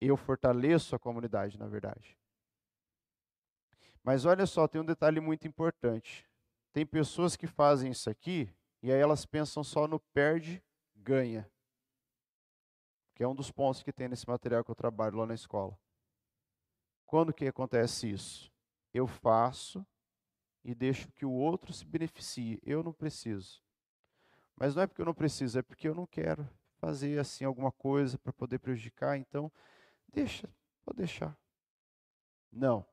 Eu 0.00 0.16
fortaleço 0.16 0.94
a 0.94 0.98
comunidade, 0.98 1.58
na 1.58 1.66
verdade. 1.66 2.18
Mas 4.02 4.24
olha 4.24 4.46
só, 4.46 4.68
tem 4.68 4.80
um 4.80 4.84
detalhe 4.84 5.20
muito 5.20 5.46
importante. 5.48 6.28
Tem 6.72 6.84
pessoas 6.84 7.36
que 7.36 7.46
fazem 7.46 7.90
isso 7.90 8.10
aqui 8.10 8.52
e 8.82 8.92
aí 8.92 9.00
elas 9.00 9.24
pensam 9.24 9.64
só 9.64 9.86
no 9.86 9.98
perde, 9.98 10.62
ganha. 10.94 11.50
Que 13.14 13.22
é 13.22 13.28
um 13.28 13.34
dos 13.34 13.50
pontos 13.50 13.82
que 13.82 13.92
tem 13.92 14.08
nesse 14.08 14.28
material 14.28 14.64
que 14.64 14.70
eu 14.70 14.74
trabalho 14.74 15.16
lá 15.16 15.26
na 15.26 15.34
escola. 15.34 15.78
Quando 17.06 17.32
que 17.32 17.46
acontece 17.46 18.10
isso? 18.10 18.52
Eu 18.92 19.06
faço 19.06 19.86
e 20.62 20.74
deixo 20.74 21.10
que 21.12 21.24
o 21.24 21.30
outro 21.30 21.72
se 21.72 21.84
beneficie. 21.84 22.60
Eu 22.62 22.82
não 22.82 22.92
preciso. 22.92 23.62
Mas 24.56 24.74
não 24.74 24.82
é 24.82 24.86
porque 24.86 25.00
eu 25.00 25.06
não 25.06 25.14
preciso, 25.14 25.58
é 25.58 25.62
porque 25.62 25.88
eu 25.88 25.94
não 25.94 26.06
quero 26.06 26.48
fazer 26.84 27.18
assim 27.18 27.44
alguma 27.44 27.72
coisa 27.72 28.18
para 28.18 28.32
poder 28.32 28.58
prejudicar, 28.58 29.16
então 29.16 29.50
deixa, 30.12 30.48
pode 30.84 30.98
deixar. 30.98 31.34
Não. 32.52 32.84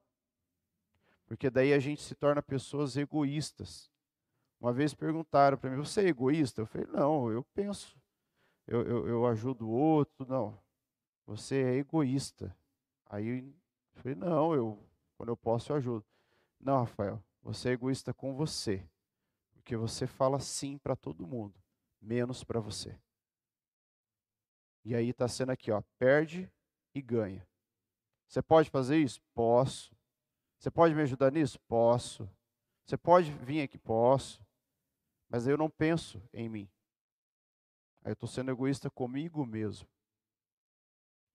Porque 1.27 1.49
daí 1.49 1.73
a 1.73 1.79
gente 1.79 2.01
se 2.01 2.15
torna 2.15 2.41
pessoas 2.41 2.95
egoístas. 2.95 3.91
Uma 4.59 4.71
vez 4.71 4.93
perguntaram 4.93 5.57
para 5.57 5.69
mim: 5.69 5.77
Você 5.77 6.01
é 6.01 6.07
egoísta? 6.07 6.61
Eu 6.61 6.65
falei: 6.65 6.87
Não, 6.87 7.29
eu 7.29 7.43
penso. 7.53 7.99
Eu, 8.65 8.81
eu, 8.83 9.07
eu 9.07 9.25
ajudo 9.27 9.67
o 9.67 9.71
outro. 9.71 10.25
Não, 10.25 10.57
você 11.25 11.61
é 11.61 11.75
egoísta. 11.75 12.55
Aí 13.05 13.27
eu 13.27 14.01
falei: 14.01 14.15
Não, 14.15 14.53
eu, 14.55 14.79
quando 15.17 15.29
eu 15.29 15.37
posso, 15.37 15.71
eu 15.71 15.77
ajudo. 15.77 16.05
Não, 16.59 16.79
Rafael, 16.79 17.21
você 17.41 17.69
é 17.69 17.73
egoísta 17.73 18.13
com 18.13 18.33
você. 18.33 18.87
Porque 19.53 19.75
você 19.75 20.07
fala 20.07 20.39
sim 20.39 20.77
para 20.77 20.95
todo 20.95 21.27
mundo, 21.27 21.61
menos 22.01 22.43
para 22.43 22.59
você. 22.59 22.97
E 24.83 24.95
aí 24.95 25.09
está 25.09 25.27
sendo 25.27 25.51
aqui, 25.51 25.71
ó, 25.71 25.81
perde 25.97 26.51
e 26.93 27.01
ganha. 27.01 27.47
Você 28.27 28.41
pode 28.41 28.69
fazer 28.69 28.97
isso? 28.97 29.21
Posso. 29.33 29.95
Você 30.57 30.71
pode 30.71 30.95
me 30.95 31.01
ajudar 31.01 31.31
nisso? 31.31 31.59
Posso. 31.67 32.29
Você 32.85 32.97
pode 32.97 33.31
vir 33.31 33.61
aqui? 33.61 33.77
Posso. 33.77 34.45
Mas 35.29 35.47
eu 35.47 35.57
não 35.57 35.69
penso 35.69 36.21
em 36.33 36.49
mim. 36.49 36.69
Aí 38.03 38.11
eu 38.11 38.13
estou 38.13 38.27
sendo 38.27 38.51
egoísta 38.51 38.89
comigo 38.89 39.45
mesmo. 39.45 39.87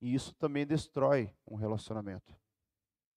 E 0.00 0.14
isso 0.14 0.34
também 0.34 0.66
destrói 0.66 1.32
um 1.46 1.54
relacionamento. 1.56 2.34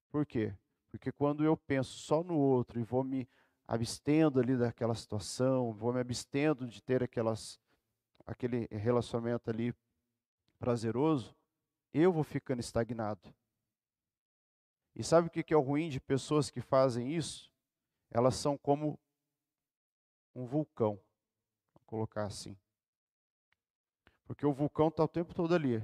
Por 0.10 0.26
quê? 0.26 0.56
Porque 0.90 1.12
quando 1.12 1.44
eu 1.44 1.56
penso 1.56 1.92
só 2.00 2.24
no 2.24 2.38
outro 2.38 2.80
e 2.80 2.84
vou 2.84 3.04
me 3.04 3.28
abstendo 3.68 4.40
ali 4.40 4.58
daquela 4.58 4.96
situação, 4.96 5.72
vou 5.74 5.94
me 5.94 6.00
abstendo 6.00 6.68
de 6.68 6.82
ter 6.82 7.04
aquelas, 7.04 7.60
aquele 8.26 8.68
relacionamento 8.72 9.50
ali 9.50 9.74
prazeroso, 10.60 11.36
eu 11.94 12.12
vou 12.12 12.24
ficando 12.24 12.60
estagnado. 12.60 13.34
E 14.96 15.04
sabe 15.04 15.28
o 15.28 15.32
que 15.32 15.54
é 15.54 15.58
o 15.58 15.62
ruim 15.62 15.90
de 15.90 16.00
pessoas 16.00 16.52
que 16.52 16.62
fazem 16.62 17.16
isso? 17.16 17.52
Elas 18.12 18.36
são 18.36 18.58
como 18.58 19.00
um 20.36 20.46
vulcão, 20.46 21.02
vou 21.74 21.82
colocar 21.86 22.26
assim. 22.26 22.58
Porque 24.26 24.46
o 24.46 24.54
vulcão 24.54 24.90
está 24.90 25.04
o 25.04 25.08
tempo 25.08 25.34
todo 25.34 25.56
ali, 25.56 25.78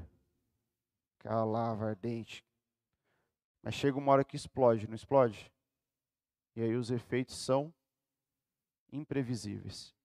aquela 1.17 1.43
lava 1.45 1.85
ardente. 1.87 2.45
Mas 3.63 3.73
chega 3.73 3.97
uma 3.97 4.11
hora 4.11 4.23
que 4.23 4.35
explode, 4.35 4.87
não 4.87 4.95
explode? 4.95 5.51
E 6.55 6.61
aí 6.61 6.75
os 6.75 6.91
efeitos 6.91 7.35
são 7.35 7.73
imprevisíveis. 8.91 9.95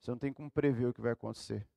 Você 0.00 0.10
não 0.10 0.18
tem 0.18 0.32
como 0.32 0.50
prever 0.50 0.86
o 0.86 0.94
que 0.94 1.00
vai 1.00 1.12
acontecer. 1.12 1.68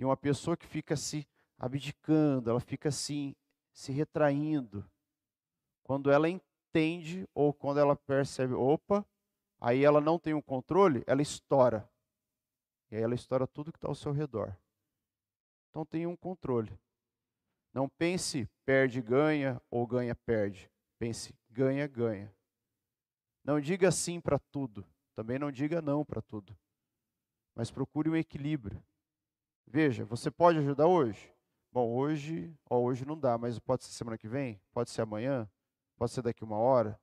E 0.00 0.04
uma 0.04 0.16
pessoa 0.16 0.56
que 0.56 0.66
fica 0.66 0.96
se 0.96 1.28
abdicando, 1.58 2.48
ela 2.48 2.58
fica 2.58 2.88
assim, 2.88 3.36
se 3.70 3.92
retraindo. 3.92 4.90
Quando 5.82 6.10
ela 6.10 6.26
entende 6.26 7.28
ou 7.34 7.52
quando 7.52 7.80
ela 7.80 7.94
percebe, 7.94 8.54
opa, 8.54 9.06
aí 9.60 9.84
ela 9.84 10.00
não 10.00 10.18
tem 10.18 10.32
o 10.32 10.38
um 10.38 10.42
controle, 10.42 11.04
ela 11.06 11.20
estoura. 11.20 11.86
E 12.90 12.96
aí 12.96 13.02
ela 13.02 13.14
estoura 13.14 13.46
tudo 13.46 13.70
que 13.70 13.76
está 13.76 13.88
ao 13.88 13.94
seu 13.94 14.10
redor. 14.10 14.56
Então 15.68 15.84
tenha 15.84 16.08
um 16.08 16.16
controle. 16.16 16.80
Não 17.70 17.86
pense 17.86 18.48
perde, 18.64 19.02
ganha 19.02 19.60
ou 19.70 19.86
ganha, 19.86 20.14
perde. 20.14 20.72
Pense 20.98 21.34
ganha, 21.50 21.86
ganha. 21.86 22.34
Não 23.44 23.60
diga 23.60 23.92
sim 23.92 24.18
para 24.18 24.38
tudo. 24.38 24.82
Também 25.14 25.38
não 25.38 25.52
diga 25.52 25.82
não 25.82 26.06
para 26.06 26.22
tudo. 26.22 26.56
Mas 27.54 27.70
procure 27.70 28.08
um 28.08 28.16
equilíbrio. 28.16 28.82
Veja, 29.72 30.04
você 30.04 30.32
pode 30.32 30.58
ajudar 30.58 30.88
hoje? 30.88 31.32
Bom, 31.70 31.94
hoje, 31.94 32.52
ó, 32.68 32.80
hoje 32.80 33.06
não 33.06 33.16
dá, 33.16 33.38
mas 33.38 33.56
pode 33.60 33.84
ser 33.84 33.92
semana 33.92 34.18
que 34.18 34.26
vem, 34.26 34.60
pode 34.72 34.90
ser 34.90 35.02
amanhã, 35.02 35.48
pode 35.96 36.10
ser 36.10 36.22
daqui 36.22 36.42
uma 36.42 36.56
hora. 36.56 37.00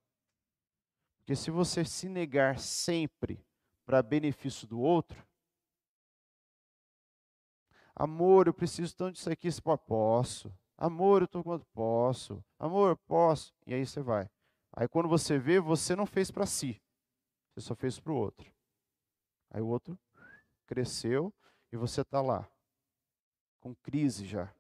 Porque 1.18 1.34
se 1.34 1.50
você 1.50 1.86
se 1.86 2.10
negar 2.10 2.60
sempre 2.60 3.42
para 3.86 4.04
benefício 4.04 4.68
do 4.68 4.82
outro, 4.82 5.26
amor, 7.96 8.48
eu 8.48 8.54
preciso 8.54 8.94
tanto 8.98 9.14
disso 9.14 9.32
aqui, 9.32 9.50
pode, 9.62 9.84
posso. 9.86 10.54
Amor, 10.78 11.22
eu 11.22 11.26
estou 11.26 11.46
quanto 11.46 11.66
posso. 11.68 12.44
Amor, 12.60 12.98
posso. 13.08 13.56
E 13.66 13.74
aí 13.74 13.86
você 13.86 14.02
vai. 14.02 14.30
Aí 14.74 14.90
quando 14.90 15.08
você 15.08 15.40
vê, 15.40 15.62
você 15.62 15.96
não 15.96 16.06
fez 16.06 16.30
para 16.30 16.46
si, 16.46 16.82
você 17.54 17.62
só 17.62 17.74
fez 17.76 17.98
para 17.98 18.12
o 18.12 18.18
outro. 18.18 18.54
Aí 19.52 19.62
o 19.62 19.68
outro 19.68 19.98
cresceu 20.66 21.34
e 21.72 21.78
você 21.78 22.02
está 22.02 22.22
lá 22.22 22.46
com 23.68 23.76
crise 23.76 24.26
já. 24.26 24.54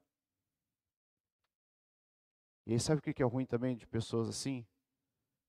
E 2.66 2.74
aí 2.74 2.80
sabe 2.80 3.00
o 3.00 3.02
que 3.02 3.24
é 3.24 3.26
ruim 3.26 3.46
também 3.46 3.76
de 3.76 3.88
pessoas 3.88 4.28
assim? 4.28 4.66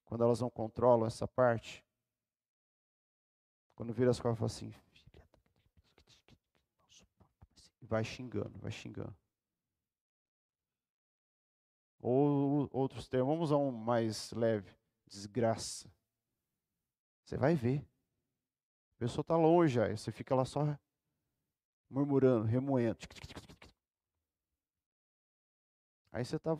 Quando 0.04 0.22
elas 0.22 0.40
não 0.40 0.48
controlam 0.48 1.06
essa 1.06 1.26
parte. 1.26 1.84
Quando 3.74 3.92
vira 3.92 4.10
as 4.10 4.20
costas 4.20 4.36
e 4.36 4.38
fala 4.38 4.46
assim, 4.46 4.74
vai 7.80 8.04
xingando, 8.04 8.58
vai 8.58 8.70
xingando. 8.70 9.16
Ou 12.00 12.68
outros 12.72 13.08
termos, 13.08 13.28
vamos 13.28 13.50
usar 13.50 13.56
um 13.56 13.72
mais 13.72 14.30
leve, 14.32 14.72
desgraça. 15.06 15.92
Você 17.24 17.36
vai 17.36 17.54
ver. 17.54 17.84
A 18.96 18.98
pessoa 18.98 19.22
está 19.22 19.36
longe, 19.36 19.80
aí 19.80 19.96
você 19.96 20.10
fica 20.12 20.34
lá 20.34 20.44
só 20.44 20.78
murmurando, 21.88 22.44
remoendo. 22.44 22.98
Aí 26.12 26.24
você 26.24 26.36
está 26.36 26.58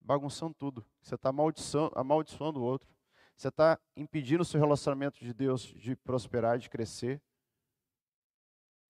bagunçando 0.00 0.54
tudo. 0.54 0.84
Você 1.00 1.14
está 1.14 1.30
amaldiçoando, 1.30 2.60
o 2.60 2.62
outro. 2.62 2.88
Você 3.36 3.48
está 3.48 3.78
impedindo 3.96 4.42
o 4.42 4.44
seu 4.44 4.60
relacionamento 4.60 5.18
de 5.18 5.32
Deus 5.32 5.62
de 5.62 5.96
prosperar, 5.96 6.58
de 6.58 6.68
crescer. 6.68 7.20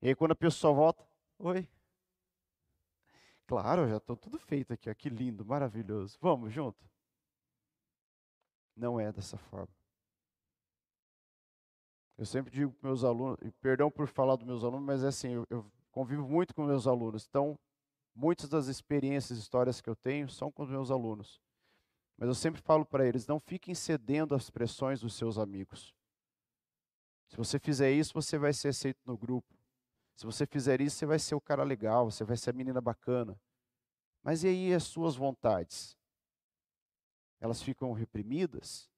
E 0.02 0.08
aí 0.08 0.14
quando 0.14 0.32
a 0.32 0.36
pessoa 0.36 0.74
volta, 0.74 1.06
oi. 1.38 1.68
Claro, 3.46 3.88
já 3.88 3.98
estou 3.98 4.16
tudo 4.16 4.38
feito 4.38 4.72
aqui, 4.72 4.88
ó, 4.90 4.94
que 4.94 5.08
lindo, 5.08 5.44
maravilhoso. 5.44 6.18
Vamos 6.20 6.52
junto? 6.52 6.82
Não 8.76 8.98
é 8.98 9.12
dessa 9.12 9.36
forma. 9.36 9.72
Eu 12.16 12.24
sempre 12.24 12.52
digo 12.52 12.72
para 12.72 12.88
meus 12.88 13.02
alunos, 13.02 13.38
perdão 13.60 13.90
por 13.90 14.06
falar 14.06 14.36
dos 14.36 14.46
meus 14.46 14.62
alunos, 14.62 14.86
mas 14.86 15.02
é 15.02 15.08
assim, 15.08 15.30
eu, 15.30 15.46
eu 15.50 15.72
convivo 15.90 16.28
muito 16.28 16.54
com 16.54 16.64
meus 16.64 16.86
alunos. 16.86 17.26
Então, 17.28 17.58
muitas 18.14 18.48
das 18.48 18.68
experiências, 18.68 19.38
histórias 19.38 19.80
que 19.80 19.90
eu 19.90 19.96
tenho 19.96 20.28
são 20.28 20.50
com 20.50 20.62
os 20.62 20.70
meus 20.70 20.90
alunos. 20.90 21.40
Mas 22.16 22.28
eu 22.28 22.34
sempre 22.34 22.62
falo 22.62 22.86
para 22.86 23.06
eles, 23.06 23.26
não 23.26 23.40
fiquem 23.40 23.74
cedendo 23.74 24.34
às 24.34 24.48
pressões 24.48 25.00
dos 25.00 25.14
seus 25.14 25.38
amigos. 25.38 25.92
Se 27.28 27.36
você 27.36 27.58
fizer 27.58 27.90
isso, 27.90 28.12
você 28.14 28.38
vai 28.38 28.52
ser 28.52 28.68
aceito 28.68 29.00
no 29.04 29.16
grupo. 29.16 29.52
Se 30.14 30.24
você 30.24 30.46
fizer 30.46 30.80
isso, 30.80 30.96
você 30.96 31.06
vai 31.06 31.18
ser 31.18 31.34
o 31.34 31.40
cara 31.40 31.64
legal, 31.64 32.08
você 32.08 32.22
vai 32.22 32.36
ser 32.36 32.50
a 32.50 32.52
menina 32.52 32.80
bacana. 32.80 33.36
Mas 34.22 34.44
e 34.44 34.48
aí 34.48 34.72
as 34.72 34.84
suas 34.84 35.16
vontades? 35.16 35.98
Elas 37.40 37.60
ficam 37.60 37.92
reprimidas? 37.92 38.88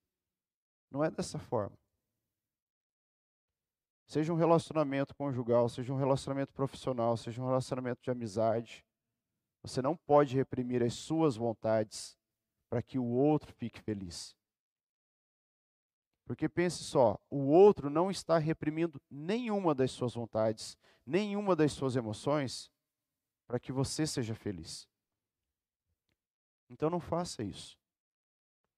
Não 0.90 1.02
é 1.02 1.10
dessa 1.10 1.38
forma. 1.38 1.76
Seja 4.06 4.32
um 4.32 4.36
relacionamento 4.36 5.14
conjugal, 5.16 5.68
seja 5.68 5.92
um 5.92 5.96
relacionamento 5.96 6.52
profissional, 6.52 7.16
seja 7.16 7.42
um 7.42 7.46
relacionamento 7.46 8.00
de 8.02 8.10
amizade. 8.10 8.84
Você 9.62 9.82
não 9.82 9.96
pode 9.96 10.36
reprimir 10.36 10.80
as 10.82 10.94
suas 10.94 11.34
vontades 11.34 12.16
para 12.70 12.80
que 12.80 12.98
o 12.98 13.04
outro 13.04 13.52
fique 13.52 13.80
feliz. 13.80 14.36
Porque 16.24 16.48
pense 16.48 16.82
só, 16.84 17.18
o 17.30 17.46
outro 17.46 17.90
não 17.90 18.10
está 18.10 18.38
reprimindo 18.38 19.00
nenhuma 19.10 19.74
das 19.74 19.90
suas 19.92 20.14
vontades, 20.14 20.76
nenhuma 21.04 21.54
das 21.54 21.72
suas 21.72 21.94
emoções, 21.94 22.70
para 23.46 23.60
que 23.60 23.72
você 23.72 24.06
seja 24.06 24.34
feliz. 24.34 24.88
Então 26.68 26.90
não 26.90 27.00
faça 27.00 27.42
isso. 27.42 27.78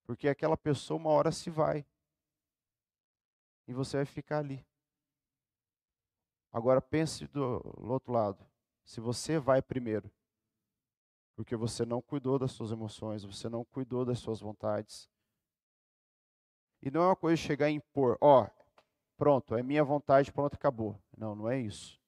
Porque 0.06 0.28
aquela 0.28 0.56
pessoa 0.56 1.00
uma 1.00 1.10
hora 1.10 1.32
se 1.32 1.50
vai. 1.50 1.86
E 3.66 3.72
você 3.72 3.98
vai 3.98 4.06
ficar 4.06 4.38
ali. 4.38 4.67
Agora 6.52 6.80
pense 6.80 7.26
do, 7.26 7.60
do 7.60 7.90
outro 7.92 8.12
lado. 8.12 8.44
Se 8.84 9.00
você 9.00 9.38
vai 9.38 9.60
primeiro, 9.60 10.10
porque 11.36 11.54
você 11.54 11.84
não 11.84 12.00
cuidou 12.00 12.38
das 12.38 12.52
suas 12.52 12.72
emoções, 12.72 13.24
você 13.24 13.48
não 13.48 13.64
cuidou 13.64 14.04
das 14.04 14.18
suas 14.18 14.40
vontades. 14.40 15.08
E 16.80 16.90
não 16.90 17.02
é 17.02 17.06
uma 17.06 17.16
coisa 17.16 17.36
chegar 17.36 17.68
e 17.70 17.74
impor, 17.74 18.16
ó, 18.20 18.44
oh, 18.44 18.50
pronto, 19.16 19.54
é 19.56 19.62
minha 19.62 19.84
vontade, 19.84 20.32
pronto, 20.32 20.54
acabou. 20.54 21.00
Não, 21.16 21.34
não 21.34 21.48
é 21.48 21.60
isso. 21.60 22.00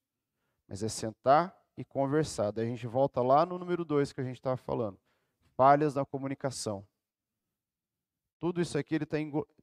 Mas 0.67 0.83
é 0.83 0.89
sentar 0.89 1.57
e 1.77 1.85
conversar. 1.85 2.51
Daí 2.51 2.67
a 2.67 2.69
gente 2.69 2.87
volta 2.87 3.21
lá 3.21 3.45
no 3.45 3.59
número 3.59 3.85
2 3.85 4.13
que 4.13 4.21
a 4.21 4.25
gente 4.25 4.37
estava 4.37 4.57
falando. 4.57 4.99
Falhas 5.57 5.95
na 5.95 6.05
comunicação. 6.05 6.87
Tudo 8.39 8.61
isso 8.61 8.79
aqui 8.79 8.95
ele 8.95 9.05
está 9.05 9.19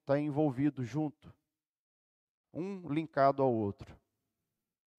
tá 0.05 0.19
envolvido 0.19 0.83
junto. 0.83 1.33
Um 2.53 2.87
linkado 2.91 3.41
ao 3.41 3.51
outro. 3.51 3.97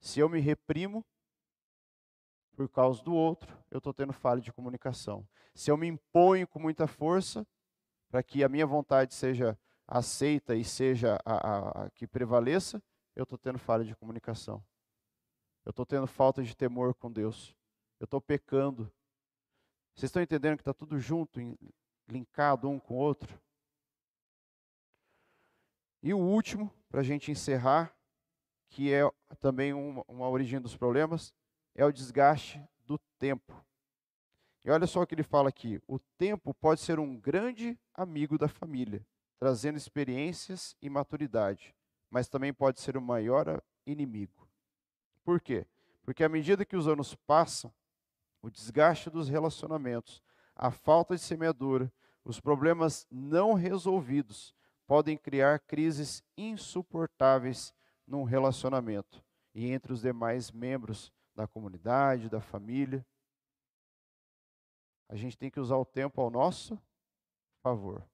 Se 0.01 0.21
eu 0.21 0.29
me 0.29 0.41
reprimo 0.41 1.05
por 2.57 2.69
causa 2.69 3.03
do 3.03 3.15
outro, 3.15 3.57
eu 3.71 3.79
estou 3.79 3.93
tendo 3.93 4.13
falha 4.13 4.41
de 4.41 4.53
comunicação. 4.53 5.27
Se 5.55 5.71
eu 5.71 5.77
me 5.77 5.87
imponho 5.87 6.47
com 6.47 6.59
muita 6.59 6.87
força 6.87 7.47
para 8.09 8.23
que 8.23 8.43
a 8.43 8.49
minha 8.49 8.67
vontade 8.67 9.15
seja 9.15 9.59
aceita 9.87 10.55
e 10.55 10.65
seja 10.65 11.19
a, 11.25 11.35
a, 11.35 11.85
a 11.85 11.91
que 11.91 12.07
prevaleça, 12.07 12.83
eu 13.15 13.25
estou 13.25 13.39
tendo 13.39 13.59
falha 13.59 13.85
de 13.85 13.97
comunicação. 13.97 14.65
Eu 15.65 15.71
estou 15.71 15.85
tendo 15.85 16.07
falta 16.07 16.43
de 16.43 16.57
temor 16.57 16.95
com 16.95 17.11
Deus. 17.11 17.55
Eu 18.01 18.05
estou 18.05 18.21
pecando. 18.21 18.91
Vocês 19.95 20.09
estão 20.09 20.23
entendendo 20.23 20.57
que 20.57 20.63
está 20.63 20.73
tudo 20.73 20.99
junto, 20.99 21.41
linkado 22.07 22.69
um 22.69 22.79
com 22.79 22.95
o 22.95 22.99
outro? 22.99 23.41
E 26.03 26.15
o 26.15 26.19
último, 26.19 26.73
para 26.89 27.01
a 27.01 27.05
gente 27.05 27.31
encerrar, 27.31 27.95
que 28.69 28.93
é 28.93 29.09
também 29.41 29.73
uma, 29.73 30.05
uma 30.09 30.29
origem 30.29 30.61
dos 30.61 30.77
problemas, 30.77 31.33
é 31.75 31.85
o 31.85 31.93
desgaste 31.93 32.63
do 32.85 32.99
tempo. 33.19 33.55
E 34.65 34.71
olha 34.71 34.87
só 34.87 35.03
o 35.03 35.07
que 35.07 35.15
ele 35.15 35.23
fala 35.23 35.49
aqui: 35.49 35.81
o 35.87 35.99
tempo 36.19 36.53
pode 36.55 36.81
ser 36.81 36.99
um 36.99 37.17
grande 37.17 37.79
amigo 37.95 38.37
da 38.37 38.49
família, 38.49 39.05
trazendo 39.39 39.79
experiências 39.79 40.77
e 40.83 40.91
maturidade, 40.91 41.75
mas 42.11 42.29
também 42.29 42.53
pode 42.53 42.81
ser 42.81 42.97
o 42.97 43.03
maior 43.03 43.63
inimigo. 43.87 44.49
Por 45.25 45.41
quê? 45.41 45.67
Porque 46.03 46.25
à 46.25 46.29
medida 46.29 46.65
que 46.65 46.77
os 46.77 46.89
anos 46.89 47.15
passam, 47.15 47.73
o 48.43 48.51
desgaste 48.51 49.11
dos 49.11 49.29
relacionamentos, 49.29 50.23
a 50.55 50.71
falta 50.71 51.15
de 51.15 51.23
semeadura, 51.23 51.93
os 52.25 52.41
problemas 52.41 53.07
não 53.11 53.55
resolvidos 53.55 54.55
podem 54.87 55.17
criar 55.17 55.61
crises 55.61 56.23
insuportáveis 56.37 57.75
num 58.09 58.25
relacionamento 58.25 59.23
e 59.55 59.71
entre 59.71 59.93
os 59.93 60.01
demais 60.01 60.51
membros 60.51 61.13
da 61.35 61.47
comunidade, 61.47 62.29
da 62.29 62.41
família. 62.41 63.07
A 65.09 65.15
gente 65.15 65.37
tem 65.37 65.51
que 65.51 65.61
usar 65.61 65.77
o 65.77 65.85
tempo 65.85 66.21
ao 66.21 66.31
nosso 66.31 66.81
favor. 67.63 68.05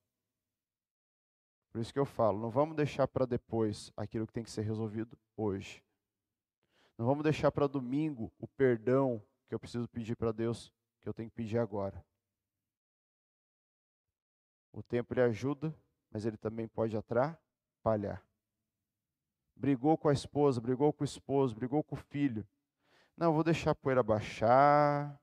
Por 1.72 1.80
isso 1.80 1.92
que 1.92 1.98
eu 1.98 2.04
falo, 2.04 2.38
não 2.38 2.50
vamos 2.50 2.76
deixar 2.76 3.08
para 3.08 3.26
depois 3.26 3.92
aquilo 3.96 4.26
que 4.26 4.32
tem 4.32 4.44
que 4.44 4.50
ser 4.50 4.62
resolvido 4.62 5.18
hoje. 5.36 5.82
Não 6.96 7.06
vamos 7.06 7.24
deixar 7.24 7.50
para 7.50 7.66
domingo 7.66 8.32
o 8.38 8.46
perdão 8.46 9.20
que 9.48 9.54
eu 9.54 9.58
preciso 9.58 9.88
pedir 9.88 10.16
para 10.16 10.32
Deus, 10.32 10.72
que 11.00 11.08
eu 11.08 11.14
tenho 11.14 11.28
que 11.28 11.34
pedir 11.34 11.58
agora. 11.58 12.04
O 14.72 14.82
tempo 14.82 15.12
ele 15.14 15.22
ajuda, 15.22 15.74
mas 16.10 16.24
ele 16.24 16.36
também 16.36 16.68
pode 16.68 16.96
atrapalhar. 16.96 18.24
Brigou 19.56 19.96
com 19.96 20.08
a 20.08 20.12
esposa, 20.12 20.60
brigou 20.60 20.92
com 20.92 21.02
o 21.02 21.04
esposo, 21.04 21.54
brigou 21.54 21.82
com 21.82 21.94
o 21.94 21.98
filho. 21.98 22.46
Não, 23.16 23.32
vou 23.32 23.44
deixar 23.44 23.70
a 23.70 23.74
poeira 23.74 24.02
baixar. 24.02 25.18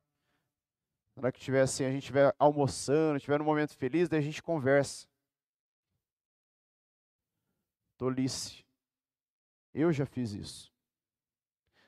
Na 1.16 1.24
hora 1.24 1.32
que 1.32 1.40
tiver 1.40 1.62
assim, 1.62 1.84
a 1.84 1.92
gente 1.92 2.04
estiver 2.04 2.34
almoçando, 2.40 3.18
estiver 3.18 3.38
num 3.38 3.46
momento 3.46 3.76
feliz, 3.76 4.08
daí 4.08 4.20
a 4.20 4.24
gente 4.24 4.42
conversa. 4.42 5.08
Tolice. 7.98 8.66
Eu 9.74 9.92
já 9.92 10.06
fiz 10.06 10.32
isso. 10.32 10.72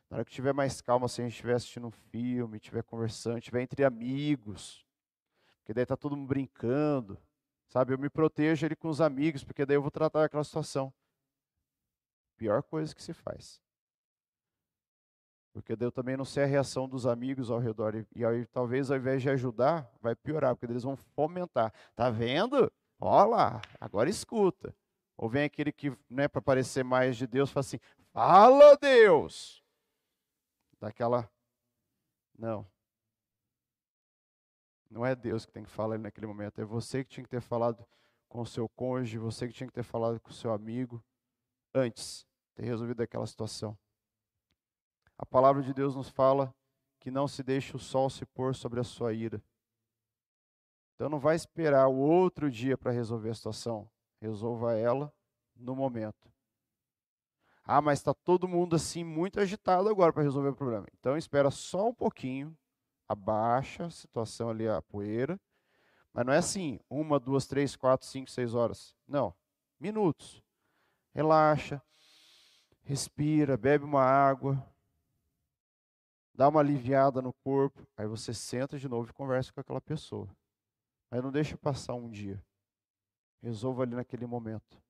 Na 0.09 0.17
hora 0.17 0.25
que 0.25 0.31
tiver 0.31 0.53
mais 0.53 0.79
calma, 0.79 1.07
se 1.07 1.13
assim, 1.13 1.21
a 1.23 1.25
gente 1.25 1.33
estiver 1.33 1.55
assistindo 1.55 1.87
um 1.87 1.91
filme, 1.91 2.57
estiver 2.57 2.83
conversando, 2.83 3.39
estiver 3.39 3.61
entre 3.61 3.83
amigos, 3.83 4.85
porque 5.57 5.73
daí 5.73 5.83
está 5.83 5.97
todo 5.97 6.15
mundo 6.15 6.27
brincando, 6.27 7.17
sabe? 7.67 7.93
Eu 7.93 7.97
me 7.97 8.09
protejo 8.09 8.65
ali 8.65 8.75
com 8.75 8.89
os 8.89 9.01
amigos, 9.01 9.43
porque 9.43 9.65
daí 9.65 9.75
eu 9.75 9.81
vou 9.81 9.89
tratar 9.89 10.25
aquela 10.25 10.43
situação. 10.43 10.93
Pior 12.37 12.63
coisa 12.63 12.93
que 12.93 13.01
se 13.01 13.13
faz. 13.13 13.61
Porque 15.51 15.75
eu 15.79 15.91
também 15.91 16.17
não 16.17 16.25
sei 16.25 16.43
a 16.43 16.47
reação 16.47 16.89
dos 16.89 17.05
amigos 17.05 17.51
ao 17.51 17.59
redor. 17.59 17.95
E, 17.95 18.07
e 18.15 18.25
aí, 18.25 18.45
talvez 18.47 18.89
ao 18.89 18.97
invés 18.97 19.21
de 19.21 19.29
ajudar, 19.29 19.89
vai 20.01 20.15
piorar, 20.15 20.55
porque 20.55 20.71
eles 20.71 20.83
vão 20.83 20.95
fomentar. 20.95 21.71
Tá 21.95 22.09
vendo? 22.09 22.71
Olha 22.99 23.25
lá, 23.25 23.61
agora 23.79 24.09
escuta. 24.09 24.75
Ou 25.15 25.29
vem 25.29 25.43
aquele 25.43 25.71
que, 25.71 25.95
né, 26.09 26.27
para 26.27 26.41
parecer 26.41 26.83
mais 26.83 27.15
de 27.15 27.27
Deus, 27.27 27.51
fala 27.51 27.61
assim: 27.61 27.79
fala 28.11 28.75
Deus! 28.77 29.63
daquela. 30.83 31.29
Não. 32.37 32.67
Não 34.89 35.05
é 35.05 35.15
Deus 35.15 35.45
que 35.45 35.51
tem 35.51 35.63
que 35.63 35.69
falar 35.69 35.97
naquele 35.97 36.27
momento, 36.27 36.61
é 36.61 36.65
você 36.65 37.03
que 37.03 37.09
tinha 37.09 37.23
que 37.23 37.29
ter 37.29 37.41
falado 37.41 37.85
com 38.27 38.41
o 38.41 38.45
seu 38.45 38.67
cônjuge, 38.69 39.17
você 39.17 39.47
que 39.47 39.53
tinha 39.53 39.67
que 39.67 39.73
ter 39.73 39.83
falado 39.83 40.19
com 40.19 40.29
o 40.29 40.33
seu 40.33 40.51
amigo 40.51 41.03
antes, 41.73 42.25
ter 42.55 42.63
resolvido 42.63 43.01
aquela 43.01 43.25
situação. 43.25 43.77
A 45.17 45.25
palavra 45.25 45.61
de 45.61 45.73
Deus 45.73 45.95
nos 45.95 46.09
fala 46.09 46.53
que 46.99 47.11
não 47.11 47.27
se 47.27 47.43
deixe 47.43 47.75
o 47.75 47.79
sol 47.79 48.09
se 48.09 48.25
pôr 48.25 48.55
sobre 48.55 48.79
a 48.79 48.83
sua 48.83 49.13
ira. 49.13 49.41
Então 50.95 51.09
não 51.09 51.19
vai 51.19 51.35
esperar 51.35 51.87
o 51.87 51.97
outro 51.97 52.49
dia 52.49 52.77
para 52.77 52.91
resolver 52.91 53.29
a 53.29 53.35
situação. 53.35 53.89
Resolva 54.21 54.73
ela 54.73 55.13
no 55.55 55.75
momento. 55.75 56.31
Ah, 57.65 57.81
mas 57.81 57.99
está 57.99 58.13
todo 58.13 58.47
mundo 58.47 58.75
assim 58.75 59.03
muito 59.03 59.39
agitado 59.39 59.89
agora 59.89 60.11
para 60.11 60.23
resolver 60.23 60.49
o 60.49 60.55
problema. 60.55 60.87
Então 60.99 61.17
espera 61.17 61.49
só 61.49 61.89
um 61.89 61.93
pouquinho, 61.93 62.55
abaixa 63.07 63.85
a 63.85 63.89
situação 63.89 64.49
ali, 64.49 64.67
a 64.67 64.81
poeira. 64.81 65.39
Mas 66.13 66.25
não 66.25 66.33
é 66.33 66.37
assim, 66.37 66.79
uma, 66.89 67.19
duas, 67.19 67.47
três, 67.47 67.75
quatro, 67.75 68.05
cinco, 68.05 68.29
seis 68.29 68.53
horas. 68.53 68.95
Não, 69.07 69.33
minutos. 69.79 70.43
Relaxa, 71.13 71.81
respira, 72.81 73.55
bebe 73.55 73.85
uma 73.85 74.01
água, 74.01 74.61
dá 76.33 76.47
uma 76.49 76.59
aliviada 76.59 77.21
no 77.21 77.31
corpo. 77.31 77.87
Aí 77.95 78.07
você 78.07 78.33
senta 78.33 78.79
de 78.79 78.89
novo 78.89 79.09
e 79.09 79.13
conversa 79.13 79.53
com 79.53 79.59
aquela 79.59 79.81
pessoa. 79.81 80.27
Mas 81.11 81.23
não 81.23 81.31
deixa 81.31 81.57
passar 81.57 81.93
um 81.93 82.09
dia. 82.09 82.43
Resolva 83.41 83.83
ali 83.83 83.95
naquele 83.95 84.25
momento. 84.25 84.81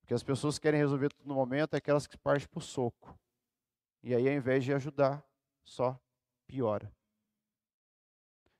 Porque 0.00 0.14
as 0.14 0.22
pessoas 0.22 0.58
que 0.58 0.62
querem 0.62 0.80
resolver 0.80 1.10
tudo 1.10 1.28
no 1.28 1.34
momento 1.34 1.74
é 1.74 1.76
aquelas 1.76 2.06
que 2.06 2.16
partem 2.16 2.48
para 2.48 2.58
o 2.58 2.62
soco. 2.62 3.18
E 4.02 4.14
aí, 4.14 4.26
ao 4.28 4.34
invés 4.34 4.64
de 4.64 4.72
ajudar, 4.72 5.22
só 5.64 6.00
piora. 6.46 6.90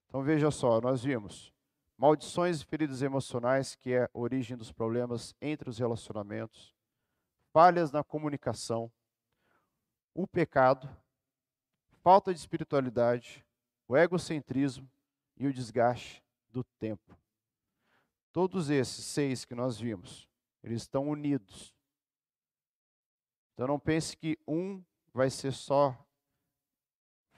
Então 0.07 0.22
veja 0.22 0.51
só, 0.51 0.81
nós 0.81 1.03
vimos 1.03 1.56
maldições 1.97 2.61
e 2.61 2.65
feridas 2.65 3.03
emocionais, 3.03 3.75
que 3.75 3.93
é 3.93 4.05
a 4.05 4.11
origem 4.13 4.57
dos 4.57 4.73
problemas 4.73 5.35
entre 5.41 5.69
os 5.69 5.79
relacionamentos, 5.79 6.75
falhas 7.53 7.91
na 7.91 8.05
comunicação, 8.05 8.91
o 10.15 10.27
pecado, 10.27 10.89
falta 12.03 12.33
de 12.33 12.41
espiritualidade, 12.41 13.45
o 13.89 13.97
egocentrismo 13.97 14.91
e 15.37 15.47
o 15.47 15.53
desgaste 15.53 16.23
do 16.49 16.65
tempo. 16.79 17.17
Todos 18.33 18.71
esses 18.71 19.05
seis 19.05 19.45
que 19.45 19.55
nós 19.55 19.79
vimos 19.79 20.29
eles 20.67 20.83
estão 20.83 21.09
unidos. 21.09 21.73
Então 23.55 23.69
não 23.69 23.79
pense 23.79 24.17
que 24.17 24.37
um 24.47 24.85
vai 25.15 25.31
ser 25.31 25.53
só 25.53 25.97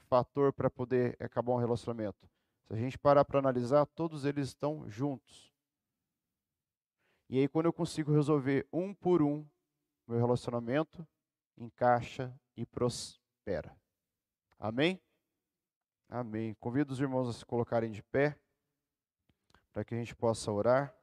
fator 0.08 0.50
para 0.50 0.70
poder 0.70 1.14
acabar 1.20 1.52
um 1.52 1.58
relacionamento. 1.58 2.26
Se 2.68 2.74
a 2.74 2.76
gente 2.76 2.98
parar 2.98 3.24
para 3.24 3.38
analisar, 3.38 3.86
todos 3.86 4.26
eles 4.26 4.48
estão 4.48 4.88
juntos. 4.90 5.50
E 7.26 7.38
aí, 7.38 7.48
quando 7.48 7.64
eu 7.64 7.72
consigo 7.72 8.12
resolver 8.12 8.68
um 8.70 8.92
por 8.92 9.22
um, 9.22 9.46
meu 10.06 10.18
relacionamento 10.18 11.06
encaixa 11.56 12.38
e 12.54 12.66
prospera. 12.66 13.74
Amém? 14.58 15.00
Amém. 16.10 16.54
Convido 16.60 16.92
os 16.92 17.00
irmãos 17.00 17.26
a 17.28 17.32
se 17.32 17.44
colocarem 17.46 17.90
de 17.90 18.02
pé, 18.02 18.38
para 19.72 19.82
que 19.82 19.94
a 19.94 19.98
gente 19.98 20.14
possa 20.14 20.52
orar. 20.52 20.94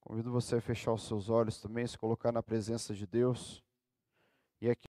Convido 0.00 0.32
você 0.32 0.56
a 0.56 0.60
fechar 0.60 0.92
os 0.92 1.06
seus 1.06 1.28
olhos 1.28 1.60
também, 1.60 1.86
se 1.86 1.98
colocar 1.98 2.32
na 2.32 2.42
presença 2.42 2.94
de 2.94 3.06
Deus. 3.06 3.62
E 4.60 4.70
aqui 4.70 4.82